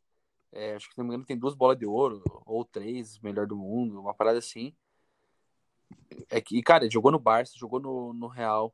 é, 0.52 0.74
acho 0.74 0.88
que 0.88 0.94
se 0.94 0.98
não 0.98 1.04
me 1.04 1.10
engano 1.10 1.26
tem 1.26 1.36
duas 1.36 1.54
bolas 1.54 1.76
de 1.76 1.84
ouro, 1.84 2.22
ou 2.46 2.64
três, 2.64 3.18
melhor 3.18 3.46
do 3.46 3.56
mundo, 3.56 4.00
uma 4.00 4.14
parada 4.14 4.38
assim. 4.38 4.74
É 6.30 6.40
que, 6.40 6.62
cara, 6.62 6.84
ele 6.84 6.92
jogou 6.92 7.10
no 7.10 7.18
Barça, 7.18 7.58
jogou 7.58 7.80
no, 7.80 8.14
no 8.14 8.28
Real 8.28 8.72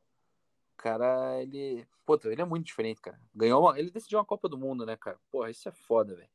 cara, 0.81 1.41
ele. 1.41 1.87
Pô, 2.05 2.19
ele 2.25 2.41
é 2.41 2.45
muito 2.45 2.65
diferente, 2.65 2.99
cara. 3.01 3.19
Ganhou 3.33 3.61
uma... 3.61 3.79
Ele 3.79 3.91
decidiu 3.91 4.19
uma 4.19 4.25
Copa 4.25 4.49
do 4.49 4.57
Mundo, 4.57 4.85
né, 4.85 4.97
cara? 4.97 5.19
Porra, 5.31 5.49
isso 5.49 5.69
é 5.69 5.71
foda, 5.71 6.15
velho. 6.15 6.29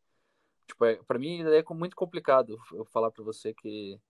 Tipo, 0.67 0.85
é... 0.87 0.97
pra 1.05 1.19
mim 1.19 1.43
é 1.43 1.65
muito 1.75 1.97
complicado 1.97 2.59
eu 2.73 2.85
falar 2.87 3.11
pra 3.11 3.25
você 3.25 3.55
que. 3.55 4.01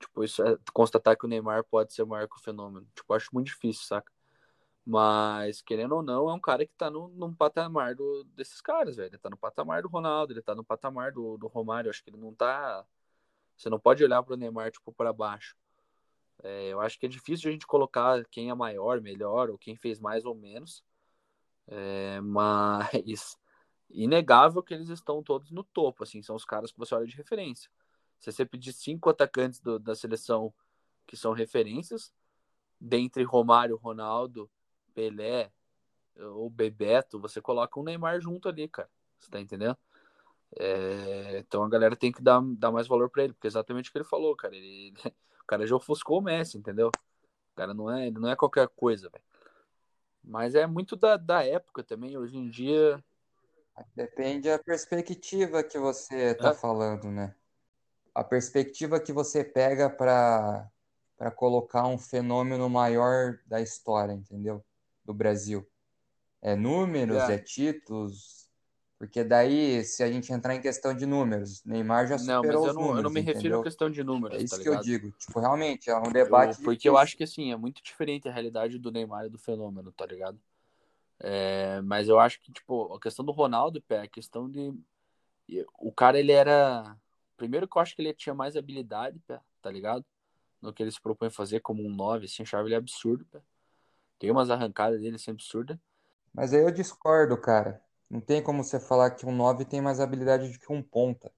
Tipo, 0.00 0.24
isso 0.24 0.42
é 0.44 0.56
constatar 0.72 1.16
que 1.16 1.26
o 1.26 1.28
Neymar 1.28 1.64
pode 1.64 1.92
ser 1.92 2.04
maior 2.04 2.28
que 2.28 2.36
o 2.36 2.40
fenômeno. 2.42 2.86
Tipo, 2.94 3.14
acho 3.14 3.30
muito 3.32 3.48
difícil, 3.48 3.84
saca? 3.84 4.12
Mas, 4.86 5.60
querendo 5.60 5.96
ou 5.96 6.02
não, 6.02 6.30
é 6.30 6.34
um 6.34 6.40
cara 6.40 6.64
que 6.66 6.72
tá 6.74 6.90
no, 6.90 7.08
num 7.08 7.34
patamar 7.34 7.94
do, 7.94 8.24
desses 8.34 8.60
caras, 8.60 8.96
velho. 8.96 9.08
Ele 9.10 9.18
tá 9.18 9.28
no 9.28 9.36
patamar 9.36 9.82
do 9.82 9.88
Ronaldo, 9.88 10.32
ele 10.32 10.42
tá 10.42 10.54
no 10.54 10.64
patamar 10.64 11.12
do, 11.12 11.36
do 11.36 11.46
Romário. 11.48 11.90
Acho 11.90 12.02
que 12.02 12.10
ele 12.10 12.16
não 12.16 12.34
tá. 12.34 12.86
Você 13.56 13.68
não 13.68 13.78
pode 13.78 14.02
olhar 14.04 14.22
pro 14.22 14.36
Neymar, 14.36 14.70
tipo, 14.70 14.92
para 14.92 15.12
baixo. 15.12 15.56
É, 16.42 16.68
eu 16.68 16.80
acho 16.80 16.98
que 16.98 17.06
é 17.06 17.08
difícil 17.08 17.48
a 17.48 17.52
gente 17.52 17.66
colocar 17.66 18.24
quem 18.26 18.50
é 18.50 18.54
maior, 18.54 19.00
melhor, 19.00 19.50
ou 19.50 19.58
quem 19.58 19.76
fez 19.76 19.98
mais 19.98 20.24
ou 20.24 20.34
menos. 20.34 20.84
É, 21.66 22.20
mas 22.20 23.36
inegável 23.90 24.62
que 24.62 24.74
eles 24.74 24.88
estão 24.88 25.22
todos 25.22 25.50
no 25.50 25.64
topo, 25.64 26.04
assim, 26.04 26.22
são 26.22 26.36
os 26.36 26.44
caras 26.44 26.72
que 26.72 26.78
você 26.78 26.94
olha 26.94 27.06
de 27.06 27.16
referência. 27.16 27.70
Se 28.18 28.32
você 28.32 28.44
pedir 28.44 28.72
cinco 28.72 29.10
atacantes 29.10 29.60
do, 29.60 29.78
da 29.78 29.94
seleção 29.94 30.52
que 31.06 31.16
são 31.16 31.32
referências, 31.32 32.12
dentre 32.80 33.22
Romário, 33.22 33.76
Ronaldo, 33.76 34.50
Pelé 34.94 35.52
ou 36.16 36.50
Bebeto, 36.50 37.20
você 37.20 37.40
coloca 37.40 37.78
um 37.78 37.82
Neymar 37.82 38.20
junto 38.20 38.48
ali, 38.48 38.68
cara. 38.68 38.90
Você 39.18 39.30
tá 39.30 39.40
entendendo? 39.40 39.76
É, 40.58 41.38
então 41.38 41.62
a 41.62 41.68
galera 41.68 41.96
tem 41.96 42.10
que 42.10 42.22
dar, 42.22 42.40
dar 42.56 42.72
mais 42.72 42.86
valor 42.86 43.10
para 43.10 43.24
ele, 43.24 43.32
porque 43.32 43.46
é 43.46 43.50
exatamente 43.50 43.90
o 43.90 43.92
que 43.92 43.98
ele 43.98 44.04
falou, 44.04 44.34
cara. 44.36 44.56
Ele, 44.56 44.92
cara 45.48 45.66
já 45.66 45.74
ofuscou 45.74 46.18
o 46.18 46.22
Messi, 46.22 46.58
entendeu? 46.58 46.88
O 46.88 47.56
cara 47.56 47.74
não 47.74 47.90
é, 47.90 48.10
não 48.10 48.28
é 48.28 48.36
qualquer 48.36 48.68
coisa, 48.68 49.08
velho. 49.08 49.24
Mas 50.22 50.54
é 50.54 50.66
muito 50.66 50.94
da, 50.94 51.16
da 51.16 51.44
época 51.44 51.82
também, 51.82 52.16
hoje 52.16 52.36
em 52.36 52.48
dia. 52.48 53.02
Depende 53.96 54.48
da 54.48 54.58
perspectiva 54.58 55.62
que 55.62 55.78
você 55.78 56.34
tá 56.34 56.50
é. 56.50 56.54
falando, 56.54 57.10
né? 57.10 57.34
A 58.14 58.22
perspectiva 58.22 59.00
que 59.00 59.12
você 59.12 59.42
pega 59.42 59.88
para 59.88 60.70
para 61.16 61.32
colocar 61.32 61.84
um 61.88 61.98
fenômeno 61.98 62.70
maior 62.70 63.40
da 63.44 63.60
história, 63.60 64.12
entendeu? 64.12 64.64
Do 65.04 65.12
Brasil. 65.12 65.68
É 66.40 66.54
números, 66.54 67.28
é, 67.28 67.34
é 67.34 67.38
títulos, 67.38 68.47
porque 68.98 69.22
daí, 69.22 69.84
se 69.84 70.02
a 70.02 70.10
gente 70.10 70.32
entrar 70.32 70.54
em 70.54 70.60
questão 70.60 70.94
de 70.94 71.06
números, 71.06 71.64
Neymar 71.64 72.08
já 72.08 72.18
superou 72.18 72.42
não, 72.42 72.52
mas 72.52 72.66
eu 72.66 72.74
não, 72.74 72.80
números, 72.80 72.96
eu 72.96 73.02
não 73.04 73.10
me 73.10 73.20
refiro 73.20 73.38
entendeu? 73.38 73.60
à 73.60 73.62
questão 73.62 73.90
de 73.90 74.02
números. 74.02 74.38
É 74.38 74.42
isso 74.42 74.56
tá 74.56 74.62
que 74.62 74.68
eu 74.68 74.80
digo. 74.80 75.12
Tipo, 75.12 75.38
realmente, 75.38 75.88
é 75.88 75.96
um 75.96 76.10
debate. 76.10 76.58
Eu, 76.58 76.64
porque 76.64 76.88
eu 76.88 76.98
acho 76.98 77.16
que 77.16 77.22
assim, 77.22 77.52
é 77.52 77.56
muito 77.56 77.82
diferente 77.82 78.28
a 78.28 78.32
realidade 78.32 78.78
do 78.78 78.90
Neymar 78.90 79.26
e 79.26 79.30
do 79.30 79.38
fenômeno, 79.38 79.92
tá 79.92 80.04
ligado? 80.04 80.38
É, 81.20 81.80
mas 81.82 82.08
eu 82.08 82.18
acho 82.18 82.40
que, 82.40 82.52
tipo, 82.52 82.92
a 82.94 83.00
questão 83.00 83.24
do 83.24 83.32
Ronaldo, 83.32 83.80
pé, 83.82 84.00
a 84.00 84.08
questão 84.08 84.50
de. 84.50 84.74
O 85.78 85.92
cara, 85.92 86.18
ele 86.18 86.32
era. 86.32 86.96
Primeiro 87.36 87.68
que 87.68 87.78
eu 87.78 87.82
acho 87.82 87.94
que 87.94 88.02
ele 88.02 88.12
tinha 88.12 88.34
mais 88.34 88.56
habilidade, 88.56 89.20
pé, 89.26 89.40
tá 89.62 89.70
ligado? 89.70 90.04
no 90.60 90.72
que 90.72 90.82
ele 90.82 90.90
se 90.90 91.00
propõe 91.00 91.28
a 91.28 91.30
fazer 91.30 91.60
como 91.60 91.84
um 91.84 91.94
9, 91.94 92.26
assim, 92.26 92.42
achava 92.42 92.66
ele 92.66 92.74
absurdo, 92.74 93.24
cara. 93.26 93.44
Tem 94.18 94.30
umas 94.30 94.50
arrancadas 94.50 95.00
dele 95.00 95.16
assim 95.16 95.30
absurda. 95.30 95.80
Mas 96.34 96.52
aí 96.52 96.60
eu 96.60 96.70
discordo, 96.70 97.36
cara. 97.40 97.80
Não 98.10 98.20
tem 98.20 98.42
como 98.42 98.64
você 98.64 98.80
falar 98.80 99.10
que 99.10 99.26
um 99.26 99.32
9 99.32 99.64
tem 99.64 99.80
mais 99.80 100.00
habilidade 100.00 100.50
do 100.50 100.58
que 100.58 100.72
um 100.72 100.82
ponta. 100.82 101.30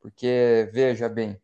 Porque, 0.00 0.70
veja 0.72 1.08
bem, 1.08 1.40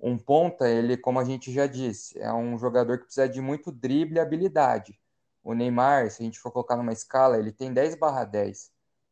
um 0.00 0.18
ponta, 0.18 0.68
ele, 0.68 0.96
como 0.96 1.18
a 1.20 1.24
gente 1.24 1.52
já 1.52 1.66
disse, 1.66 2.18
é 2.18 2.32
um 2.32 2.58
jogador 2.58 2.98
que 2.98 3.04
precisa 3.04 3.28
de 3.28 3.40
muito 3.40 3.70
drible 3.70 4.16
e 4.16 4.20
habilidade. 4.20 4.98
O 5.42 5.54
Neymar, 5.54 6.10
se 6.10 6.22
a 6.22 6.24
gente 6.24 6.38
for 6.38 6.50
colocar 6.50 6.76
numa 6.76 6.92
escala, 6.92 7.38
ele 7.38 7.52
tem 7.52 7.72
10 7.72 7.96
barra 7.96 8.24
10. 8.24 8.70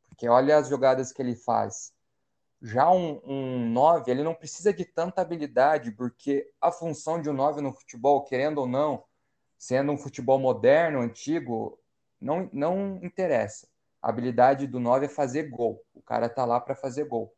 Porque 0.08 0.28
olha 0.28 0.56
as 0.56 0.68
jogadas 0.68 1.12
que 1.12 1.22
ele 1.22 1.34
faz. 1.34 1.92
Já 2.60 2.90
um, 2.90 3.20
um 3.24 3.70
9, 3.70 4.10
ele 4.10 4.22
não 4.22 4.34
precisa 4.34 4.72
de 4.72 4.84
tanta 4.84 5.20
habilidade, 5.20 5.92
porque 5.92 6.50
a 6.60 6.72
função 6.72 7.20
de 7.20 7.28
um 7.28 7.32
9 7.32 7.60
no 7.60 7.72
futebol, 7.72 8.24
querendo 8.24 8.58
ou 8.58 8.66
não, 8.66 9.04
sendo 9.58 9.92
um 9.92 9.98
futebol 9.98 10.38
moderno, 10.38 11.00
antigo, 11.00 11.78
não, 12.20 12.48
não 12.52 12.98
interessa. 13.02 13.68
A 14.06 14.10
habilidade 14.10 14.68
do 14.68 14.78
9 14.78 15.06
é 15.06 15.08
fazer 15.08 15.50
gol. 15.50 15.84
O 15.92 16.00
cara 16.00 16.28
tá 16.28 16.44
lá 16.44 16.60
para 16.60 16.76
fazer 16.76 17.06
gol. 17.06 17.34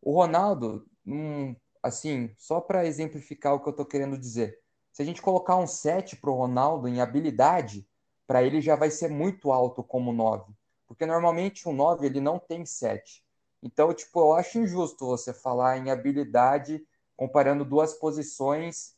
O 0.00 0.12
Ronaldo, 0.12 0.86
hum, 1.04 1.56
assim, 1.82 2.32
só 2.38 2.60
para 2.60 2.86
exemplificar 2.86 3.54
o 3.54 3.60
que 3.60 3.68
eu 3.68 3.72
tô 3.72 3.84
querendo 3.84 4.16
dizer. 4.16 4.56
Se 4.92 5.02
a 5.02 5.04
gente 5.04 5.20
colocar 5.20 5.56
um 5.56 5.66
7 5.66 6.14
pro 6.14 6.32
Ronaldo 6.32 6.86
em 6.86 7.00
habilidade, 7.00 7.84
para 8.24 8.40
ele 8.44 8.60
já 8.60 8.76
vai 8.76 8.88
ser 8.88 9.08
muito 9.08 9.50
alto 9.50 9.82
como 9.82 10.12
9. 10.12 10.54
Porque 10.86 11.04
normalmente 11.04 11.68
um 11.68 11.72
9 11.72 12.06
ele 12.06 12.20
não 12.20 12.38
tem 12.38 12.64
7. 12.64 13.24
Então, 13.60 13.92
tipo, 13.92 14.20
eu 14.20 14.32
acho 14.32 14.60
injusto 14.60 15.04
você 15.04 15.34
falar 15.34 15.76
em 15.76 15.90
habilidade 15.90 16.86
comparando 17.16 17.64
duas 17.64 17.94
posições 17.94 18.94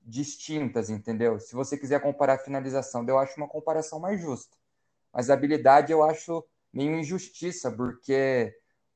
distintas, 0.00 0.90
entendeu? 0.90 1.40
Se 1.40 1.56
você 1.56 1.76
quiser 1.76 2.00
comparar 2.00 2.38
finalização, 2.38 3.04
eu 3.08 3.18
acho 3.18 3.36
uma 3.36 3.48
comparação 3.48 3.98
mais 3.98 4.20
justa. 4.20 4.56
Mas 5.12 5.28
habilidade 5.28 5.90
eu 5.90 6.04
acho 6.04 6.44
meio 6.72 6.98
injustiça, 6.98 7.70
porque 7.70 8.54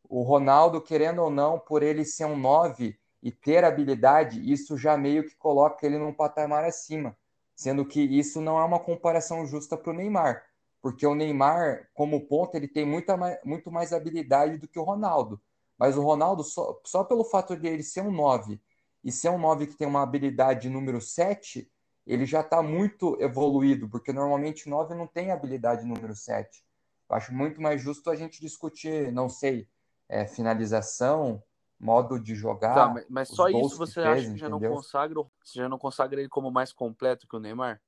o 0.09 0.22
Ronaldo, 0.22 0.81
querendo 0.81 1.22
ou 1.22 1.31
não, 1.31 1.59
por 1.59 1.83
ele 1.83 2.05
ser 2.05 2.24
um 2.24 2.37
9 2.37 2.99
e 3.22 3.33
ter 3.33 3.64
habilidade, 3.64 4.41
isso 4.51 4.77
já 4.79 4.97
meio 4.97 5.24
que 5.24 5.37
coloca 5.37 5.85
ele 5.87 5.99
num 5.99 6.12
patamar 6.12 6.64
acima. 6.64 7.16
Sendo 7.55 7.85
que 7.87 8.01
isso 8.01 8.41
não 8.41 8.59
é 8.59 8.64
uma 8.64 8.79
comparação 8.79 9.47
justa 9.47 9.77
para 9.77 9.91
o 9.91 9.95
Neymar. 9.95 10.45
Porque 10.81 11.07
o 11.07 11.14
Neymar, 11.14 11.89
como 11.95 12.27
ponto, 12.27 12.55
ele 12.55 12.68
tem 12.68 12.85
muita 12.85 13.16
mais, 13.16 13.39
muito 13.45 13.70
mais 13.70 13.93
habilidade 13.93 14.59
do 14.59 14.68
que 14.68 14.79
o 14.79 14.85
Ronaldo. 14.85 15.41
Mas 15.79 15.97
o 15.97 16.03
Ronaldo, 16.03 16.45
só, 16.45 16.81
só 16.85 17.05
pelo 17.05 17.24
fato 17.24 17.57
de 17.57 17.66
ele 17.66 17.83
ser 17.83 18.03
um 18.03 18.12
9 18.12 18.61
e 19.03 19.11
ser 19.12 19.31
um 19.31 19.39
9 19.39 19.66
que 19.66 19.77
tem 19.77 19.87
uma 19.87 20.03
habilidade 20.03 20.70
número 20.70 21.01
7, 21.01 21.70
ele 22.07 22.24
já 22.27 22.41
está 22.41 22.62
muito 22.62 23.16
evoluído, 23.20 23.89
porque 23.89 24.12
normalmente 24.12 24.68
9 24.68 24.95
não 24.95 25.07
tem 25.07 25.31
habilidade 25.31 25.85
número 25.85 26.14
7. 26.14 26.64
Eu 27.09 27.16
acho 27.16 27.32
muito 27.32 27.61
mais 27.61 27.80
justo 27.80 28.11
a 28.11 28.16
gente 28.16 28.40
discutir, 28.40 29.12
não 29.12 29.28
sei, 29.28 29.68
é, 30.09 30.26
finalização, 30.26 31.42
modo 31.78 32.18
de 32.18 32.34
jogar. 32.34 32.74
Tá, 32.74 32.88
mas, 32.88 33.07
mas 33.09 33.28
só 33.28 33.48
isso 33.48 33.76
você 33.76 34.00
acha 34.00 34.22
fez, 34.22 34.32
que 34.32 34.38
já 34.38 34.48
entendeu? 34.48 34.70
não 34.70 34.76
consagra, 34.76 35.22
você 35.42 35.59
já 35.59 35.68
não 35.68 35.78
consagra 35.78 36.20
ele 36.20 36.28
como 36.28 36.50
mais 36.50 36.72
completo 36.72 37.26
que 37.28 37.36
o 37.36 37.40
Neymar? 37.40 37.80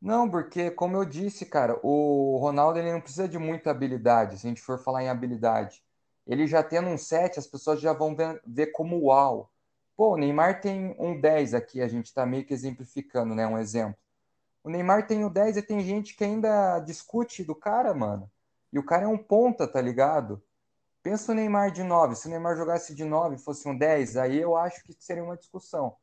Não, 0.00 0.30
porque 0.30 0.70
como 0.70 0.96
eu 0.96 1.04
disse, 1.04 1.44
cara, 1.44 1.78
o 1.82 2.38
Ronaldo 2.38 2.78
ele 2.78 2.92
não 2.92 3.00
precisa 3.00 3.28
de 3.28 3.38
muita 3.38 3.70
habilidade, 3.70 4.38
se 4.38 4.46
a 4.46 4.48
gente 4.48 4.62
for 4.62 4.78
falar 4.78 5.02
em 5.02 5.08
habilidade. 5.08 5.82
Ele 6.26 6.46
já 6.46 6.62
tendo 6.62 6.88
um 6.88 6.96
7, 6.96 7.38
as 7.38 7.46
pessoas 7.46 7.80
já 7.80 7.92
vão 7.92 8.14
ver, 8.14 8.40
ver 8.46 8.68
como 8.68 9.06
uau. 9.06 9.50
Pô, 9.96 10.14
o 10.14 10.16
Neymar 10.16 10.60
tem 10.60 10.96
um 10.98 11.20
10 11.20 11.52
aqui, 11.54 11.82
a 11.82 11.88
gente 11.88 12.06
está 12.06 12.24
meio 12.24 12.44
que 12.46 12.54
exemplificando, 12.54 13.34
né? 13.34 13.46
Um 13.46 13.58
exemplo. 13.58 13.98
O 14.62 14.70
Neymar 14.70 15.06
tem 15.06 15.24
o 15.24 15.30
10 15.30 15.58
e 15.58 15.62
tem 15.62 15.80
gente 15.80 16.14
que 16.14 16.24
ainda 16.24 16.78
discute 16.80 17.44
do 17.44 17.54
cara, 17.54 17.92
mano. 17.92 18.30
E 18.72 18.78
o 18.78 18.84
cara 18.84 19.04
é 19.04 19.08
um 19.08 19.18
ponta, 19.18 19.66
tá 19.66 19.80
ligado? 19.80 20.42
Pensa 21.02 21.32
o 21.32 21.34
Neymar 21.34 21.70
de 21.70 21.82
9. 21.82 22.14
Se 22.14 22.26
o 22.26 22.30
Neymar 22.30 22.56
jogasse 22.56 22.94
de 22.94 23.04
9 23.04 23.38
fosse 23.38 23.68
um 23.68 23.76
10, 23.76 24.16
aí 24.16 24.38
eu 24.38 24.56
acho 24.56 24.82
que 24.84 24.94
seria 24.98 25.24
uma 25.24 25.36
discussão. 25.36 25.96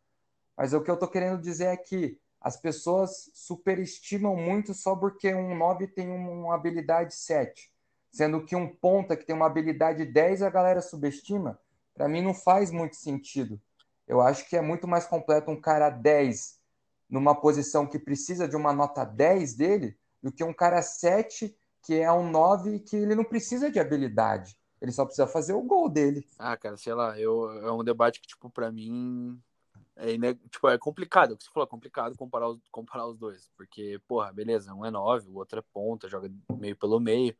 Mas 0.55 0.73
o 0.73 0.81
que 0.81 0.89
eu 0.89 0.97
tô 0.97 1.07
querendo 1.07 1.39
dizer 1.39 1.65
é 1.65 1.77
que 1.77 2.19
as 2.41 2.57
pessoas 2.57 3.29
superestimam 3.33 4.35
muito 4.35 4.73
só 4.73 4.95
porque 4.95 5.33
um 5.33 5.55
9 5.55 5.87
tem 5.87 6.09
uma 6.09 6.55
habilidade 6.55 7.13
7. 7.15 7.71
Sendo 8.11 8.43
que 8.43 8.55
um 8.55 8.67
ponta 8.67 9.15
que 9.15 9.25
tem 9.25 9.35
uma 9.35 9.45
habilidade 9.45 10.05
10 10.05 10.41
a 10.41 10.49
galera 10.49 10.81
subestima. 10.81 11.59
Para 11.93 12.07
mim 12.07 12.21
não 12.21 12.33
faz 12.33 12.71
muito 12.71 12.95
sentido. 12.95 13.61
Eu 14.07 14.21
acho 14.21 14.47
que 14.47 14.55
é 14.55 14.61
muito 14.61 14.87
mais 14.87 15.05
completo 15.05 15.51
um 15.51 15.59
cara 15.59 15.89
10 15.89 16.59
numa 17.09 17.35
posição 17.35 17.85
que 17.85 17.99
precisa 17.99 18.47
de 18.47 18.55
uma 18.55 18.73
nota 18.73 19.03
10 19.03 19.55
dele 19.55 19.97
do 20.21 20.31
que 20.31 20.43
um 20.43 20.53
cara 20.53 20.81
7 20.81 21.55
que 21.87 21.95
é 21.95 22.11
um 22.11 22.29
9 22.29 22.79
que 22.81 22.97
ele 22.97 23.15
não 23.15 23.23
precisa 23.23 23.71
de 23.71 23.79
habilidade. 23.79 24.57
Ele 24.81 24.91
só 24.91 25.05
precisa 25.05 25.25
fazer 25.25 25.53
o 25.53 25.61
gol 25.61 25.87
dele. 25.87 26.27
Ah, 26.37 26.57
cara, 26.57 26.75
sei 26.75 26.93
lá, 26.93 27.17
eu, 27.17 27.49
é 27.65 27.71
um 27.71 27.81
debate 27.81 28.19
que, 28.19 28.27
tipo, 28.27 28.49
para 28.49 28.69
mim 28.69 29.41
é, 29.95 30.17
tipo, 30.51 30.67
é 30.67 30.77
complicado. 30.77 31.31
O 31.31 31.37
que 31.37 31.45
você 31.45 31.49
falou, 31.49 31.65
é 31.65 31.69
complicado 31.69 32.17
comparar 32.17 32.49
os, 32.49 32.59
comparar 32.69 33.07
os 33.07 33.17
dois. 33.17 33.49
Porque, 33.55 34.01
porra, 34.05 34.33
beleza, 34.33 34.73
um 34.73 34.85
é 34.85 34.91
9, 34.91 35.29
o 35.29 35.35
outro 35.37 35.59
é 35.59 35.63
ponta, 35.73 36.09
joga 36.09 36.29
meio 36.59 36.75
pelo 36.75 36.99
meio. 36.99 37.33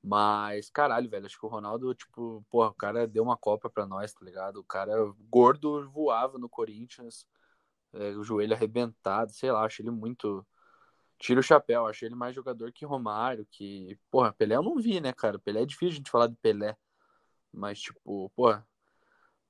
Mas, 0.00 0.70
caralho, 0.70 1.10
velho, 1.10 1.26
acho 1.26 1.38
que 1.38 1.44
o 1.44 1.48
Ronaldo, 1.48 1.92
tipo, 1.96 2.44
porra, 2.48 2.68
o 2.68 2.74
cara 2.74 3.08
deu 3.08 3.24
uma 3.24 3.36
Copa 3.36 3.68
pra 3.68 3.84
nós, 3.84 4.14
tá 4.14 4.24
ligado? 4.24 4.60
O 4.60 4.64
cara 4.64 4.94
gordo 5.28 5.90
voava 5.90 6.38
no 6.38 6.48
Corinthians, 6.48 7.26
é, 7.92 8.10
o 8.10 8.22
joelho 8.22 8.54
arrebentado, 8.54 9.32
sei 9.32 9.50
lá, 9.50 9.64
acho 9.64 9.82
ele 9.82 9.90
muito. 9.90 10.46
Tira 11.18 11.40
o 11.40 11.42
chapéu, 11.42 11.86
acho 11.86 12.04
ele 12.04 12.14
mais 12.14 12.34
jogador 12.34 12.72
que 12.72 12.84
Romário, 12.84 13.46
que. 13.50 13.98
Porra, 14.10 14.32
Pelé 14.32 14.54
eu 14.54 14.62
não 14.62 14.76
vi, 14.76 15.00
né, 15.00 15.12
cara? 15.12 15.38
Pelé 15.38 15.62
é 15.62 15.66
difícil 15.66 15.94
a 15.94 15.96
gente 15.96 16.10
falar 16.10 16.28
de 16.28 16.36
Pelé. 16.36 16.76
Mas, 17.52 17.80
tipo, 17.80 18.30
porra, 18.36 18.66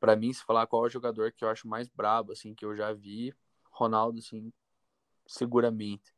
pra 0.01 0.16
mim, 0.16 0.33
se 0.33 0.43
falar 0.43 0.66
qual 0.66 0.85
é 0.85 0.87
o 0.87 0.91
jogador 0.91 1.31
que 1.33 1.45
eu 1.45 1.49
acho 1.49 1.69
mais 1.69 1.89
brabo, 1.89 2.33
assim, 2.33 2.55
que 2.55 2.64
eu 2.64 2.75
já 2.75 2.93
vi, 2.93 3.35
Ronaldo, 3.71 4.19
assim, 4.19 4.53
seguramente. 5.27 6.14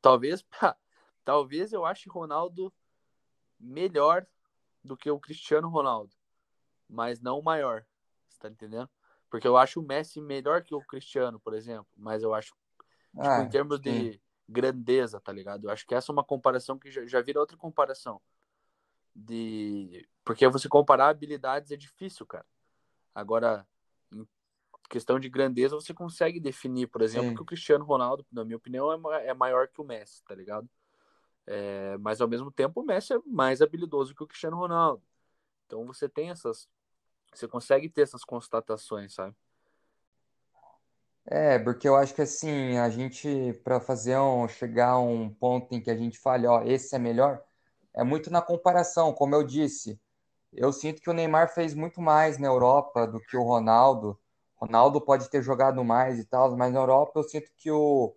Talvez, 0.00 0.44
talvez 1.24 1.72
eu 1.72 1.84
ache 1.84 2.08
Ronaldo 2.08 2.72
melhor 3.58 4.26
do 4.82 4.96
que 4.96 5.10
o 5.10 5.20
Cristiano 5.20 5.68
Ronaldo, 5.68 6.14
mas 6.88 7.20
não 7.20 7.42
maior. 7.42 7.84
Você 8.28 8.38
tá 8.38 8.48
entendendo? 8.48 8.88
Porque 9.28 9.46
eu 9.46 9.56
acho 9.56 9.80
o 9.80 9.86
Messi 9.86 10.20
melhor 10.20 10.62
que 10.62 10.74
o 10.74 10.80
Cristiano, 10.80 11.40
por 11.40 11.54
exemplo, 11.54 11.88
mas 11.96 12.22
eu 12.22 12.32
acho, 12.32 12.54
tipo, 13.12 13.28
ah, 13.28 13.42
em 13.42 13.48
termos 13.48 13.78
sim. 13.78 13.82
de 13.82 14.20
grandeza, 14.48 15.20
tá 15.20 15.32
ligado? 15.32 15.64
Eu 15.64 15.70
acho 15.70 15.86
que 15.86 15.94
essa 15.94 16.10
é 16.10 16.14
uma 16.14 16.24
comparação 16.24 16.78
que 16.78 16.90
já, 16.90 17.04
já 17.06 17.20
vira 17.20 17.40
outra 17.40 17.56
comparação. 17.56 18.20
De... 19.14 20.06
Porque 20.24 20.46
você 20.48 20.68
comparar 20.68 21.08
habilidades 21.08 21.70
é 21.70 21.76
difícil, 21.76 22.26
cara. 22.26 22.46
Agora, 23.14 23.66
em 24.12 24.26
questão 24.88 25.18
de 25.18 25.28
grandeza, 25.28 25.74
você 25.74 25.94
consegue 25.94 26.38
definir, 26.38 26.86
por 26.88 27.02
exemplo, 27.02 27.30
sim. 27.30 27.34
que 27.34 27.42
o 27.42 27.46
Cristiano 27.46 27.84
Ronaldo, 27.84 28.26
na 28.30 28.44
minha 28.44 28.56
opinião, 28.56 28.92
é, 29.14 29.28
é 29.28 29.34
maior 29.34 29.68
que 29.68 29.80
o 29.80 29.84
Messi, 29.84 30.22
tá 30.24 30.34
ligado? 30.34 30.68
É, 31.46 31.96
mas 31.98 32.20
ao 32.20 32.28
mesmo 32.28 32.50
tempo 32.50 32.80
o 32.80 32.84
Messi 32.84 33.14
é 33.14 33.20
mais 33.24 33.62
habilidoso 33.62 34.14
que 34.14 34.22
o 34.22 34.26
Cristiano 34.26 34.56
Ronaldo. 34.56 35.02
Então 35.64 35.84
você 35.86 36.08
tem 36.08 36.30
essas. 36.30 36.68
Você 37.32 37.46
consegue 37.46 37.88
ter 37.88 38.02
essas 38.02 38.24
constatações, 38.24 39.14
sabe? 39.14 39.36
É, 41.28 41.58
porque 41.58 41.88
eu 41.88 41.96
acho 41.96 42.14
que 42.14 42.22
assim, 42.22 42.76
a 42.78 42.88
gente, 42.88 43.52
para 43.64 43.80
fazer 43.80 44.18
um, 44.18 44.46
chegar 44.48 44.90
a 44.90 44.98
um 44.98 45.28
ponto 45.28 45.74
em 45.74 45.80
que 45.80 45.90
a 45.90 45.96
gente 45.96 46.18
fale, 46.18 46.46
ó, 46.46 46.62
esse 46.62 46.94
é 46.94 46.98
melhor, 46.98 47.42
é 47.94 48.04
muito 48.04 48.30
na 48.30 48.42
comparação, 48.42 49.12
como 49.12 49.34
eu 49.34 49.42
disse. 49.44 50.00
Eu 50.52 50.72
sinto 50.72 51.02
que 51.02 51.10
o 51.10 51.12
Neymar 51.14 51.52
fez 51.54 51.74
muito 51.74 52.00
mais 52.00 52.38
na 52.38 52.48
Europa 52.48 53.06
do 53.06 53.20
que 53.20 53.36
o 53.36 53.42
Ronaldo. 53.42 54.18
Ronaldo 54.56 55.00
pode 55.00 55.30
ter 55.30 55.42
jogado 55.42 55.84
mais 55.84 56.18
e 56.18 56.24
tal, 56.24 56.56
mas 56.56 56.72
na 56.72 56.80
Europa 56.80 57.20
eu 57.20 57.24
sinto 57.24 57.50
que 57.56 57.70
o, 57.70 58.14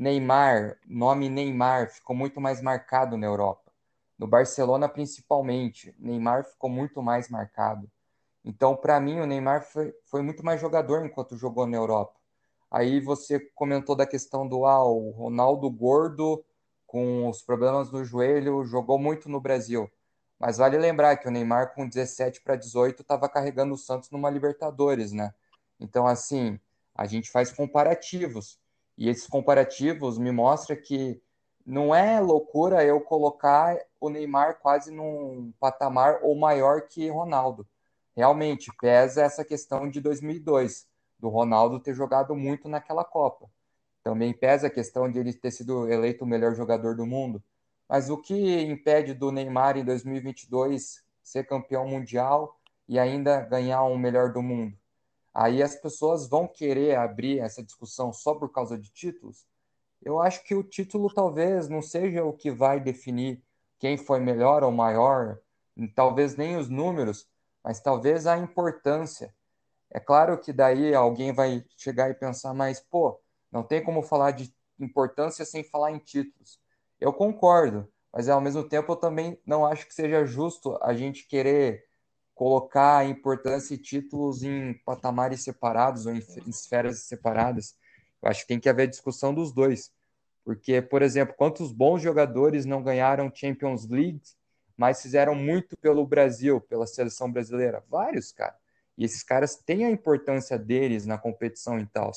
Neymar, 0.00 0.78
nome 0.86 1.28
Neymar, 1.28 1.90
ficou 1.90 2.16
muito 2.16 2.40
mais 2.40 2.62
marcado 2.62 3.18
na 3.18 3.26
Europa. 3.26 3.70
No 4.18 4.26
Barcelona, 4.26 4.88
principalmente, 4.88 5.94
Neymar 5.98 6.44
ficou 6.44 6.70
muito 6.70 7.02
mais 7.02 7.28
marcado. 7.28 7.90
Então, 8.44 8.76
para 8.76 8.98
mim, 9.00 9.20
o 9.20 9.26
Neymar 9.26 9.62
foi, 9.62 9.94
foi, 10.06 10.22
muito 10.22 10.44
mais 10.44 10.60
jogador 10.60 11.04
enquanto 11.04 11.36
jogou 11.36 11.66
na 11.66 11.76
Europa. 11.76 12.19
Aí 12.70 13.00
você 13.00 13.40
comentou 13.54 13.96
da 13.96 14.06
questão 14.06 14.46
do 14.46 14.64
ah, 14.64 14.84
o 14.84 15.10
Ronaldo 15.10 15.68
gordo 15.70 16.44
com 16.86 17.28
os 17.28 17.42
problemas 17.42 17.90
no 17.90 18.04
joelho 18.04 18.64
jogou 18.64 18.98
muito 18.98 19.28
no 19.28 19.40
Brasil. 19.40 19.90
Mas 20.38 20.56
vale 20.56 20.78
lembrar 20.78 21.16
que 21.16 21.28
o 21.28 21.30
Neymar, 21.30 21.74
com 21.74 21.88
17 21.88 22.40
para 22.40 22.56
18, 22.56 23.02
estava 23.02 23.28
carregando 23.28 23.74
o 23.74 23.78
Santos 23.78 24.10
numa 24.10 24.30
Libertadores, 24.30 25.12
né? 25.12 25.34
Então, 25.78 26.06
assim, 26.06 26.58
a 26.94 27.06
gente 27.06 27.30
faz 27.30 27.52
comparativos. 27.52 28.58
E 28.96 29.08
esses 29.08 29.26
comparativos 29.26 30.18
me 30.18 30.32
mostram 30.32 30.76
que 30.76 31.20
não 31.64 31.94
é 31.94 32.20
loucura 32.20 32.84
eu 32.84 33.00
colocar 33.00 33.78
o 34.00 34.08
Neymar 34.08 34.58
quase 34.60 34.90
num 34.90 35.52
patamar 35.60 36.20
ou 36.22 36.34
maior 36.34 36.82
que 36.82 37.08
Ronaldo. 37.08 37.66
Realmente 38.16 38.70
pesa 38.80 39.22
essa 39.22 39.44
questão 39.44 39.88
de 39.88 40.00
2002. 40.00 40.89
Do 41.20 41.28
Ronaldo 41.28 41.78
ter 41.78 41.94
jogado 41.94 42.34
muito 42.34 42.68
naquela 42.68 43.04
Copa. 43.04 43.48
Também 44.02 44.32
pesa 44.32 44.68
a 44.68 44.70
questão 44.70 45.10
de 45.10 45.18
ele 45.18 45.32
ter 45.32 45.50
sido 45.50 45.88
eleito 45.88 46.24
o 46.24 46.26
melhor 46.26 46.54
jogador 46.54 46.96
do 46.96 47.06
mundo. 47.06 47.42
Mas 47.88 48.08
o 48.08 48.16
que 48.16 48.62
impede 48.62 49.14
do 49.14 49.30
Neymar 49.30 49.76
em 49.76 49.84
2022 49.84 51.04
ser 51.22 51.44
campeão 51.46 51.86
mundial 51.86 52.58
e 52.88 52.98
ainda 52.98 53.40
ganhar 53.40 53.84
um 53.84 53.98
melhor 53.98 54.32
do 54.32 54.42
mundo? 54.42 54.76
Aí 55.34 55.62
as 55.62 55.76
pessoas 55.76 56.28
vão 56.28 56.48
querer 56.48 56.96
abrir 56.96 57.38
essa 57.38 57.62
discussão 57.62 58.12
só 58.12 58.34
por 58.34 58.50
causa 58.50 58.78
de 58.78 58.90
títulos? 58.90 59.46
Eu 60.02 60.18
acho 60.18 60.42
que 60.44 60.54
o 60.54 60.62
título 60.62 61.12
talvez 61.12 61.68
não 61.68 61.82
seja 61.82 62.24
o 62.24 62.32
que 62.32 62.50
vai 62.50 62.80
definir 62.80 63.42
quem 63.78 63.96
foi 63.96 64.18
melhor 64.18 64.62
ou 64.62 64.72
maior, 64.72 65.38
talvez 65.94 66.36
nem 66.36 66.56
os 66.56 66.68
números, 66.68 67.28
mas 67.62 67.80
talvez 67.80 68.26
a 68.26 68.38
importância. 68.38 69.34
É 69.90 70.00
claro 70.00 70.38
que 70.40 70.52
daí 70.52 70.94
alguém 70.94 71.32
vai 71.32 71.64
chegar 71.76 72.10
e 72.10 72.14
pensar, 72.14 72.54
mas 72.54 72.80
pô, 72.80 73.20
não 73.50 73.62
tem 73.62 73.82
como 73.82 74.02
falar 74.02 74.30
de 74.32 74.54
importância 74.78 75.44
sem 75.44 75.64
falar 75.64 75.92
em 75.92 75.98
títulos. 75.98 76.60
Eu 77.00 77.12
concordo, 77.12 77.90
mas 78.12 78.28
ao 78.28 78.40
mesmo 78.40 78.62
tempo 78.68 78.92
eu 78.92 78.96
também 78.96 79.38
não 79.44 79.66
acho 79.66 79.86
que 79.86 79.94
seja 79.94 80.24
justo 80.24 80.78
a 80.82 80.94
gente 80.94 81.26
querer 81.26 81.84
colocar 82.34 83.06
importância 83.06 83.74
e 83.74 83.78
títulos 83.78 84.42
em 84.42 84.74
patamares 84.84 85.42
separados 85.42 86.06
ou 86.06 86.14
em 86.14 86.22
esferas 86.46 87.00
separadas. 87.04 87.76
Eu 88.22 88.30
acho 88.30 88.42
que 88.42 88.48
tem 88.48 88.60
que 88.60 88.68
haver 88.68 88.88
discussão 88.88 89.34
dos 89.34 89.52
dois. 89.52 89.92
Porque, 90.44 90.80
por 90.80 91.02
exemplo, 91.02 91.34
quantos 91.36 91.70
bons 91.72 92.00
jogadores 92.00 92.64
não 92.64 92.82
ganharam 92.82 93.30
Champions 93.34 93.86
League, 93.88 94.22
mas 94.76 95.02
fizeram 95.02 95.34
muito 95.34 95.76
pelo 95.76 96.06
Brasil, 96.06 96.60
pela 96.62 96.86
seleção 96.86 97.30
brasileira? 97.30 97.84
Vários, 97.88 98.32
cara. 98.32 98.56
E 99.00 99.04
esses 99.04 99.22
caras 99.22 99.56
têm 99.56 99.86
a 99.86 99.90
importância 99.90 100.58
deles 100.58 101.06
na 101.06 101.16
competição 101.16 101.78
e 101.80 101.86
tal. 101.86 102.12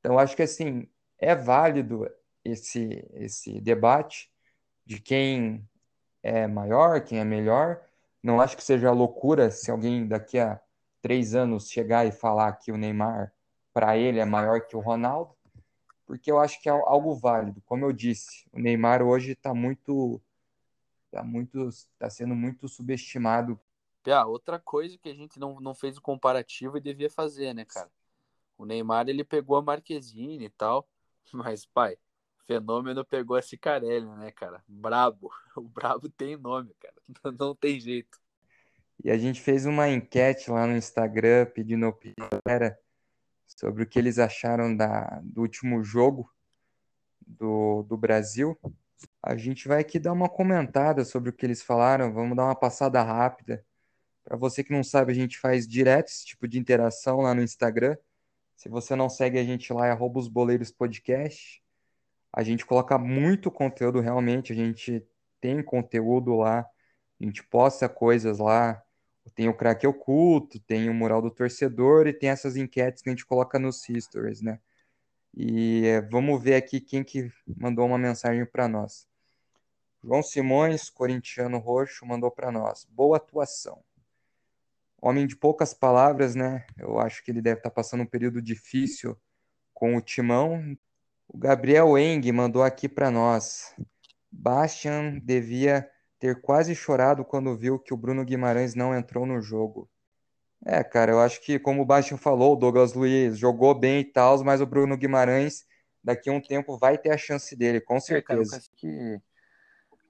Então, 0.00 0.18
acho 0.18 0.34
que 0.34 0.42
assim, 0.42 0.88
é 1.16 1.32
válido 1.32 2.10
esse, 2.44 3.08
esse 3.14 3.60
debate 3.60 4.28
de 4.84 5.00
quem 5.00 5.64
é 6.20 6.48
maior, 6.48 7.02
quem 7.02 7.20
é 7.20 7.24
melhor. 7.24 7.80
Não 8.20 8.40
acho 8.40 8.56
que 8.56 8.64
seja 8.64 8.90
loucura 8.90 9.48
se 9.52 9.70
alguém 9.70 10.08
daqui 10.08 10.40
a 10.40 10.60
três 11.00 11.36
anos 11.36 11.70
chegar 11.70 12.04
e 12.04 12.10
falar 12.10 12.52
que 12.54 12.72
o 12.72 12.76
Neymar, 12.76 13.32
para 13.72 13.96
ele, 13.96 14.18
é 14.18 14.24
maior 14.24 14.62
que 14.62 14.76
o 14.76 14.80
Ronaldo, 14.80 15.32
porque 16.04 16.32
eu 16.32 16.40
acho 16.40 16.60
que 16.60 16.68
é 16.68 16.72
algo 16.72 17.14
válido. 17.14 17.62
Como 17.64 17.84
eu 17.84 17.92
disse, 17.92 18.44
o 18.52 18.58
Neymar 18.58 19.02
hoje 19.02 19.34
está 19.34 19.54
muito, 19.54 20.20
está 21.06 21.22
muito, 21.22 21.68
está 21.68 22.10
sendo 22.10 22.34
muito 22.34 22.66
subestimado. 22.66 23.60
Ah, 24.12 24.26
outra 24.26 24.58
coisa 24.58 24.98
que 24.98 25.08
a 25.08 25.14
gente 25.14 25.38
não, 25.38 25.60
não 25.60 25.74
fez 25.74 25.96
o 25.96 26.02
comparativo 26.02 26.76
e 26.76 26.80
devia 26.80 27.10
fazer, 27.10 27.54
né, 27.54 27.64
cara? 27.64 27.90
O 28.56 28.64
Neymar, 28.64 29.08
ele 29.08 29.24
pegou 29.24 29.56
a 29.56 29.62
Marquezine 29.62 30.46
e 30.46 30.50
tal, 30.50 30.88
mas, 31.32 31.66
pai, 31.66 31.96
fenômeno 32.46 33.04
pegou 33.04 33.36
a 33.36 33.42
Cicarelli, 33.42 34.06
né, 34.16 34.32
cara? 34.32 34.62
Brabo. 34.66 35.30
O 35.58 35.62
brabo 35.62 36.08
tem 36.08 36.36
nome, 36.36 36.72
cara. 36.78 36.94
Não 37.36 37.52
tem 37.52 37.80
jeito. 37.80 38.16
E 39.02 39.10
a 39.10 39.18
gente 39.18 39.40
fez 39.40 39.66
uma 39.66 39.88
enquete 39.88 40.52
lá 40.52 40.68
no 40.68 40.76
Instagram 40.76 41.46
pedindo 41.46 41.88
opinião 41.88 42.28
sobre 43.48 43.82
o 43.82 43.86
que 43.86 43.98
eles 43.98 44.20
acharam 44.20 44.76
da, 44.76 45.20
do 45.24 45.40
último 45.40 45.82
jogo 45.82 46.30
do, 47.26 47.82
do 47.82 47.96
Brasil. 47.96 48.56
A 49.22 49.36
gente 49.36 49.66
vai 49.66 49.80
aqui 49.80 49.98
dar 49.98 50.12
uma 50.12 50.28
comentada 50.28 51.04
sobre 51.04 51.30
o 51.30 51.32
que 51.32 51.44
eles 51.44 51.62
falaram. 51.62 52.12
Vamos 52.12 52.36
dar 52.36 52.44
uma 52.44 52.56
passada 52.56 53.02
rápida. 53.02 53.64
Para 54.28 54.36
você 54.36 54.62
que 54.62 54.70
não 54.70 54.84
sabe, 54.84 55.10
a 55.10 55.14
gente 55.14 55.38
faz 55.38 55.66
direto 55.66 56.08
esse 56.08 56.26
tipo 56.26 56.46
de 56.46 56.58
interação 56.58 57.22
lá 57.22 57.34
no 57.34 57.40
Instagram. 57.40 57.96
Se 58.54 58.68
você 58.68 58.94
não 58.94 59.08
segue 59.08 59.38
a 59.38 59.42
gente 59.42 59.72
lá, 59.72 59.86
é 59.86 59.90
arroba 59.90 60.20
os 60.20 60.28
podcast. 60.70 61.62
A 62.30 62.42
gente 62.42 62.66
coloca 62.66 62.98
muito 62.98 63.50
conteúdo 63.50 64.00
realmente, 64.00 64.52
a 64.52 64.54
gente 64.54 65.02
tem 65.40 65.62
conteúdo 65.62 66.36
lá, 66.36 66.60
a 67.18 67.24
gente 67.24 67.42
posta 67.42 67.88
coisas 67.88 68.38
lá. 68.38 68.82
Tem 69.34 69.48
o 69.48 69.54
craque 69.54 69.86
oculto, 69.86 70.60
tem 70.60 70.90
o 70.90 70.94
mural 70.94 71.22
do 71.22 71.30
torcedor 71.30 72.06
e 72.06 72.12
tem 72.12 72.28
essas 72.28 72.54
enquetes 72.54 73.02
que 73.02 73.08
a 73.08 73.12
gente 73.12 73.24
coloca 73.24 73.58
nos 73.58 73.82
stories, 73.82 74.42
né? 74.42 74.60
E 75.34 75.86
é, 75.86 76.02
vamos 76.02 76.42
ver 76.42 76.56
aqui 76.56 76.82
quem 76.82 77.02
que 77.02 77.32
mandou 77.56 77.86
uma 77.86 77.96
mensagem 77.96 78.44
para 78.44 78.68
nós. 78.68 79.08
João 80.04 80.22
Simões, 80.22 80.90
corintiano 80.90 81.56
roxo, 81.58 82.04
mandou 82.04 82.30
para 82.30 82.52
nós. 82.52 82.86
Boa 82.90 83.16
atuação 83.16 83.87
homem 85.00 85.26
de 85.26 85.36
poucas 85.36 85.72
palavras, 85.72 86.34
né? 86.34 86.66
Eu 86.76 86.98
acho 86.98 87.22
que 87.24 87.30
ele 87.30 87.40
deve 87.42 87.58
estar 87.60 87.70
passando 87.70 88.02
um 88.02 88.06
período 88.06 88.42
difícil 88.42 89.16
com 89.72 89.96
o 89.96 90.00
timão. 90.00 90.76
O 91.26 91.38
Gabriel 91.38 91.96
Eng 91.96 92.30
mandou 92.32 92.62
aqui 92.62 92.88
para 92.88 93.10
nós. 93.10 93.74
Bastian 94.30 95.18
devia 95.22 95.88
ter 96.18 96.40
quase 96.40 96.74
chorado 96.74 97.24
quando 97.24 97.56
viu 97.56 97.78
que 97.78 97.94
o 97.94 97.96
Bruno 97.96 98.24
Guimarães 98.24 98.74
não 98.74 98.94
entrou 98.94 99.24
no 99.24 99.40
jogo. 99.40 99.88
É, 100.66 100.82
cara, 100.82 101.12
eu 101.12 101.20
acho 101.20 101.40
que, 101.40 101.58
como 101.58 101.82
o 101.82 101.86
Bastian 101.86 102.16
falou, 102.16 102.54
o 102.54 102.56
Douglas 102.56 102.92
Luiz 102.92 103.38
jogou 103.38 103.78
bem 103.78 104.00
e 104.00 104.04
tal, 104.04 104.42
mas 104.42 104.60
o 104.60 104.66
Bruno 104.66 104.96
Guimarães, 104.96 105.64
daqui 106.02 106.28
a 106.28 106.32
um 106.32 106.40
tempo, 106.40 106.76
vai 106.76 106.98
ter 106.98 107.12
a 107.12 107.16
chance 107.16 107.54
dele, 107.54 107.80
com 107.80 108.00
certeza. 108.00 108.56
É, 108.56 108.58
cara, 108.58 108.70
que 108.76 109.20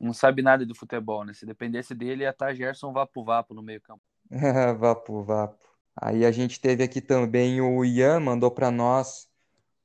não 0.00 0.14
sabe 0.14 0.40
nada 0.40 0.64
de 0.64 0.74
futebol, 0.74 1.24
né? 1.24 1.34
Se 1.34 1.44
dependesse 1.44 1.94
dele, 1.94 2.22
ia 2.22 2.30
estar 2.30 2.54
Gerson 2.54 2.92
vapo-vapo 2.92 3.52
no 3.52 3.62
meio 3.62 3.80
campo. 3.80 4.02
Vapo, 4.78 5.22
vapo. 5.22 5.56
Aí 5.96 6.24
a 6.24 6.30
gente 6.30 6.60
teve 6.60 6.82
aqui 6.82 7.00
também 7.00 7.60
o 7.60 7.84
Ian, 7.84 8.20
mandou 8.20 8.50
para 8.50 8.70
nós, 8.70 9.28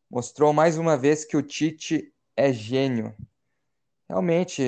mostrou 0.10 0.54
mais 0.54 0.78
uma 0.78 0.98
vez 0.98 1.26
que 1.26 1.38
o 1.38 1.42
Tite 1.42 2.14
é 2.36 2.52
gênio. 2.54 3.16
Realmente, 4.08 4.62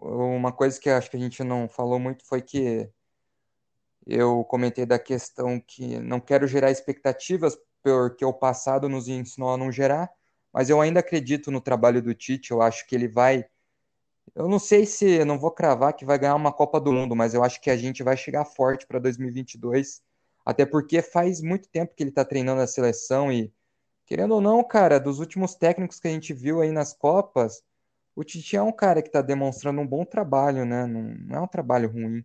uma 0.00 0.52
coisa 0.52 0.78
que 0.80 0.90
acho 0.90 1.10
que 1.10 1.16
a 1.16 1.20
gente 1.20 1.42
não 1.42 1.68
falou 1.68 1.98
muito 1.98 2.24
foi 2.26 2.42
que 2.42 2.88
eu 4.06 4.44
comentei 4.44 4.84
da 4.84 4.98
questão 4.98 5.60
que 5.60 5.98
não 5.98 6.20
quero 6.20 6.46
gerar 6.46 6.70
expectativas 6.70 7.56
porque 7.82 8.24
o 8.24 8.32
passado 8.32 8.88
nos 8.88 9.08
ensinou 9.08 9.52
a 9.52 9.56
não 9.56 9.72
gerar, 9.72 10.10
mas 10.52 10.70
eu 10.70 10.80
ainda 10.80 11.00
acredito 11.00 11.50
no 11.50 11.60
trabalho 11.60 12.02
do 12.02 12.14
Tite, 12.14 12.50
eu 12.52 12.62
acho 12.62 12.86
que 12.86 12.94
ele 12.94 13.08
vai 13.08 13.44
eu 14.34 14.48
não 14.48 14.58
sei 14.58 14.86
se, 14.86 15.24
não 15.24 15.38
vou 15.38 15.50
cravar 15.50 15.94
que 15.94 16.04
vai 16.04 16.18
ganhar 16.18 16.34
uma 16.34 16.52
Copa 16.52 16.80
do 16.80 16.92
Mundo, 16.92 17.14
mas 17.14 17.34
eu 17.34 17.44
acho 17.44 17.60
que 17.60 17.70
a 17.70 17.76
gente 17.76 18.02
vai 18.02 18.16
chegar 18.16 18.44
forte 18.44 18.86
para 18.86 18.98
2022, 18.98 20.02
até 20.44 20.64
porque 20.66 21.02
faz 21.02 21.40
muito 21.40 21.68
tempo 21.68 21.94
que 21.94 22.02
ele 22.02 22.10
está 22.10 22.24
treinando 22.24 22.62
a 22.62 22.66
seleção 22.66 23.30
e, 23.32 23.52
querendo 24.06 24.34
ou 24.34 24.40
não, 24.40 24.62
cara, 24.64 24.98
dos 24.98 25.20
últimos 25.20 25.54
técnicos 25.54 26.00
que 26.00 26.08
a 26.08 26.10
gente 26.10 26.32
viu 26.32 26.60
aí 26.62 26.72
nas 26.72 26.92
Copas, 26.92 27.62
o 28.14 28.24
Tite 28.24 28.56
é 28.56 28.62
um 28.62 28.72
cara 28.72 29.02
que 29.02 29.08
está 29.08 29.22
demonstrando 29.22 29.80
um 29.80 29.86
bom 29.86 30.04
trabalho, 30.04 30.64
né? 30.64 30.86
Não, 30.86 31.02
não 31.02 31.36
é 31.36 31.40
um 31.40 31.46
trabalho 31.46 31.90
ruim. 31.90 32.24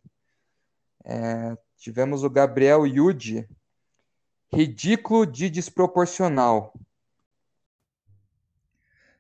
É, 1.06 1.58
tivemos 1.78 2.24
o 2.24 2.30
Gabriel 2.30 2.86
Yudi, 2.86 3.48
ridículo 4.52 5.26
de 5.26 5.50
desproporcional. 5.50 6.74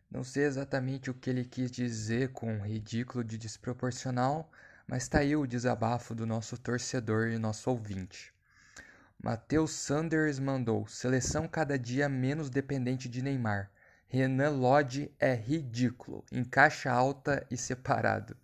Não 0.10 0.24
sei 0.24 0.46
exatamente 0.46 1.12
o 1.12 1.14
que 1.14 1.30
ele 1.30 1.44
quis 1.44 1.70
dizer 1.70 2.32
com 2.32 2.62
ridículo 2.62 3.24
de 3.24 3.38
desproporcional, 3.38 4.50
mas 4.88 5.08
tá 5.08 5.20
aí 5.20 5.36
o 5.36 5.46
desabafo 5.46 6.16
do 6.16 6.26
nosso 6.26 6.58
torcedor 6.58 7.28
e 7.28 7.38
nosso 7.38 7.70
ouvinte. 7.70 8.34
Matheus 9.22 9.72
Sanders 9.72 10.40
mandou: 10.40 10.88
seleção 10.88 11.46
cada 11.46 11.78
dia 11.78 12.08
menos 12.08 12.50
dependente 12.50 13.10
de 13.10 13.22
Neymar. 13.22 13.70
Renan 14.08 14.52
Lodge 14.52 15.12
é 15.20 15.34
ridículo, 15.34 16.24
em 16.32 16.46
caixa 16.46 16.90
alta 16.90 17.46
e 17.52 17.58
separado. 17.58 18.38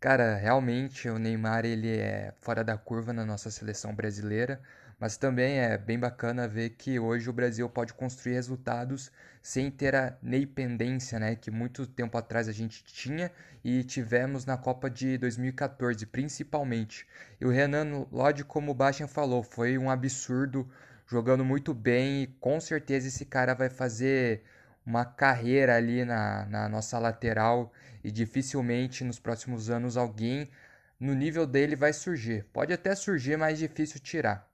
Cara, 0.00 0.34
realmente 0.34 1.08
o 1.08 1.18
Neymar 1.18 1.64
ele 1.64 1.96
é 1.96 2.34
fora 2.40 2.64
da 2.64 2.76
curva 2.76 3.12
na 3.12 3.24
nossa 3.24 3.50
seleção 3.50 3.94
brasileira. 3.94 4.60
Mas 4.98 5.18
também 5.18 5.58
é 5.58 5.76
bem 5.76 5.98
bacana 5.98 6.48
ver 6.48 6.70
que 6.70 6.98
hoje 6.98 7.28
o 7.28 7.32
Brasil 7.32 7.68
pode 7.68 7.92
construir 7.92 8.34
resultados 8.34 9.12
sem 9.46 9.70
ter 9.70 9.94
a 9.94 10.18
neipendência, 10.20 11.20
né, 11.20 11.36
que 11.36 11.52
muito 11.52 11.86
tempo 11.86 12.18
atrás 12.18 12.48
a 12.48 12.52
gente 12.52 12.82
tinha 12.82 13.30
e 13.62 13.84
tivemos 13.84 14.44
na 14.44 14.56
Copa 14.56 14.90
de 14.90 15.16
2014, 15.18 16.04
principalmente. 16.04 17.06
E 17.40 17.46
o 17.46 17.48
Renan 17.48 18.08
Lodge, 18.10 18.42
como 18.42 18.72
o 18.72 18.74
Bastian 18.74 19.06
falou, 19.06 19.44
foi 19.44 19.78
um 19.78 19.88
absurdo, 19.88 20.68
jogando 21.06 21.44
muito 21.44 21.72
bem 21.72 22.24
e 22.24 22.26
com 22.40 22.58
certeza 22.58 23.06
esse 23.06 23.24
cara 23.24 23.54
vai 23.54 23.70
fazer 23.70 24.42
uma 24.84 25.04
carreira 25.04 25.76
ali 25.76 26.04
na, 26.04 26.44
na 26.46 26.68
nossa 26.68 26.98
lateral 26.98 27.72
e 28.02 28.10
dificilmente 28.10 29.04
nos 29.04 29.20
próximos 29.20 29.70
anos 29.70 29.96
alguém 29.96 30.50
no 30.98 31.14
nível 31.14 31.46
dele 31.46 31.76
vai 31.76 31.92
surgir. 31.92 32.44
Pode 32.52 32.72
até 32.72 32.96
surgir, 32.96 33.36
mas 33.36 33.60
difícil 33.60 34.00
tirar. 34.00 34.50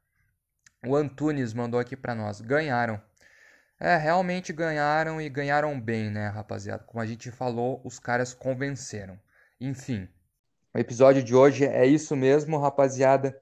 O 0.86 0.94
Antunes 0.94 1.54
mandou 1.54 1.80
aqui 1.80 1.96
para 1.96 2.14
nós. 2.14 2.42
Ganharam. 2.42 3.00
É, 3.84 3.96
realmente 3.96 4.52
ganharam 4.52 5.20
e 5.20 5.28
ganharam 5.28 5.80
bem, 5.80 6.08
né, 6.08 6.28
rapaziada? 6.28 6.84
Como 6.84 7.02
a 7.02 7.06
gente 7.06 7.32
falou, 7.32 7.80
os 7.82 7.98
caras 7.98 8.32
convenceram. 8.32 9.18
Enfim. 9.60 10.08
O 10.72 10.78
episódio 10.78 11.22
de 11.22 11.34
hoje 11.34 11.64
é 11.64 11.84
isso 11.84 12.14
mesmo, 12.14 12.58
rapaziada. 12.58 13.36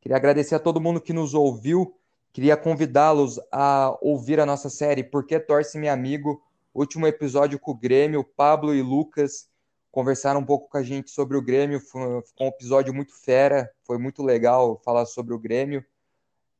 Queria 0.00 0.16
agradecer 0.16 0.56
a 0.56 0.58
todo 0.58 0.80
mundo 0.80 1.00
que 1.00 1.12
nos 1.12 1.32
ouviu, 1.32 1.98
Queria 2.32 2.56
convidá-los 2.56 3.40
a 3.50 3.96
ouvir 4.00 4.38
a 4.38 4.46
nossa 4.46 4.70
série 4.70 5.02
Por 5.02 5.26
que 5.26 5.40
Torce 5.40 5.78
Meu 5.78 5.92
Amigo? 5.92 6.40
Último 6.72 7.06
episódio 7.06 7.58
com 7.58 7.72
o 7.72 7.76
Grêmio, 7.76 8.22
Pablo 8.22 8.74
e 8.74 8.82
Lucas 8.82 9.48
conversaram 9.90 10.38
um 10.40 10.44
pouco 10.44 10.68
com 10.68 10.78
a 10.78 10.82
gente 10.82 11.10
sobre 11.10 11.36
o 11.36 11.42
Grêmio. 11.42 11.80
Foi 11.80 12.22
um 12.40 12.46
episódio 12.46 12.94
muito 12.94 13.12
fera, 13.12 13.68
foi 13.82 13.98
muito 13.98 14.22
legal 14.22 14.80
falar 14.84 15.06
sobre 15.06 15.34
o 15.34 15.38
Grêmio. 15.38 15.84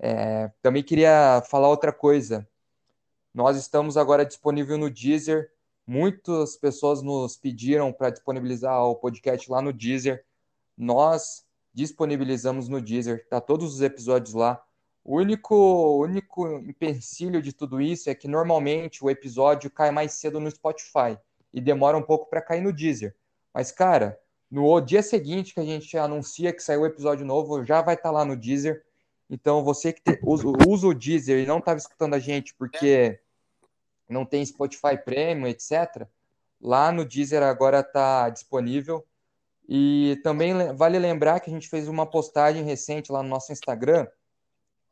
É, 0.01 0.51
também 0.63 0.83
queria 0.83 1.43
falar 1.49 1.69
outra 1.69 1.93
coisa. 1.93 2.49
Nós 3.35 3.57
estamos 3.57 3.97
agora 3.97 4.25
disponível 4.25 4.79
no 4.79 4.91
Deezer. 4.91 5.51
Muitas 5.87 6.57
pessoas 6.57 7.03
nos 7.03 7.37
pediram 7.37 7.93
para 7.93 8.11
disponibilizar 8.11 8.83
o 8.85 8.97
podcast 8.97 9.51
lá 9.51 9.63
no 9.63 9.73
Deezer. 9.73 10.25
Nós 10.77 11.47
disponibilizamos 11.73 12.69
no 12.69 12.81
Deezer, 12.81 13.27
tá 13.29 13.41
todos 13.41 13.75
os 13.75 13.81
episódios 13.81 14.35
lá. 14.35 14.63
O 15.05 15.17
único, 15.17 16.03
único 16.03 16.47
empecilho 16.59 17.41
de 17.41 17.53
tudo 17.53 17.81
isso 17.81 18.11
é 18.11 18.15
que 18.15 18.29
normalmente 18.29 19.05
o 19.05 19.09
episódio 19.09 19.71
cai 19.71 19.91
mais 19.91 20.13
cedo 20.13 20.41
no 20.41 20.51
Spotify 20.51 21.17
e 21.53 21.61
demora 21.61 21.97
um 21.97 22.03
pouco 22.03 22.29
para 22.29 22.43
cair 22.43 22.61
no 22.61 22.73
Deezer. 22.73 23.15
Mas, 23.55 23.73
cara, 23.73 24.21
no 24.51 24.81
dia 24.81 25.03
seguinte 25.03 25.55
que 25.55 25.61
a 25.61 25.65
gente 25.65 25.97
anuncia 25.97 26.53
que 26.53 26.63
saiu 26.63 26.83
o 26.83 26.87
episódio 26.87 27.25
novo, 27.25 27.65
já 27.65 27.81
vai 27.81 27.95
estar 27.95 28.11
tá 28.11 28.15
lá 28.15 28.25
no 28.25 28.37
Deezer. 28.37 28.85
Então, 29.31 29.63
você 29.63 29.93
que 29.93 30.01
te, 30.01 30.19
usa, 30.23 30.47
usa, 30.67 30.87
o 30.87 30.95
Deezer 30.95 31.43
e 31.43 31.47
não 31.47 31.59
estava 31.59 31.79
escutando 31.79 32.15
a 32.15 32.19
gente 32.19 32.55
porque 32.55 33.21
não 34.09 34.25
tem 34.25 34.45
Spotify 34.45 34.97
Premium, 34.97 35.47
etc., 35.47 36.07
lá 36.61 36.91
no 36.91 37.05
Deezer 37.05 37.43
agora 37.43 37.81
está 37.81 38.29
disponível. 38.31 39.07
E 39.69 40.19
também 40.25 40.75
vale 40.75 40.99
lembrar 40.99 41.41
que 41.41 41.51
a 41.51 41.53
gente 41.53 41.69
fez 41.69 41.89
uma 41.89 42.07
postagem 42.07 42.65
recente 42.65 43.13
lá 43.13 43.23
no 43.23 43.29
nosso 43.29 43.53
Instagram 43.53 44.07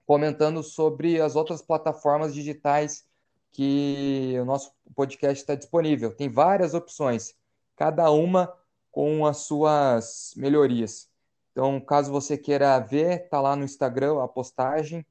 comentando 0.06 0.62
sobre 0.62 1.20
as 1.20 1.34
outras 1.34 1.60
plataformas 1.60 2.32
digitais 2.32 3.04
que 3.50 4.34
o 4.40 4.44
nosso 4.44 4.72
podcast 4.94 5.42
está 5.42 5.54
disponível. 5.54 6.14
Tem 6.14 6.28
várias 6.28 6.74
opções, 6.74 7.34
cada 7.74 8.10
uma 8.10 8.52
com 8.92 9.26
as 9.26 9.38
suas 9.38 10.32
melhorias. 10.36 11.10
Então, 11.56 11.80
caso 11.80 12.12
você 12.12 12.36
queira 12.36 12.78
ver, 12.78 13.30
tá 13.30 13.40
lá 13.40 13.56
no 13.56 13.64
Instagram 13.64 14.22
a 14.22 14.28
postagem. 14.28 15.06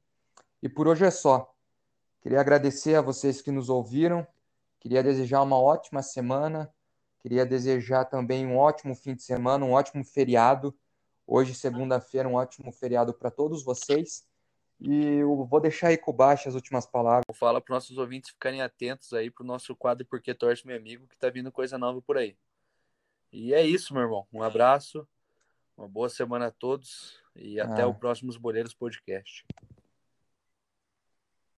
E 0.61 0.69
por 0.69 0.87
hoje 0.87 1.03
é 1.03 1.09
só. 1.09 1.51
Queria 2.21 2.39
agradecer 2.39 2.93
a 2.93 3.01
vocês 3.01 3.41
que 3.41 3.49
nos 3.49 3.67
ouviram. 3.67 4.27
Queria 4.79 5.01
desejar 5.01 5.41
uma 5.41 5.59
ótima 5.59 6.03
semana. 6.03 6.71
Queria 7.17 7.47
desejar 7.47 8.05
também 8.05 8.45
um 8.45 8.59
ótimo 8.59 8.93
fim 8.93 9.15
de 9.15 9.23
semana, 9.23 9.65
um 9.65 9.71
ótimo 9.71 10.05
feriado. 10.05 10.77
Hoje, 11.25 11.55
segunda-feira, 11.55 12.29
um 12.29 12.35
ótimo 12.35 12.71
feriado 12.71 13.11
para 13.11 13.31
todos 13.31 13.63
vocês. 13.63 14.23
E 14.79 15.03
eu 15.03 15.47
vou 15.47 15.59
deixar 15.59 15.87
aí 15.87 15.97
com 15.97 16.13
Baixo 16.13 16.47
as 16.47 16.53
últimas 16.53 16.85
palavras. 16.85 17.25
Fala 17.33 17.59
para 17.59 17.71
os 17.71 17.75
nossos 17.77 17.97
ouvintes 17.97 18.29
ficarem 18.29 18.61
atentos 18.61 19.13
aí 19.13 19.31
para 19.31 19.43
o 19.43 19.47
nosso 19.47 19.75
quadro 19.75 20.05
Porque 20.05 20.31
Torce 20.31 20.67
Meu 20.67 20.77
Amigo, 20.77 21.07
que 21.07 21.15
está 21.15 21.27
vindo 21.27 21.51
coisa 21.51 21.75
nova 21.75 21.99
por 22.03 22.19
aí. 22.19 22.37
E 23.33 23.51
é 23.51 23.65
isso, 23.65 23.95
meu 23.95 24.03
irmão. 24.03 24.27
Um 24.31 24.43
abraço. 24.43 25.07
Uma 25.77 25.87
boa 25.87 26.09
semana 26.09 26.47
a 26.47 26.51
todos 26.51 27.19
e 27.35 27.59
até 27.59 27.81
ah. 27.81 27.87
o 27.87 27.93
próximo 27.93 28.31
Boleiros 28.39 28.73
Podcast. 28.73 29.45